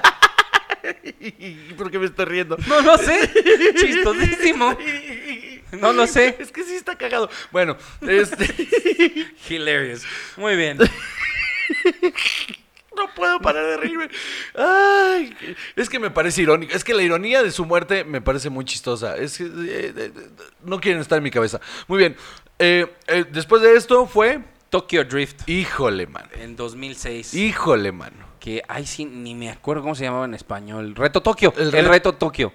¿Por 1.78 1.90
qué 1.92 2.00
me 2.00 2.06
estoy 2.06 2.26
riendo? 2.26 2.58
no 2.68 2.82
lo 2.82 2.98
sé. 2.98 3.32
Chistosísimo. 3.76 4.78
No 5.74 5.92
lo 5.94 6.06
sé. 6.08 6.36
Es 6.40 6.52
que 6.52 6.64
sí 6.64 6.76
está 6.76 6.96
cagado. 6.96 7.30
Bueno, 7.52 7.76
este... 8.02 8.46
Hilarious. 9.50 10.04
Muy 10.38 10.56
bien. 10.56 10.78
No 12.96 13.14
puedo 13.16 13.40
parar 13.40 13.66
de 13.66 13.78
reírme. 13.78 14.10
Ay, 14.56 15.36
es 15.76 15.90
que 15.90 16.00
me 16.00 16.10
parece 16.12 16.42
irónico. 16.42 16.74
Es 16.76 16.84
que 16.84 16.94
la 16.94 17.02
ironía 17.04 17.44
de 17.44 17.52
su 17.52 17.66
muerte 17.66 18.04
me 18.04 18.22
parece 18.22 18.50
muy 18.50 18.66
chistosa. 18.66 19.18
Es 19.18 19.38
que 19.38 19.44
eh, 19.46 19.50
eh, 19.50 19.94
eh, 19.98 20.12
no 20.64 20.80
quieren 20.80 21.02
estar 21.02 21.18
en 21.18 21.24
mi 21.24 21.32
cabeza. 21.32 21.60
Muy 21.88 21.98
bien. 22.00 22.16
Eh, 22.60 22.88
después 23.32 23.62
de 23.62 23.76
esto 23.76 24.06
fue. 24.08 24.40
Tokyo 24.70 25.06
Drift 25.06 25.48
Híjole, 25.48 26.06
mano. 26.08 26.28
en 26.34 26.56
2006. 26.56 27.34
Híjole, 27.34 27.92
mano. 27.92 28.26
Que 28.40 28.62
ay 28.68 28.86
sí, 28.86 29.06
ni 29.06 29.34
me 29.34 29.50
acuerdo 29.50 29.82
cómo 29.84 29.96
se 29.96 30.04
llamaba 30.04 30.26
en 30.26 30.34
español. 30.34 30.96
Reto 30.96 31.22
Tokio. 31.22 31.54
El 31.58 31.68
El, 31.68 31.72
re- 31.72 31.82
Reto 31.84 32.14
Tokio. 32.14 32.52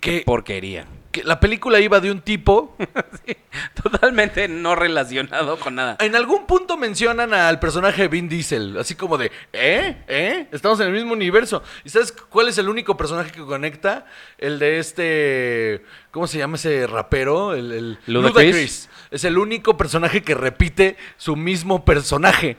Que, 0.00 0.22
Porquería. 0.26 0.86
Que 1.12 1.22
la 1.22 1.38
película 1.38 1.78
iba 1.78 2.00
de 2.00 2.10
un 2.10 2.20
tipo. 2.20 2.76
Sí, 3.24 3.36
totalmente 3.80 4.48
no 4.48 4.74
relacionado 4.74 5.58
con 5.58 5.74
nada. 5.74 5.96
En 6.00 6.16
algún 6.16 6.46
punto 6.46 6.76
mencionan 6.76 7.32
al 7.34 7.60
personaje 7.60 8.02
de 8.02 8.08
Vin 8.08 8.28
Diesel. 8.28 8.76
Así 8.78 8.94
como 8.94 9.18
de, 9.18 9.30
¿eh? 9.52 10.02
¿eh? 10.08 10.48
Estamos 10.50 10.80
en 10.80 10.88
el 10.88 10.92
mismo 10.92 11.12
universo. 11.12 11.62
¿Y 11.84 11.90
sabes 11.90 12.10
cuál 12.10 12.48
es 12.48 12.58
el 12.58 12.68
único 12.68 12.96
personaje 12.96 13.30
que 13.30 13.42
conecta? 13.42 14.06
El 14.38 14.58
de 14.58 14.78
este. 14.78 15.84
¿Cómo 16.10 16.26
se 16.26 16.38
llama 16.38 16.56
ese 16.56 16.86
rapero? 16.86 17.54
El, 17.54 17.70
el 17.70 17.98
Ludacris. 18.06 18.88
Es 19.10 19.24
el 19.24 19.38
único 19.38 19.76
personaje 19.76 20.22
que 20.22 20.34
repite 20.34 20.96
su 21.16 21.36
mismo 21.36 21.84
personaje. 21.84 22.56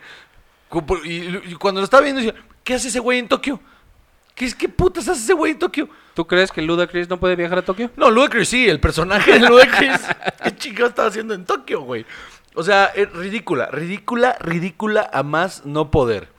Y, 1.03 1.51
y 1.51 1.55
cuando 1.55 1.81
lo 1.81 1.85
estaba 1.85 2.03
viendo, 2.03 2.21
decía, 2.21 2.39
¿qué 2.63 2.75
hace 2.75 2.87
ese 2.87 2.99
güey 2.99 3.19
en 3.19 3.27
Tokio? 3.27 3.59
¿Qué, 4.35 4.51
¿Qué 4.53 4.69
putas 4.69 5.07
hace 5.07 5.21
ese 5.21 5.33
güey 5.33 5.53
en 5.53 5.59
Tokio? 5.59 5.89
¿Tú 6.13 6.25
crees 6.27 6.51
que 6.51 6.61
Ludacris 6.61 7.09
no 7.09 7.19
puede 7.19 7.35
viajar 7.35 7.59
a 7.59 7.61
Tokio? 7.61 7.91
No, 7.95 8.11
Ludacris 8.11 8.49
sí, 8.49 8.69
el 8.69 8.79
personaje 8.79 9.33
de 9.33 9.47
Ludacris. 9.47 10.01
¿Qué 10.43 10.55
chico 10.55 10.85
estaba 10.85 11.07
haciendo 11.07 11.33
en 11.33 11.45
Tokio, 11.45 11.81
güey? 11.81 12.05
O 12.55 12.63
sea, 12.63 12.85
es 12.85 13.11
ridícula, 13.13 13.67
ridícula, 13.67 14.37
ridícula 14.39 15.09
a 15.11 15.23
más 15.23 15.65
no 15.65 15.89
poder. 15.89 16.29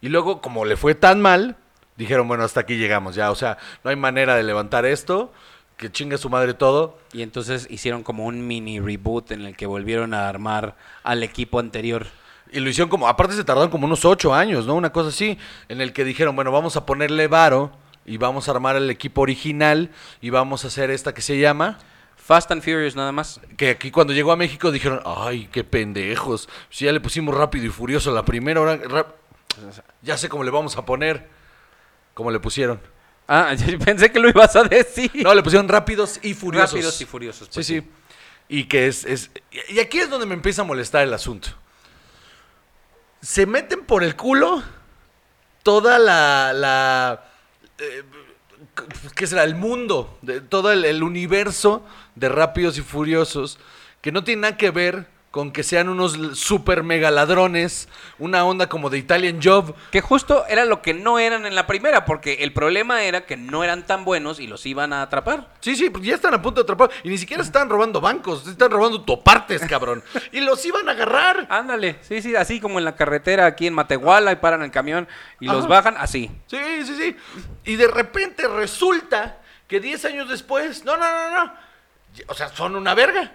Y 0.00 0.08
luego, 0.08 0.40
como 0.40 0.64
le 0.64 0.76
fue 0.76 0.94
tan 0.94 1.20
mal, 1.20 1.56
dijeron, 1.96 2.28
bueno, 2.28 2.44
hasta 2.44 2.60
aquí 2.60 2.76
llegamos 2.76 3.16
ya. 3.16 3.30
O 3.30 3.34
sea, 3.34 3.58
no 3.82 3.90
hay 3.90 3.96
manera 3.96 4.36
de 4.36 4.44
levantar 4.44 4.86
esto, 4.86 5.32
que 5.76 5.90
chingue 5.90 6.18
su 6.18 6.30
madre 6.30 6.54
todo. 6.54 6.98
Y 7.12 7.22
entonces 7.22 7.66
hicieron 7.70 8.02
como 8.02 8.26
un 8.26 8.46
mini 8.46 8.78
reboot 8.78 9.32
en 9.32 9.42
el 9.42 9.56
que 9.56 9.66
volvieron 9.66 10.14
a 10.14 10.28
armar 10.28 10.76
al 11.02 11.22
equipo 11.22 11.58
anterior. 11.58 12.06
Y 12.52 12.60
lo 12.60 12.70
hicieron 12.70 12.88
como, 12.88 13.08
aparte 13.08 13.34
se 13.34 13.44
tardaron 13.44 13.70
como 13.70 13.86
unos 13.86 14.04
ocho 14.04 14.32
años, 14.34 14.66
¿no? 14.66 14.74
Una 14.74 14.90
cosa 14.92 15.08
así, 15.10 15.38
en 15.68 15.80
el 15.80 15.92
que 15.92 16.04
dijeron, 16.04 16.34
bueno, 16.36 16.52
vamos 16.52 16.76
a 16.76 16.86
ponerle 16.86 17.26
varo 17.28 17.72
y 18.04 18.16
vamos 18.18 18.48
a 18.48 18.52
armar 18.52 18.76
el 18.76 18.88
equipo 18.90 19.22
original 19.22 19.90
y 20.20 20.30
vamos 20.30 20.64
a 20.64 20.68
hacer 20.68 20.90
esta 20.90 21.12
que 21.14 21.22
se 21.22 21.38
llama... 21.38 21.78
Fast 22.16 22.50
and 22.50 22.60
Furious 22.60 22.96
nada 22.96 23.12
más. 23.12 23.40
Que 23.56 23.70
aquí 23.70 23.92
cuando 23.92 24.12
llegó 24.12 24.32
a 24.32 24.36
México 24.36 24.72
dijeron, 24.72 25.00
ay, 25.04 25.48
qué 25.52 25.62
pendejos. 25.62 26.48
Si 26.70 26.84
ya 26.84 26.90
le 26.90 26.98
pusimos 26.98 27.32
rápido 27.32 27.66
y 27.66 27.68
furioso 27.68 28.12
la 28.12 28.24
primera 28.24 28.60
hora, 28.60 28.74
rap- 28.78 29.14
ya 30.02 30.16
sé 30.16 30.28
cómo 30.28 30.42
le 30.42 30.50
vamos 30.50 30.76
a 30.76 30.84
poner. 30.84 31.28
¿Cómo 32.14 32.32
le 32.32 32.40
pusieron? 32.40 32.80
Ah, 33.28 33.54
pensé 33.84 34.10
que 34.10 34.18
lo 34.18 34.28
ibas 34.28 34.56
a 34.56 34.64
decir. 34.64 35.12
No, 35.14 35.32
le 35.34 35.42
pusieron 35.44 35.68
rápidos 35.68 36.18
y 36.20 36.34
furiosos. 36.34 36.72
Rápidos 36.72 37.00
y 37.00 37.04
furiosos. 37.04 37.46
Sí, 37.48 37.54
pues 37.54 37.66
sí. 37.68 37.82
Y 38.48 38.64
que 38.64 38.88
es, 38.88 39.04
es- 39.04 39.30
Y 39.68 39.78
aquí 39.78 39.98
es 40.00 40.10
donde 40.10 40.26
me 40.26 40.34
empieza 40.34 40.62
a 40.62 40.64
molestar 40.64 41.04
el 41.04 41.14
asunto. 41.14 41.50
Se 43.20 43.46
meten 43.46 43.84
por 43.84 44.04
el 44.04 44.16
culo 44.16 44.62
toda 45.62 45.98
la. 45.98 46.52
la 46.52 47.24
eh, 47.78 48.02
¿Qué 49.14 49.26
será? 49.26 49.44
El 49.44 49.54
mundo, 49.54 50.18
de, 50.22 50.40
todo 50.40 50.70
el, 50.72 50.84
el 50.84 51.02
universo 51.02 51.84
de 52.14 52.28
Rápidos 52.28 52.78
y 52.78 52.82
Furiosos, 52.82 53.58
que 54.00 54.12
no 54.12 54.22
tiene 54.22 54.42
nada 54.42 54.56
que 54.56 54.70
ver 54.70 55.15
con 55.30 55.52
que 55.52 55.62
sean 55.62 55.90
unos 55.90 56.38
super 56.38 56.82
mega 56.82 57.10
ladrones, 57.10 57.88
una 58.18 58.44
onda 58.44 58.68
como 58.68 58.88
de 58.88 58.98
Italian 58.98 59.40
Job. 59.42 59.74
Que 59.90 60.00
justo 60.00 60.46
era 60.48 60.64
lo 60.64 60.80
que 60.80 60.94
no 60.94 61.18
eran 61.18 61.44
en 61.44 61.54
la 61.54 61.66
primera, 61.66 62.06
porque 62.06 62.38
el 62.40 62.54
problema 62.54 63.02
era 63.02 63.26
que 63.26 63.36
no 63.36 63.62
eran 63.62 63.86
tan 63.86 64.04
buenos 64.04 64.40
y 64.40 64.46
los 64.46 64.64
iban 64.64 64.94
a 64.94 65.02
atrapar. 65.02 65.52
Sí, 65.60 65.76
sí, 65.76 65.90
porque 65.90 66.08
ya 66.08 66.14
están 66.14 66.32
a 66.32 66.40
punto 66.40 66.60
de 66.60 66.64
atrapar. 66.64 66.90
Y 67.04 67.10
ni 67.10 67.18
siquiera 67.18 67.42
están 67.42 67.68
robando 67.68 68.00
bancos, 68.00 68.46
están 68.46 68.70
robando 68.70 69.02
topartes, 69.02 69.60
cabrón. 69.68 70.02
y 70.32 70.40
los 70.40 70.64
iban 70.64 70.88
a 70.88 70.92
agarrar. 70.92 71.46
Ándale, 71.50 71.98
sí, 72.00 72.22
sí, 72.22 72.34
así 72.34 72.58
como 72.58 72.78
en 72.78 72.86
la 72.86 72.96
carretera 72.96 73.44
aquí 73.44 73.66
en 73.66 73.74
Matehuala 73.74 74.32
y 74.32 74.36
paran 74.36 74.62
el 74.62 74.70
camión 74.70 75.06
y 75.38 75.46
los 75.46 75.68
bajan 75.68 75.96
así. 75.98 76.30
Sí, 76.46 76.58
sí, 76.84 76.96
sí. 76.96 77.16
Y 77.64 77.76
de 77.76 77.88
repente 77.88 78.48
resulta 78.48 79.40
que 79.68 79.80
10 79.80 80.04
años 80.06 80.28
después, 80.28 80.84
no, 80.84 80.96
no, 80.96 81.04
no, 81.04 81.44
no. 81.44 81.52
O 82.28 82.34
sea, 82.34 82.48
son 82.48 82.76
una 82.76 82.94
verga. 82.94 83.32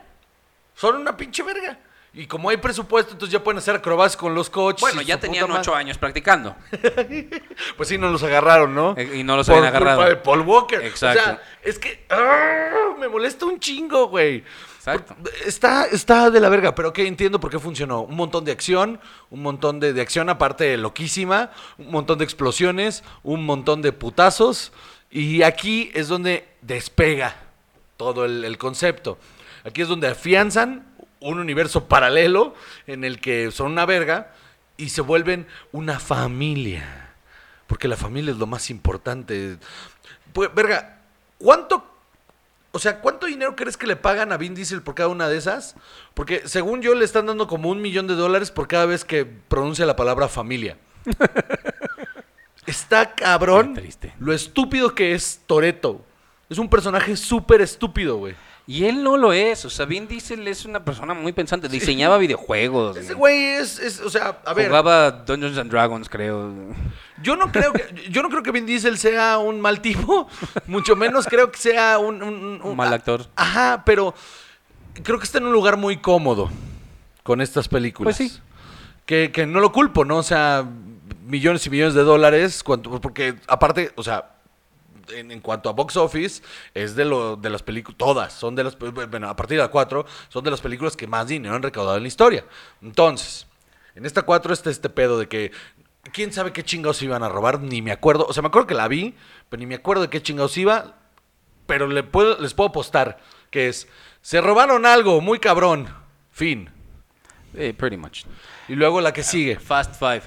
Son 0.76 0.96
una 0.96 1.16
pinche 1.16 1.44
verga. 1.44 1.78
Y 2.14 2.26
como 2.28 2.50
hay 2.50 2.58
presupuesto, 2.58 3.14
entonces 3.14 3.32
ya 3.32 3.42
pueden 3.42 3.60
hacer 3.60 3.74
acrobacias 3.78 4.18
con 4.18 4.36
los 4.36 4.50
coches. 4.50 4.82
Bueno, 4.82 5.02
y 5.02 5.06
ya 5.06 5.16
su 5.16 5.22
tenían 5.22 5.48
puta 5.48 5.62
ocho 5.62 5.72
madre. 5.72 5.86
años 5.86 5.98
practicando. 5.98 6.56
Pues 7.78 7.88
sí, 7.88 7.98
no 7.98 8.10
los 8.10 8.22
agarraron, 8.24 8.76
¿no? 8.76 8.96
Eh, 8.98 9.18
y 9.20 9.24
no 9.24 9.38
los 9.38 9.48
Por 9.48 9.58
habían 9.58 9.70
agarrado. 9.70 9.98
culpa 10.00 10.10
de 10.10 10.16
Paul 10.18 10.42
Walker. 10.42 10.84
Exacto. 10.84 11.22
O 11.22 11.24
sea, 11.24 11.42
es 11.64 11.80
que 11.80 12.06
¡ah! 12.10 12.96
me 13.00 13.08
molesta 13.08 13.46
un 13.46 13.60
chingo, 13.60 14.08
güey. 14.08 14.44
Exacto. 14.78 15.16
Está, 15.46 15.86
está 15.86 16.30
de 16.30 16.40
la 16.42 16.50
verga, 16.50 16.76
pero 16.76 16.92
que 16.92 17.08
entiendo 17.08 17.40
por 17.40 17.50
qué 17.50 17.60
funcionó. 17.60 18.02
Un 18.02 18.16
montón 18.16 18.44
de 18.44 18.52
acción, 18.52 19.00
un 19.30 19.42
montón 19.42 19.80
de, 19.80 19.94
de 19.94 20.02
acción 20.02 20.30
aparte 20.30 20.76
loquísima, 20.78 21.52
un 21.78 21.92
montón 21.92 22.18
de 22.18 22.26
explosiones, 22.26 23.04
un 23.24 23.46
montón 23.46 23.82
de 23.82 23.94
putazos. 23.94 24.74
Y 25.10 25.44
aquí 25.44 25.92
es 25.94 26.08
donde 26.10 26.48
despega 26.62 27.36
todo 27.96 28.26
el, 28.26 28.44
el 28.44 28.58
concepto. 28.58 29.18
Aquí 29.64 29.82
es 29.82 29.88
donde 29.88 30.08
afianzan 30.08 30.86
un 31.20 31.40
universo 31.40 31.88
paralelo 31.88 32.56
en 32.88 33.04
el 33.04 33.20
que 33.20 33.52
son 33.52 33.72
una 33.72 33.86
verga 33.86 34.34
y 34.78 34.90
se 34.90 35.02
vuelven 35.02 35.48
una 35.72 36.00
familia. 36.00 37.14
Porque 37.68 37.88
la 37.88 37.98
familia 37.98 38.32
es 38.32 38.38
lo 38.38 38.48
más 38.48 38.70
importante. 38.70 39.58
Pues, 40.34 40.54
verga, 40.54 41.02
¿cuánto 41.38 41.92
o 42.74 42.80
sea, 42.80 43.02
¿cuánto 43.02 43.26
dinero 43.26 43.56
crees 43.56 43.76
que 43.76 43.86
le 43.86 43.98
pagan 43.98 44.32
a 44.32 44.38
Vin 44.38 44.56
Diesel 44.56 44.82
por 44.82 44.96
cada 44.96 45.10
una 45.10 45.28
de 45.28 45.38
esas? 45.38 45.76
Porque 46.14 46.48
según 46.48 46.82
yo 46.82 46.96
le 46.96 47.04
están 47.04 47.26
dando 47.26 47.48
como 47.48 47.70
un 47.70 47.82
millón 47.82 48.08
de 48.08 48.16
dólares 48.16 48.50
por 48.50 48.68
cada 48.68 48.86
vez 48.86 49.04
que 49.04 49.26
pronuncia 49.26 49.86
la 49.86 49.98
palabra 49.98 50.30
familia. 50.30 50.78
Está 52.66 53.14
cabrón 53.14 53.74
triste. 53.74 54.14
lo 54.20 54.32
estúpido 54.34 54.96
que 54.96 55.14
es 55.14 55.42
Toreto. 55.48 56.06
Es 56.50 56.58
un 56.60 56.70
personaje 56.70 57.18
súper 57.18 57.62
estúpido, 57.62 58.18
güey. 58.18 58.36
Y 58.72 58.86
él 58.86 59.04
no 59.04 59.18
lo 59.18 59.34
es. 59.34 59.66
O 59.66 59.70
sea, 59.70 59.86
Vin 59.86 60.08
Diesel 60.08 60.48
es 60.48 60.64
una 60.64 60.86
persona 60.86 61.14
muy 61.14 61.34
pensante. 61.34 61.68
Diseñaba 61.68 62.18
videojuegos. 62.18 62.96
Ese 62.96 63.14
güey 63.14 63.38
es, 63.56 63.80
es, 63.80 64.00
o 64.00 64.10
sea, 64.10 64.40
a 64.46 64.54
ver, 64.54 64.68
Jugaba 64.68 65.12
Dungeons 65.12 65.58
and 65.58 65.70
Dragons, 65.70 66.08
creo. 66.08 66.54
yo 67.22 67.36
no 67.36 67.52
creo 67.52 67.74
que, 67.74 68.10
yo 68.10 68.22
no 68.22 68.30
creo 68.30 68.44
que 68.44 68.52
Vin 68.52 68.66
Diesel 68.66 68.98
sea 68.98 69.40
un 69.40 69.60
mal 69.60 69.82
tipo, 69.82 70.30
mucho 70.68 70.96
menos 70.96 71.26
creo 71.26 71.52
que 71.52 71.58
sea 71.60 71.98
un, 72.00 72.24
un- 72.24 72.62
Un 72.64 72.76
mal 72.78 72.94
actor. 72.94 73.28
Ajá, 73.36 73.84
pero 73.86 74.14
creo 75.04 75.18
que 75.20 75.26
está 75.26 75.40
en 75.40 75.48
un 75.48 75.54
lugar 75.54 75.76
muy 75.76 75.98
cómodo 75.98 76.50
con 77.24 77.42
estas 77.42 77.68
películas. 77.68 78.16
Pues 78.18 78.32
sí. 78.32 78.40
Que, 79.06 79.32
que 79.34 79.46
no 79.46 79.60
lo 79.60 79.74
culpo, 79.74 80.06
¿no? 80.06 80.18
O 80.18 80.24
sea, 80.24 80.66
millones 81.26 81.66
y 81.68 81.70
millones 81.70 81.94
de 81.94 82.04
dólares, 82.04 82.64
porque 83.02 83.36
aparte, 83.48 83.92
o 83.96 84.04
sea, 84.04 84.30
en, 85.10 85.32
en 85.32 85.40
cuanto 85.42 85.70
a 85.70 85.74
box 85.74 85.98
office, 85.98 86.42
es 86.74 86.96
de, 86.96 87.06
lo, 87.06 87.36
de 87.36 87.50
las 87.50 87.64
películas, 87.64 87.98
todas, 87.98 88.34
son 88.34 88.56
de 88.56 88.64
las, 88.64 88.78
bueno, 88.78 89.30
a 89.30 89.36
partir 89.36 89.58
de 89.58 89.64
la 89.64 89.70
4, 89.70 90.06
son 90.30 90.44
de 90.44 90.52
las 90.52 90.62
películas 90.62 90.96
que 90.96 91.08
más 91.08 91.28
dinero 91.28 91.56
han 91.56 91.64
recaudado 91.64 91.98
en 91.98 92.04
la 92.04 92.08
historia. 92.08 92.46
Entonces, 92.82 93.48
en 93.96 94.06
esta 94.06 94.24
4 94.24 94.54
está 94.54 94.70
este 94.70 94.90
pedo 94.90 95.20
de 95.20 95.28
que, 95.28 95.52
¿quién 96.12 96.32
sabe 96.32 96.54
qué 96.54 96.64
chingados 96.64 97.02
iban 97.02 97.24
a 97.24 97.30
robar? 97.30 97.60
Ni 97.62 97.82
me 97.82 97.92
acuerdo, 97.92 98.26
o 98.28 98.34
sea, 98.34 98.42
me 98.42 98.48
acuerdo 98.48 98.68
que 98.68 98.76
la 98.76 98.88
vi, 98.88 99.16
pero 99.50 99.60
ni 99.60 99.66
me 99.66 99.76
acuerdo 99.76 100.04
de 100.04 100.10
qué 100.10 100.22
chingados 100.22 100.58
iba, 100.58 100.98
pero 101.66 101.88
le 101.88 102.04
puedo, 102.04 102.40
les 102.40 102.54
puedo 102.54 102.70
apostar 102.70 103.20
que 103.50 103.68
es, 103.68 103.88
se 104.22 104.42
robaron 104.42 104.86
algo 104.86 105.22
muy 105.22 105.40
cabrón, 105.40 105.94
fin. 106.32 106.70
Eh, 107.54 107.74
pretty 107.74 107.98
much. 107.98 108.24
Y 108.68 108.76
luego 108.76 109.02
la 109.02 109.12
que 109.12 109.24
sigue. 109.24 109.60
Fast 109.60 109.96
Five. 110.00 110.24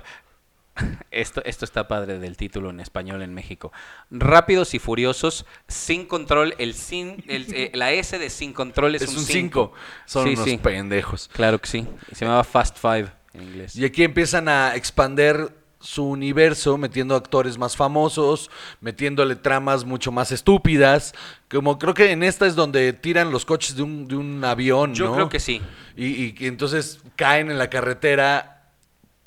Esto, 1.11 1.41
esto 1.45 1.65
está 1.65 1.87
padre 1.87 2.19
del 2.19 2.37
título 2.37 2.71
en 2.71 2.81
español 2.81 3.23
en 3.23 3.33
México. 3.33 3.73
Rápidos 4.11 4.75
y 4.75 4.79
furiosos, 4.81 5.47
sin 5.69 6.07
control. 6.07 6.55
El 6.59 6.75
sin, 6.75 7.23
el, 7.29 7.47
eh, 7.55 7.71
la 7.75 7.93
S 7.93 8.19
de 8.19 8.31
sin 8.31 8.53
control 8.53 8.97
es, 8.97 9.03
Es, 9.03 9.11
un 9.11 9.19
un 9.19 9.25
5. 9.25 9.73
5. 9.73 9.73
Son 10.07 10.25
Sí, 10.27 10.35
unos 10.35 10.45
sí. 10.45 10.59
pendejos. 10.59 11.31
Claro 11.33 11.61
que 11.61 11.69
sí. 11.69 11.87
Se 12.13 12.25
llamaba 12.25 12.43
Fast 12.45 12.79
Five 12.79 13.13
en 13.35 13.43
inglés. 13.43 13.77
Y 13.77 13.85
aquí 13.85 14.03
empiezan 14.03 14.49
a 14.49 14.75
expander 14.75 15.53
su 15.79 16.05
universo, 16.09 16.79
metiendo 16.79 17.15
actores 17.15 17.59
más 17.59 17.77
famosos, 17.77 18.51
metiéndole 18.81 19.37
tramas 19.37 19.85
mucho 19.85 20.11
más 20.11 20.33
estúpidas. 20.33 21.15
Como 21.51 21.79
creo 21.79 21.93
que 21.95 22.11
en 22.11 22.23
esta 22.23 22.47
es 22.47 22.57
donde 22.57 22.93
tiran 22.95 23.31
los 23.31 23.45
coches 23.45 23.77
de 23.77 23.83
un, 23.83 24.09
de 24.09 24.17
un 24.17 24.43
avión, 24.45 24.95
Yo 24.95 25.09
¿no? 25.09 25.15
creo 25.15 25.29
que 25.29 25.41
sí. 25.41 25.61
Y, 25.95 26.47
entonces 26.47 27.01
caen 27.17 27.51
en 27.51 27.59
la 27.59 27.69
carretera 27.69 28.71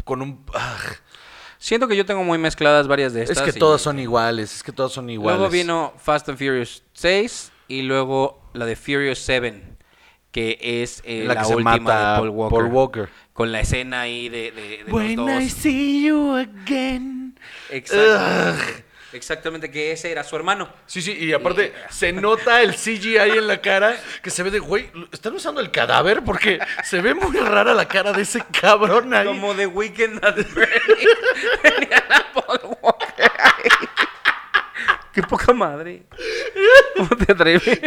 con 0.04 0.22
un... 0.24 0.44
ah, 0.56 0.78
Siento 1.68 1.90
que 1.90 1.98
yo 1.98 2.06
tengo 2.06 2.24
muy 2.24 2.38
mezcladas 2.38 2.88
varias 2.88 3.12
de 3.14 3.24
es 3.24 3.30
estas. 3.32 3.44
que 3.52 3.58
y- 3.58 3.60
todas 3.60 3.82
son 3.82 4.00
iguales, 4.00 4.56
es 4.56 4.64
que 4.64 4.72
todas 4.72 4.94
son 4.94 5.10
iguales. 5.10 5.38
Luego 5.38 5.52
vino 5.52 5.94
Fast 5.98 6.30
and 6.30 6.38
Furious 6.38 6.82
6 6.94 7.52
y 7.68 7.82
luego 7.82 8.42
la 8.54 8.66
de 8.66 8.78
Furious 8.78 9.20
7, 9.20 9.64
que 10.32 10.58
es 10.62 11.02
eh, 11.04 11.26
la 11.28 11.34
la, 11.34 11.40
que 11.42 11.46
se 11.48 11.54
última 11.56 11.76
mata 11.78 12.14
de 12.14 12.20
Paul 12.20 12.30
Walker. 12.30 12.58
Paul 12.58 12.74
Walker. 12.74 13.10
Con 13.34 13.52
la 13.52 13.60
escena 13.60 14.00
ahí 14.00 14.30
de, 14.30 14.52
de, 14.54 14.84
de 14.86 14.92
When 14.94 15.18
los 15.18 15.30
I 15.30 15.44
dos. 15.44 15.52
see 15.52 16.06
you 16.06 16.36
again. 16.38 17.38
Exactamente. 17.70 18.86
Exactamente, 19.14 19.72
que 19.72 19.92
ese 19.92 20.12
era 20.12 20.24
su 20.24 20.36
hermano. 20.36 20.70
Sí, 20.86 21.02
sí, 21.02 21.14
y 21.14 21.34
aparte 21.34 21.74
se 21.90 22.12
nota 22.12 22.62
el 22.62 22.76
CGI 22.76 23.18
en 23.18 23.48
la 23.48 23.62
cara 23.62 23.98
que 24.22 24.30
se 24.30 24.44
ve 24.44 24.52
de, 24.52 24.60
güey, 24.60 24.90
¿están 25.12 25.34
usando 25.34 25.62
el 25.62 25.72
cadáver? 25.72 26.24
Porque 26.24 26.60
se 26.84 27.02
ve 27.02 27.14
muy 27.14 27.38
rara 27.38 27.74
la 27.74 27.88
cara 27.88 28.12
de 28.12 28.24
ese 28.24 28.44
cabrón 28.60 29.14
ahí. 29.14 29.26
Como 29.26 29.56
The 29.56 29.68
Weeknd 29.68 30.24
at 30.24 30.36
Bernie. 30.36 31.08
Tenía 31.62 32.06
la 32.10 32.34
Paul 32.34 32.78
Walker 32.82 33.32
ahí. 33.40 33.70
Qué 35.14 35.24
poca 35.24 35.54
madre. 35.54 36.04
¿Cómo 36.98 37.10
te 37.10 37.32
atreves? 37.32 37.64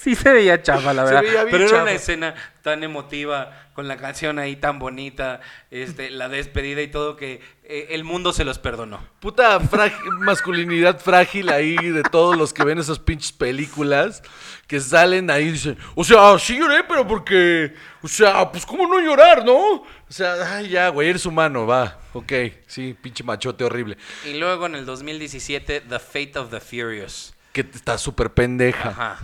Sí 0.00 0.14
se 0.14 0.32
veía 0.32 0.62
chafa, 0.62 0.94
la 0.94 1.04
Se 1.06 1.14
verdad. 1.14 1.22
veía 1.28 1.44
bien 1.44 1.50
Pero 1.56 1.68
era 1.70 1.82
una 1.82 1.90
escena 1.92 2.34
tan 2.62 2.84
emotiva, 2.84 3.50
con 3.74 3.88
la 3.88 3.96
canción 3.96 4.38
ahí 4.38 4.54
tan 4.54 4.78
bonita, 4.78 5.40
este, 5.72 6.10
la 6.10 6.28
despedida 6.28 6.80
y 6.82 6.86
todo, 6.88 7.16
que 7.16 7.40
eh, 7.64 7.88
el 7.90 8.04
mundo 8.04 8.32
se 8.32 8.44
los 8.44 8.60
perdonó. 8.60 9.04
Puta 9.18 9.58
frag- 9.58 10.00
masculinidad 10.20 11.00
frágil 11.00 11.48
ahí 11.48 11.74
de 11.76 12.02
todos 12.04 12.36
los 12.36 12.52
que 12.52 12.62
ven 12.62 12.78
esas 12.78 13.00
pinches 13.00 13.32
películas 13.32 14.22
que 14.68 14.78
salen 14.78 15.30
ahí 15.30 15.46
y 15.48 15.52
dicen, 15.52 15.76
o 15.96 16.04
sea, 16.04 16.38
sí 16.38 16.56
lloré, 16.58 16.84
pero 16.84 17.04
porque, 17.04 17.74
o 18.00 18.06
sea, 18.06 18.52
pues 18.52 18.64
cómo 18.64 18.86
no 18.86 19.00
llorar, 19.00 19.44
¿no? 19.44 19.56
O 19.58 19.86
sea, 20.08 20.34
ay, 20.56 20.68
ya, 20.68 20.90
güey, 20.90 21.08
eres 21.08 21.26
humano, 21.26 21.66
va, 21.66 21.98
ok, 22.12 22.32
sí, 22.68 22.96
pinche 23.02 23.24
machote 23.24 23.64
horrible. 23.64 23.96
Y 24.24 24.34
luego 24.38 24.66
en 24.66 24.76
el 24.76 24.86
2017, 24.86 25.80
The 25.80 25.98
Fate 25.98 26.38
of 26.38 26.50
the 26.50 26.60
Furious. 26.60 27.34
Que 27.52 27.62
está 27.62 27.98
súper 27.98 28.30
pendeja. 28.30 28.90
Ajá. 28.90 29.18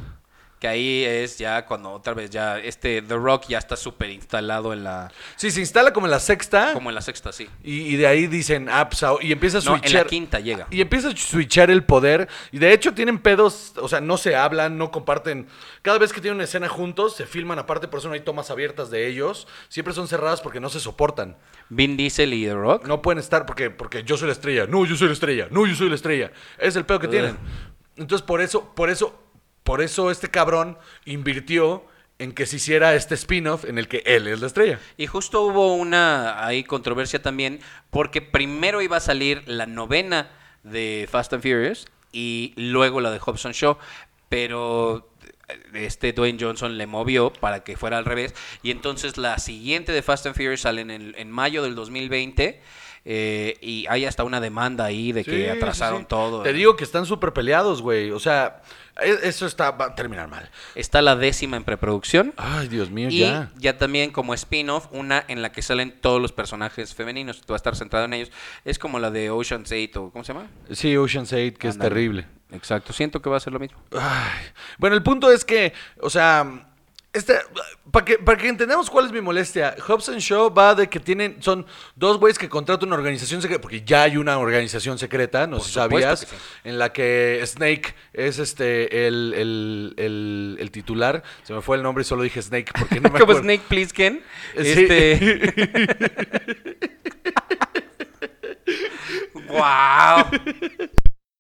Que 0.65 0.69
ahí 0.69 1.05
es 1.05 1.37
ya 1.37 1.67
cuando 1.67 1.93
otra 1.93 2.15
vez 2.15 2.31
ya 2.31 2.59
este 2.59 3.03
The 3.03 3.17
Rock 3.17 3.49
ya 3.49 3.59
está 3.59 3.77
súper 3.77 4.09
instalado 4.09 4.73
en 4.73 4.83
la 4.83 5.13
Sí, 5.37 5.51
se 5.51 5.61
instala 5.61 5.93
como 5.93 6.07
en 6.07 6.11
la 6.11 6.21
sexta. 6.21 6.73
como 6.73 6.89
en 6.89 6.95
la 6.95 7.03
sexta 7.03 7.33
sí. 7.33 7.51
Y, 7.63 7.81
y 7.83 7.97
de 7.97 8.07
ahí 8.07 8.27
dicen, 8.29 8.71
ah, 8.71 8.89
pues, 8.89 9.03
ah, 9.03 9.13
y 9.21 9.31
empieza 9.31 9.59
a 9.59 9.61
No, 9.61 9.75
en 9.75 9.81
switchar. 9.81 10.05
la 10.05 10.09
quinta 10.09 10.41
llega. 10.41 10.67
Y 10.71 10.81
empieza 10.81 11.09
a 11.09 11.17
switchar 11.17 11.71
el 11.71 11.85
poder. 11.85 12.29
Y 12.51 12.59
de 12.61 12.73
hecho 12.73 12.95
tienen 12.95 13.19
pedos, 13.19 13.75
o 13.77 13.89
sea, 13.89 14.01
no 14.01 14.17
se 14.17 14.37
hablan, 14.37 14.79
no 14.79 14.91
comparten. 14.91 15.49
Cada 15.83 15.99
vez 15.99 16.15
que 16.15 16.23
tienen 16.23 16.37
una 16.37 16.45
escena 16.45 16.67
juntos, 16.71 17.15
se 17.15 17.27
filman 17.27 17.59
aparte, 17.59 17.87
por 17.87 17.99
eso 17.99 18.09
no 18.09 18.15
hay 18.15 18.21
tomas 18.21 18.51
abiertas 18.51 18.89
de 18.91 19.07
ellos. 19.07 19.47
Siempre 19.69 19.93
son 19.93 20.09
cerradas 20.09 20.41
porque 20.41 20.61
no 20.61 20.71
se 20.71 20.81
soportan. 20.81 21.37
Vin 21.69 21.99
Diesel 21.99 22.33
y 22.33 22.47
The 22.47 22.55
Rock. 22.55 22.87
No 22.87 23.03
pueden 23.03 23.19
estar 23.19 23.45
porque, 23.45 23.69
porque 23.69 24.03
yo 24.05 24.17
soy 24.17 24.29
la 24.29 24.33
estrella. 24.33 24.67
No, 24.67 24.87
yo 24.87 24.97
soy 24.97 25.09
la 25.09 25.13
estrella. 25.13 25.47
No, 25.51 25.67
yo 25.67 25.75
soy 25.75 25.91
la 25.91 25.97
estrella. 25.97 26.33
Es 26.57 26.75
el 26.77 26.87
pedo 26.87 27.01
que 27.01 27.09
tienen. 27.09 27.37
Entonces, 27.97 28.27
por 28.27 28.41
eso, 28.41 28.75
por 28.75 28.89
eso, 28.89 29.21
por 29.65 29.83
eso 29.83 30.11
este 30.11 30.31
cabrón 30.31 30.79
invirtió 31.05 31.85
en 32.19 32.33
que 32.33 32.47
se 32.47 32.57
hiciera 32.57 32.95
este 32.95 33.17
spin-off 33.17 33.65
en 33.65 33.77
el 33.77 33.89
que 33.89 34.03
él 34.07 34.29
es 34.29 34.41
la 34.41 34.47
estrella. 34.47 34.79
Y 34.97 35.09
justo 35.09 35.43
hubo 35.43 35.75
una 35.75 36.47
ahí 36.47 36.63
controversia 36.63 37.21
también 37.21 37.59
porque 37.91 38.23
primero 38.23 38.83
iba 38.83 38.99
a 38.99 39.01
salir 39.01 39.43
la 39.47 39.67
novena 39.67 40.31
de 40.63 41.09
Fast 41.11 41.33
and 41.33 41.43
Furious 41.43 41.87
y 42.13 42.53
luego 42.57 43.01
la 43.01 43.11
de 43.11 43.19
Hobson 43.19 43.53
Show, 43.53 43.77
pero 44.29 45.11
eh, 45.49 45.59
este 45.87 46.13
Dwayne 46.13 46.39
Johnson 46.41 46.79
le 46.79 46.87
movió 46.87 47.33
para 47.33 47.65
que 47.65 47.77
fuera 47.77 47.99
al 47.99 48.05
revés 48.05 48.35
y 48.63 48.71
entonces 48.71 49.17
la 49.19 49.39
siguiente 49.39 49.91
de 49.93 50.03
Fast 50.03 50.27
and 50.27 50.37
Furious 50.37 50.61
sale 50.61 50.83
en, 50.83 50.91
el- 50.93 51.15
en 51.19 51.31
mayo 51.31 51.63
del 51.65 51.75
2020 51.75 52.61
eh, 53.05 53.59
y 53.61 53.87
hay 53.89 54.07
hasta 54.07 54.25
una 54.25 54.41
demanda 54.41 54.85
ahí 54.85 55.13
de 55.13 55.25
que 55.25 55.51
atrasaron 55.51 55.99
sí, 56.01 56.03
sí. 56.05 56.09
todo. 56.09 56.43
Te 56.43 56.53
digo 56.53 56.77
que 56.77 56.85
están 56.85 57.05
súper 57.07 57.33
peleados, 57.33 57.83
güey. 57.83 58.11
O 58.11 58.19
sea, 58.19 58.63
e- 59.01 59.19
eso 59.29 59.47
está, 59.47 59.73
va 59.73 59.87
a 59.87 59.95
terminar 59.95 60.29
mal. 60.29 60.49
Está 60.75 61.03
la 61.03 61.15
décima 61.15 61.57
en 61.57 61.65
preproducción. 61.65 62.33
Ay, 62.37 62.69
Dios 62.69 62.91
mío, 62.91 63.09
Y 63.11 63.19
ya. 63.19 63.51
ya. 63.57 63.77
también 63.77 64.11
como 64.11 64.33
spin-off, 64.35 64.87
una 64.91 65.25
en 65.29 65.43
la 65.43 65.53
que 65.53 65.61
salen 65.63 65.93
todos 66.01 66.21
los 66.21 66.33
personajes 66.33 66.95
femeninos. 66.95 67.41
Tú 67.43 67.53
vas 67.53 67.59
a 67.59 67.63
estar 67.63 67.77
centrado 67.77 68.07
en 68.07 68.15
ellos. 68.15 68.31
Es 68.65 68.79
como 68.79 68.99
la 68.99 69.11
de 69.11 69.31
Ocean's 69.31 69.71
8 69.71 70.03
o 70.03 70.11
¿cómo 70.11 70.25
se 70.25 70.33
llama? 70.33 70.47
Sí, 70.71 70.97
Ocean's 70.97 71.33
8, 71.33 71.59
que 71.59 71.69
es 71.69 71.79
terrible. 71.79 72.27
Exacto, 72.53 72.93
siento 72.93 73.21
que 73.21 73.29
va 73.29 73.37
a 73.37 73.41
ser 73.41 73.53
lo 73.53 73.59
mismo. 73.59 73.79
Ay. 73.93 74.47
Bueno, 74.79 74.95
el 74.97 75.03
punto 75.03 75.31
es 75.33 75.45
que, 75.45 75.73
o 76.01 76.09
sea, 76.09 76.69
este, 77.15 77.35
para 77.93 78.05
que, 78.05 78.19
para 78.19 78.37
que 78.37 78.49
entendamos 78.49 78.91
cuál 78.91 79.07
es 79.07 79.13
mi 79.13 79.21
molestia, 79.21 79.77
Hobson 79.87 80.19
Show 80.19 80.53
va 80.53 80.75
de 80.75 80.89
que 80.89 80.99
tienen, 80.99 81.37
son 81.41 81.65
dos 81.95 82.19
güeyes 82.19 82.39
que 82.39 82.49
contratan 82.49 82.89
una 82.89 82.97
organización 82.97 83.41
secreta, 83.41 83.63
porque 83.63 83.83
ya 83.85 84.03
hay 84.03 84.17
una 84.17 84.37
organización 84.39 84.99
secreta, 84.99 85.47
no 85.47 85.61
sé 85.61 85.69
si 85.69 85.75
sabías, 85.75 86.21
sí. 86.21 86.27
en 86.65 86.77
la 86.79 86.93
que 86.93 87.41
Snake 87.47 87.95
es 88.13 88.41
este 88.41 89.07
el, 89.07 89.33
el, 89.35 89.95
el, 89.97 90.57
el 90.59 90.71
titular. 90.73 91.23
Se 91.45 91.55
me 91.55 91.61
fue 91.63 91.77
el 91.77 91.85
nombre 91.85 92.03
y 92.03 92.05
solo 92.05 92.25
dije 92.25 92.43
Snake 92.43 92.73
porque 92.77 92.97
no 92.97 93.03
me 93.13 93.21
como 93.21 93.23
acuerdo. 93.23 93.43
Snake 93.43 93.63
Plissken. 93.69 94.21
Sí. 94.57 94.63
Este... 94.67 95.55
¡Wow! 99.47 100.31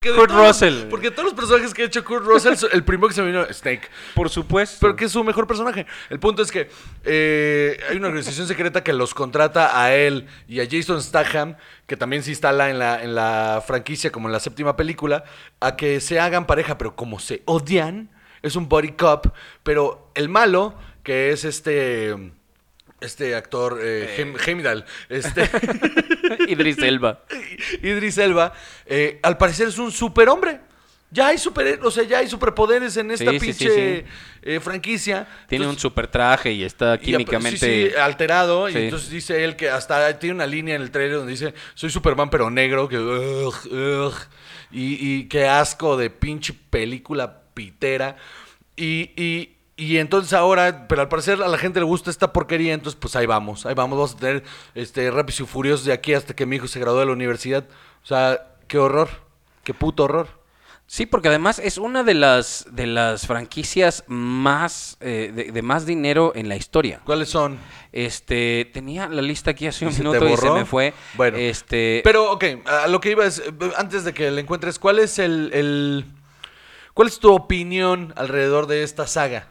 Que 0.05 0.13
Kurt 0.13 0.29
todos 0.29 0.49
Russell. 0.49 0.89
Porque 0.91 1.11
todos 1.11 1.25
los 1.25 1.33
personajes 1.33 1.73
que 1.73 1.81
ha 1.81 1.87
hecho 1.87 2.05
Kurt 2.05 2.27
Russell, 2.27 2.53
el 2.73 2.85
primero 2.85 3.09
que 3.09 3.15
se 3.15 3.23
me 3.23 3.29
vino 3.29 3.47
Snake. 3.51 3.89
Por 4.15 4.29
supuesto. 4.29 4.77
Pero 4.79 4.97
que 4.97 5.07
es 5.07 5.13
su 5.13 5.25
mejor 5.25 5.47
personaje. 5.47 5.87
El 6.11 6.21
punto 6.21 6.43
es 6.43 6.53
que 6.53 6.69
eh, 7.05 7.81
hay 7.89 7.97
una 7.97 8.09
organización 8.09 8.47
secreta 8.47 8.85
que 8.85 8.93
los 8.93 9.15
contrata 9.15 9.83
a 9.83 9.95
él 9.95 10.27
y 10.47 10.61
a 10.61 10.69
Jason 10.71 11.01
Statham, 11.01 11.57
que 11.87 11.97
también 11.97 12.23
se 12.23 12.29
instala 12.29 12.69
en 12.69 12.79
la, 12.79 13.03
en 13.03 13.15
la 13.15 13.65
franquicia 13.67 14.13
como 14.13 14.29
en 14.29 14.33
la 14.33 14.41
séptima 14.41 14.77
película, 14.77 15.25
a 15.61 15.75
que 15.75 16.01
se 16.01 16.21
hagan 16.21 16.47
pareja, 16.47 16.77
pero 16.77 16.95
como 16.97 17.19
se 17.19 17.43
odian, 17.47 18.11
es 18.43 18.57
un 18.57 18.69
body 18.69 18.93
cop. 18.93 19.29
Pero 19.63 20.11
el 20.15 20.29
malo, 20.29 20.75
que 21.03 21.31
es 21.31 21.47
este. 21.47 22.15
Este 23.01 23.35
actor, 23.35 23.81
eh, 23.83 24.35
Heimdall, 24.47 24.85
este, 25.09 25.51
Idris 26.49 26.79
Elba. 26.79 27.21
Idris 27.83 28.19
Elba, 28.19 28.55
eh, 28.87 29.19
al 29.23 29.37
parecer 29.37 29.69
es 29.69 29.79
un 29.79 29.93
superhombre. 29.93 30.61
Ya 31.11 31.29
hay 31.29 31.39
super, 31.39 31.79
o 31.85 31.93
sea, 31.93 32.03
ya 32.03 32.19
hay 32.19 32.29
superpoderes 32.29 32.97
en 32.97 33.13
esta 33.13 33.31
Sí, 33.31 33.39
sí, 33.39 33.53
sí, 33.53 33.65
pinche 33.65 34.01
sí. 34.01 34.07
eh, 34.43 34.59
franquicia. 34.59 35.29
Tiene 35.49 35.69
un 35.69 35.79
super 35.79 36.09
traje 36.09 36.51
y 36.51 36.65
está 36.65 36.97
y 36.97 36.99
químicamente... 36.99 37.59
sí, 37.59 37.91
sí, 37.91 37.97
alterado. 37.97 38.69
Y 38.69 38.77
entonces 38.77 39.11
dice 39.11 39.45
él 39.45 39.55
que 39.55 39.71
hasta 39.71 40.19
tiene 40.19 40.35
una 40.35 40.47
línea 40.47 40.75
en 40.75 40.83
el 40.83 40.91
trailer 40.91 41.19
donde 41.19 41.31
dice: 41.31 41.55
Soy 41.75 41.91
Superman, 41.91 42.31
pero 42.31 42.51
negro. 42.51 42.89
Que, 42.89 42.99
ugh, 42.99 43.55
ugh". 43.71 44.15
y, 44.73 45.19
y 45.19 45.29
qué 45.29 45.47
asco 45.47 45.97
de 45.97 46.11
pinche 46.11 46.53
película 46.53 47.43
pitera. 47.55 48.17
Y, 48.77 49.13
y, 49.17 49.54
y 49.77 49.99
entonces 49.99 50.33
ahora, 50.33 50.87
pero 50.89 51.03
al 51.03 51.09
parecer 51.09 51.43
a 51.43 51.49
la 51.49 51.59
gente 51.59 51.81
le 51.81 51.87
gusta 51.87 52.11
esta 52.11 52.33
porquería. 52.33 52.75
Entonces, 52.75 52.99
pues 53.01 53.17
ahí 53.17 53.27
vamos. 53.27 53.67
Ahí 53.67 53.75
vamos. 53.75 53.99
Vamos 53.99 54.15
a 54.15 54.19
tener 54.19 54.45
este, 54.75 55.11
Rápidos 55.11 55.41
y 55.41 55.45
Furiosos 55.47 55.85
de 55.87 55.93
aquí 55.93 56.15
hasta 56.15 56.35
que 56.35 56.47
mi 56.47 56.57
hijo 56.57 56.69
se 56.69 56.79
graduó 56.81 57.01
de 57.01 57.07
la 57.07 57.13
universidad. 57.13 57.65
O 58.03 58.07
sea, 58.07 58.55
qué 58.69 58.79
horror. 58.79 59.09
Qué 59.65 59.75
puto 59.75 60.05
horror. 60.05 60.29
Sí, 60.87 61.07
porque 61.07 61.29
además 61.29 61.59
es 61.59 61.79
una 61.79 62.03
de 62.05 62.13
las, 62.13 62.67
de 62.71 62.87
las 62.87 63.27
franquicias 63.27 64.05
más 64.07 64.99
eh, 65.01 65.33
de, 65.35 65.51
de 65.51 65.63
más 65.63 65.87
dinero 65.87 66.33
en 66.35 66.51
la 66.51 66.57
historia. 66.57 67.01
¿Cuáles 67.07 67.31
son? 67.31 67.59
Este, 67.91 68.71
tenía 68.75 69.09
la 69.09 69.23
lista 69.23 69.53
aquí 69.53 69.67
hace 69.67 69.87
un 69.87 69.93
¿Se 69.93 70.03
te 70.03 70.09
minuto 70.09 70.29
y 70.29 70.37
se 70.37 70.51
me 70.51 70.67
fue. 70.67 70.93
Bueno, 71.15 71.39
este, 71.39 72.03
Pero, 72.05 72.31
ok, 72.33 72.45
a 72.67 72.87
lo 72.89 73.01
que 73.01 73.13
iba 73.13 73.25
es, 73.25 73.43
antes 73.79 74.05
de 74.05 74.13
que 74.13 74.31
le 74.31 74.43
encuentres, 74.43 74.79
¿cuál 74.79 74.99
es 74.99 75.19
el, 75.19 75.51
el- 75.55 76.05
¿Cuál 76.93 77.09
es 77.09 77.19
tu 77.19 77.33
opinión 77.33 78.13
alrededor 78.17 78.67
de 78.67 78.83
esta 78.83 79.07
saga? 79.07 79.49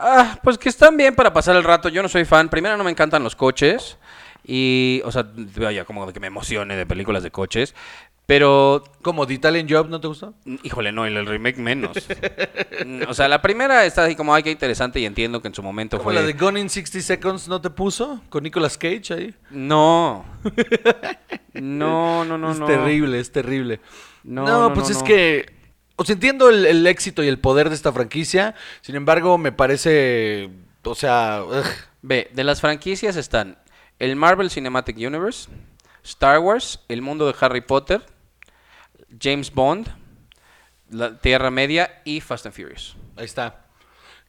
Ah, 0.00 0.38
pues 0.42 0.58
que 0.58 0.68
están 0.68 0.96
bien 0.96 1.14
para 1.14 1.32
pasar 1.32 1.56
el 1.56 1.64
rato. 1.64 1.88
Yo 1.88 2.02
no 2.02 2.08
soy 2.08 2.24
fan. 2.24 2.48
Primero 2.48 2.76
no 2.76 2.84
me 2.84 2.90
encantan 2.90 3.22
los 3.22 3.36
coches 3.36 3.98
y, 4.44 5.02
o 5.04 5.12
sea, 5.12 5.26
vaya 5.56 5.84
como 5.84 6.10
que 6.12 6.20
me 6.20 6.28
emocione 6.28 6.76
de 6.76 6.86
películas 6.86 7.22
de 7.22 7.30
coches, 7.30 7.74
pero 8.26 8.84
¿Cómo? 9.02 9.26
¿The 9.26 9.34
Italian 9.34 9.66
Job 9.68 9.88
no 9.88 10.00
te 10.00 10.06
gustó? 10.06 10.34
Híjole, 10.62 10.92
no, 10.92 11.04
el 11.04 11.26
remake 11.26 11.58
menos. 11.58 11.96
Mm, 12.86 13.02
o 13.08 13.14
sea, 13.14 13.28
la 13.28 13.42
primera 13.42 13.84
está 13.84 14.04
así 14.04 14.16
como, 14.16 14.34
ay, 14.34 14.42
qué 14.42 14.50
interesante 14.50 15.00
y 15.00 15.04
entiendo 15.04 15.42
que 15.42 15.48
en 15.48 15.54
su 15.54 15.62
momento 15.62 15.98
¿Cómo 15.98 16.10
fue... 16.10 16.14
la 16.14 16.22
de 16.22 16.32
Gone 16.32 16.60
in 16.60 16.70
60 16.70 17.00
Seconds 17.02 17.48
no 17.48 17.60
te 17.60 17.68
puso? 17.68 18.22
¿Con 18.30 18.44
Nicolas 18.44 18.78
Cage 18.78 19.12
ahí? 19.12 19.34
No. 19.50 20.24
No, 21.52 22.24
no, 22.24 22.38
no, 22.38 22.52
es 22.52 22.60
no. 22.60 22.66
terrible, 22.66 23.18
es 23.18 23.32
terrible. 23.32 23.80
No, 24.22 24.46
No, 24.46 24.68
no, 24.68 24.72
pues 24.72 24.88
no, 24.88 24.96
es 24.96 25.02
que... 25.02 25.59
O 26.00 26.04
sea, 26.06 26.14
entiendo 26.14 26.48
el, 26.48 26.64
el 26.64 26.86
éxito 26.86 27.22
y 27.22 27.28
el 27.28 27.38
poder 27.38 27.68
de 27.68 27.74
esta 27.74 27.92
franquicia. 27.92 28.54
Sin 28.80 28.96
embargo, 28.96 29.36
me 29.36 29.52
parece... 29.52 30.48
O 30.82 30.94
sea... 30.94 31.42
ugh. 31.46 31.66
Ve, 32.00 32.30
de 32.32 32.42
las 32.42 32.62
franquicias 32.62 33.16
están 33.16 33.58
el 33.98 34.16
Marvel 34.16 34.50
Cinematic 34.50 34.96
Universe, 34.96 35.50
Star 36.02 36.38
Wars, 36.38 36.80
el 36.88 37.02
mundo 37.02 37.26
de 37.26 37.34
Harry 37.38 37.60
Potter, 37.60 38.00
James 39.20 39.52
Bond, 39.52 39.88
la 40.88 41.18
Tierra 41.18 41.50
Media 41.50 42.00
y 42.06 42.22
Fast 42.22 42.46
and 42.46 42.54
Furious. 42.54 42.96
Ahí 43.18 43.26
está. 43.26 43.66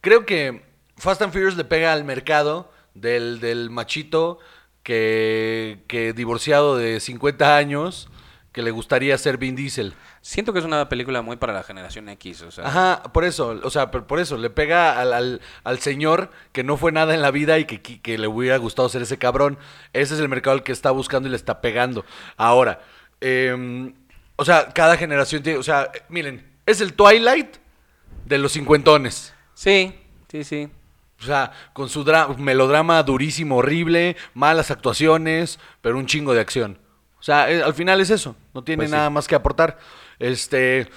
Creo 0.02 0.26
que 0.26 0.66
Fast 0.98 1.22
and 1.22 1.32
Furious 1.32 1.56
le 1.56 1.64
pega 1.64 1.94
al 1.94 2.04
mercado 2.04 2.70
del, 2.92 3.40
del 3.40 3.70
machito 3.70 4.40
que, 4.82 5.78
que 5.88 6.12
divorciado 6.12 6.76
de 6.76 7.00
50 7.00 7.56
años 7.56 8.10
que 8.52 8.62
le 8.62 8.70
gustaría 8.70 9.16
ser 9.16 9.38
Vin 9.38 9.56
Diesel. 9.56 9.94
Siento 10.20 10.52
que 10.52 10.58
es 10.58 10.64
una 10.64 10.88
película 10.88 11.22
muy 11.22 11.36
para 11.36 11.52
la 11.54 11.62
generación 11.62 12.08
X, 12.10 12.42
o 12.42 12.50
sea... 12.50 12.66
Ajá, 12.66 13.02
por 13.12 13.24
eso, 13.24 13.58
o 13.62 13.70
sea, 13.70 13.90
por, 13.90 14.20
eso, 14.20 14.36
le 14.36 14.50
pega 14.50 15.00
al, 15.00 15.12
al, 15.14 15.40
al 15.64 15.78
señor 15.78 16.30
que 16.52 16.62
no 16.62 16.76
fue 16.76 16.92
nada 16.92 17.14
en 17.14 17.22
la 17.22 17.30
vida 17.30 17.58
y 17.58 17.64
que, 17.64 17.80
que- 17.80 18.18
le 18.18 18.26
hubiera 18.28 18.58
gustado 18.58 18.88
ser 18.90 19.02
ese 19.02 19.16
cabrón. 19.16 19.58
Ese 19.94 20.14
es 20.14 20.20
el 20.20 20.28
mercado 20.28 20.54
al 20.54 20.62
que 20.62 20.72
está 20.72 20.90
buscando 20.90 21.28
y 21.28 21.30
le 21.30 21.36
está 21.36 21.60
pegando. 21.62 22.04
Ahora, 22.36 22.82
em, 23.20 23.94
o 24.36 24.44
sea, 24.44 24.68
cada 24.68 24.96
generación 24.96 25.42
tiene, 25.42 25.58
o 25.58 25.62
sea, 25.62 25.90
miren, 26.10 26.46
es 26.66 26.80
el 26.82 26.92
Twilight 26.92 27.56
de 28.26 28.38
los 28.38 28.52
cincuentones. 28.52 29.32
Sí, 29.54 29.94
sí, 30.30 30.44
sí. 30.44 30.68
O 31.20 31.24
sea, 31.24 31.52
con 31.72 31.88
su 31.88 32.04
dra- 32.04 32.36
melodrama 32.36 33.02
durísimo, 33.02 33.56
horrible, 33.56 34.16
malas 34.34 34.70
actuaciones, 34.70 35.58
pero 35.80 35.96
un 35.96 36.06
chingo 36.06 36.34
de 36.34 36.40
acción. 36.40 36.78
O 37.22 37.24
sea, 37.24 37.48
eh, 37.50 37.62
al 37.62 37.72
final 37.72 38.00
es 38.00 38.10
eso, 38.10 38.34
no 38.52 38.64
tiene 38.64 38.80
Pues 38.80 38.90
sí. 38.90 38.96
nada 38.96 39.08
más 39.08 39.28
que 39.28 39.36
aportar. 39.36 39.78
Este, 40.18 40.88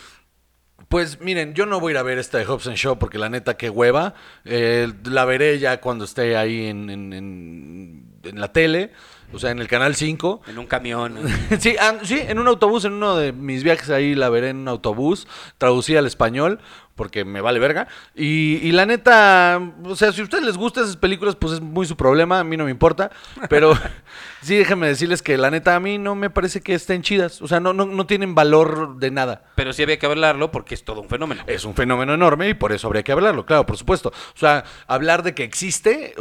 pues 0.89 1.21
miren, 1.21 1.53
yo 1.53 1.65
no 1.67 1.80
voy 1.80 1.91
a 1.91 1.93
ir 1.93 1.97
a 1.99 2.03
ver 2.03 2.17
esta 2.17 2.38
de 2.39 2.45
Hobson 2.45 2.73
Show 2.76 2.97
porque 2.99 3.17
la 3.19 3.30
neta 3.30 3.57
que 3.57 3.69
hueva. 3.69 4.15
Eh, 4.43 4.91
la 5.05 5.26
veré 5.26 5.59
ya 5.59 5.80
cuando 5.82 6.03
esté 6.05 6.36
ahí 6.36 6.65
en, 6.67 6.89
en- 6.89 7.13
en- 7.13 8.11
en 8.23 8.39
la 8.39 8.51
tele, 8.51 8.91
o 9.34 9.38
sea, 9.39 9.51
en 9.51 9.59
el 9.59 9.67
canal 9.67 9.93
5. 9.95 10.41
En 10.47 10.57
un 10.57 10.65
camión. 10.65 11.15
sí, 11.59 11.76
ah, 11.80 11.97
sí, 12.03 12.19
en 12.28 12.39
un 12.39 12.47
autobús, 12.47 12.86
en 12.86 12.93
uno 12.93 13.15
de 13.17 13.32
mis 13.32 13.63
viajes 13.63 13.91
ahí 13.91 14.15
la 14.15 14.30
veré 14.30 14.49
en 14.49 14.57
un 14.57 14.67
autobús, 14.67 15.28
traducida 15.59 15.99
al 15.99 16.07
español, 16.07 16.59
porque 16.95 17.25
me 17.25 17.41
vale 17.41 17.59
verga. 17.59 17.87
Y, 18.15 18.57
y 18.57 18.71
la 18.71 18.85
neta, 18.85 19.61
o 19.83 19.95
sea, 19.95 20.11
si 20.11 20.21
a 20.21 20.23
ustedes 20.23 20.43
les 20.43 20.57
gustan 20.57 20.85
esas 20.85 20.97
películas, 20.97 21.35
pues 21.35 21.53
es 21.53 21.61
muy 21.61 21.85
su 21.85 21.95
problema, 21.95 22.39
a 22.39 22.43
mí 22.43 22.57
no 22.57 22.65
me 22.65 22.71
importa. 22.71 23.11
Pero 23.49 23.73
sí, 24.41 24.55
déjenme 24.55 24.87
decirles 24.87 25.21
que 25.21 25.37
la 25.37 25.51
neta 25.51 25.75
a 25.75 25.79
mí 25.79 25.97
no 25.97 26.15
me 26.15 26.29
parece 26.29 26.61
que 26.61 26.73
estén 26.73 27.01
chidas. 27.01 27.41
O 27.41 27.47
sea, 27.47 27.59
no, 27.59 27.73
no, 27.73 27.85
no 27.85 28.05
tienen 28.05 28.35
valor 28.35 28.97
de 28.97 29.11
nada. 29.11 29.43
Pero 29.55 29.73
sí 29.73 29.83
había 29.83 29.99
que 29.99 30.05
hablarlo 30.05 30.51
porque 30.51 30.73
es 30.73 30.83
todo 30.83 31.01
un 31.01 31.09
fenómeno. 31.09 31.43
Es 31.47 31.65
un 31.65 31.75
fenómeno 31.75 32.13
enorme 32.13 32.49
y 32.49 32.53
por 32.53 32.71
eso 32.71 32.87
habría 32.87 33.03
que 33.03 33.11
hablarlo, 33.11 33.45
claro, 33.45 33.65
por 33.65 33.77
supuesto. 33.77 34.09
O 34.09 34.37
sea, 34.37 34.63
hablar 34.87 35.23
de 35.23 35.35
que 35.35 35.43
existe, 35.43 36.15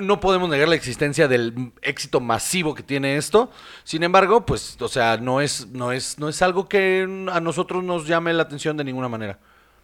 no 0.00 0.20
podemos 0.20 0.48
negar 0.48 0.68
la 0.68 0.74
existencia 0.76 1.28
del 1.28 1.72
éxito 1.82 2.20
masivo 2.20 2.74
que 2.74 2.82
tiene 2.82 3.16
esto. 3.16 3.50
Sin 3.84 4.02
embargo, 4.02 4.46
pues, 4.46 4.76
o 4.80 4.88
sea, 4.88 5.16
no 5.16 5.40
es, 5.40 5.68
no 5.68 5.92
es, 5.92 6.18
no 6.18 6.28
es 6.28 6.42
algo 6.42 6.68
que 6.68 7.02
a 7.32 7.40
nosotros 7.40 7.82
nos 7.82 8.06
llame 8.06 8.32
la 8.32 8.42
atención 8.42 8.76
de 8.76 8.84
ninguna 8.84 9.08
manera, 9.08 9.38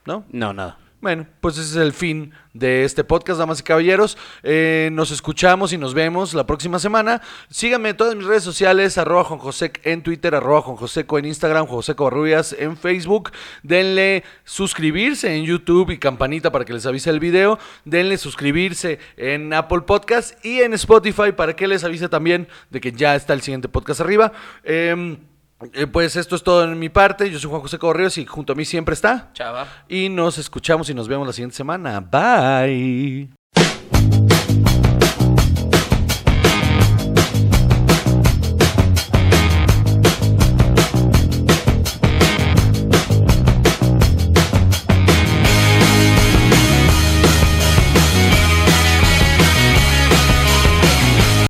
¿no? 0.06 0.24
No, 0.30 0.52
nada. 0.52 0.78
Bueno, 1.06 1.26
pues 1.40 1.58
ese 1.58 1.70
es 1.70 1.76
el 1.76 1.92
fin 1.92 2.32
de 2.54 2.84
este 2.84 3.04
podcast, 3.04 3.38
damas 3.38 3.60
y 3.60 3.62
caballeros. 3.62 4.16
Eh, 4.42 4.88
nos 4.92 5.10
escuchamos 5.10 5.72
y 5.74 5.78
nos 5.78 5.92
vemos 5.92 6.32
la 6.32 6.46
próxima 6.46 6.78
semana. 6.78 7.20
Síganme 7.50 7.90
en 7.90 7.96
todas 7.98 8.16
mis 8.16 8.24
redes 8.24 8.42
sociales, 8.42 8.96
arroba 8.96 9.22
Juan 9.22 9.38
Josec 9.38 9.80
en 9.84 10.02
Twitter, 10.02 10.34
arroba 10.34 10.62
Juan 10.62 10.76
Joseco 10.76 11.18
en 11.18 11.26
Instagram, 11.26 11.66
Juan 11.66 11.76
Joseco 11.76 12.04
Barrubias 12.04 12.56
en 12.58 12.78
Facebook. 12.78 13.30
Denle 13.62 14.24
suscribirse 14.44 15.36
en 15.36 15.44
YouTube 15.44 15.90
y 15.90 15.98
campanita 15.98 16.50
para 16.50 16.64
que 16.64 16.72
les 16.72 16.86
avise 16.86 17.10
el 17.10 17.20
video. 17.20 17.58
Denle 17.84 18.16
suscribirse 18.16 18.98
en 19.18 19.52
Apple 19.52 19.82
Podcast 19.82 20.44
y 20.44 20.60
en 20.60 20.72
Spotify 20.72 21.30
para 21.36 21.54
que 21.54 21.68
les 21.68 21.84
avise 21.84 22.08
también 22.08 22.48
de 22.70 22.80
que 22.80 22.92
ya 22.92 23.14
está 23.14 23.34
el 23.34 23.42
siguiente 23.42 23.68
podcast 23.68 24.00
arriba. 24.00 24.32
Em, 24.64 25.18
eh, 25.72 25.86
pues 25.86 26.16
esto 26.16 26.36
es 26.36 26.42
todo 26.42 26.64
en 26.64 26.78
mi 26.78 26.88
parte. 26.88 27.30
Yo 27.30 27.38
soy 27.38 27.50
Juan 27.50 27.62
José 27.62 27.78
Correos 27.78 28.18
y 28.18 28.26
junto 28.26 28.52
a 28.52 28.56
mí 28.56 28.64
siempre 28.64 28.94
está. 28.94 29.30
Chava. 29.32 29.66
Y 29.88 30.08
nos 30.08 30.38
escuchamos 30.38 30.90
y 30.90 30.94
nos 30.94 31.08
vemos 31.08 31.26
la 31.26 31.32
siguiente 31.32 31.56
semana. 31.56 32.00
Bye. 32.00 33.30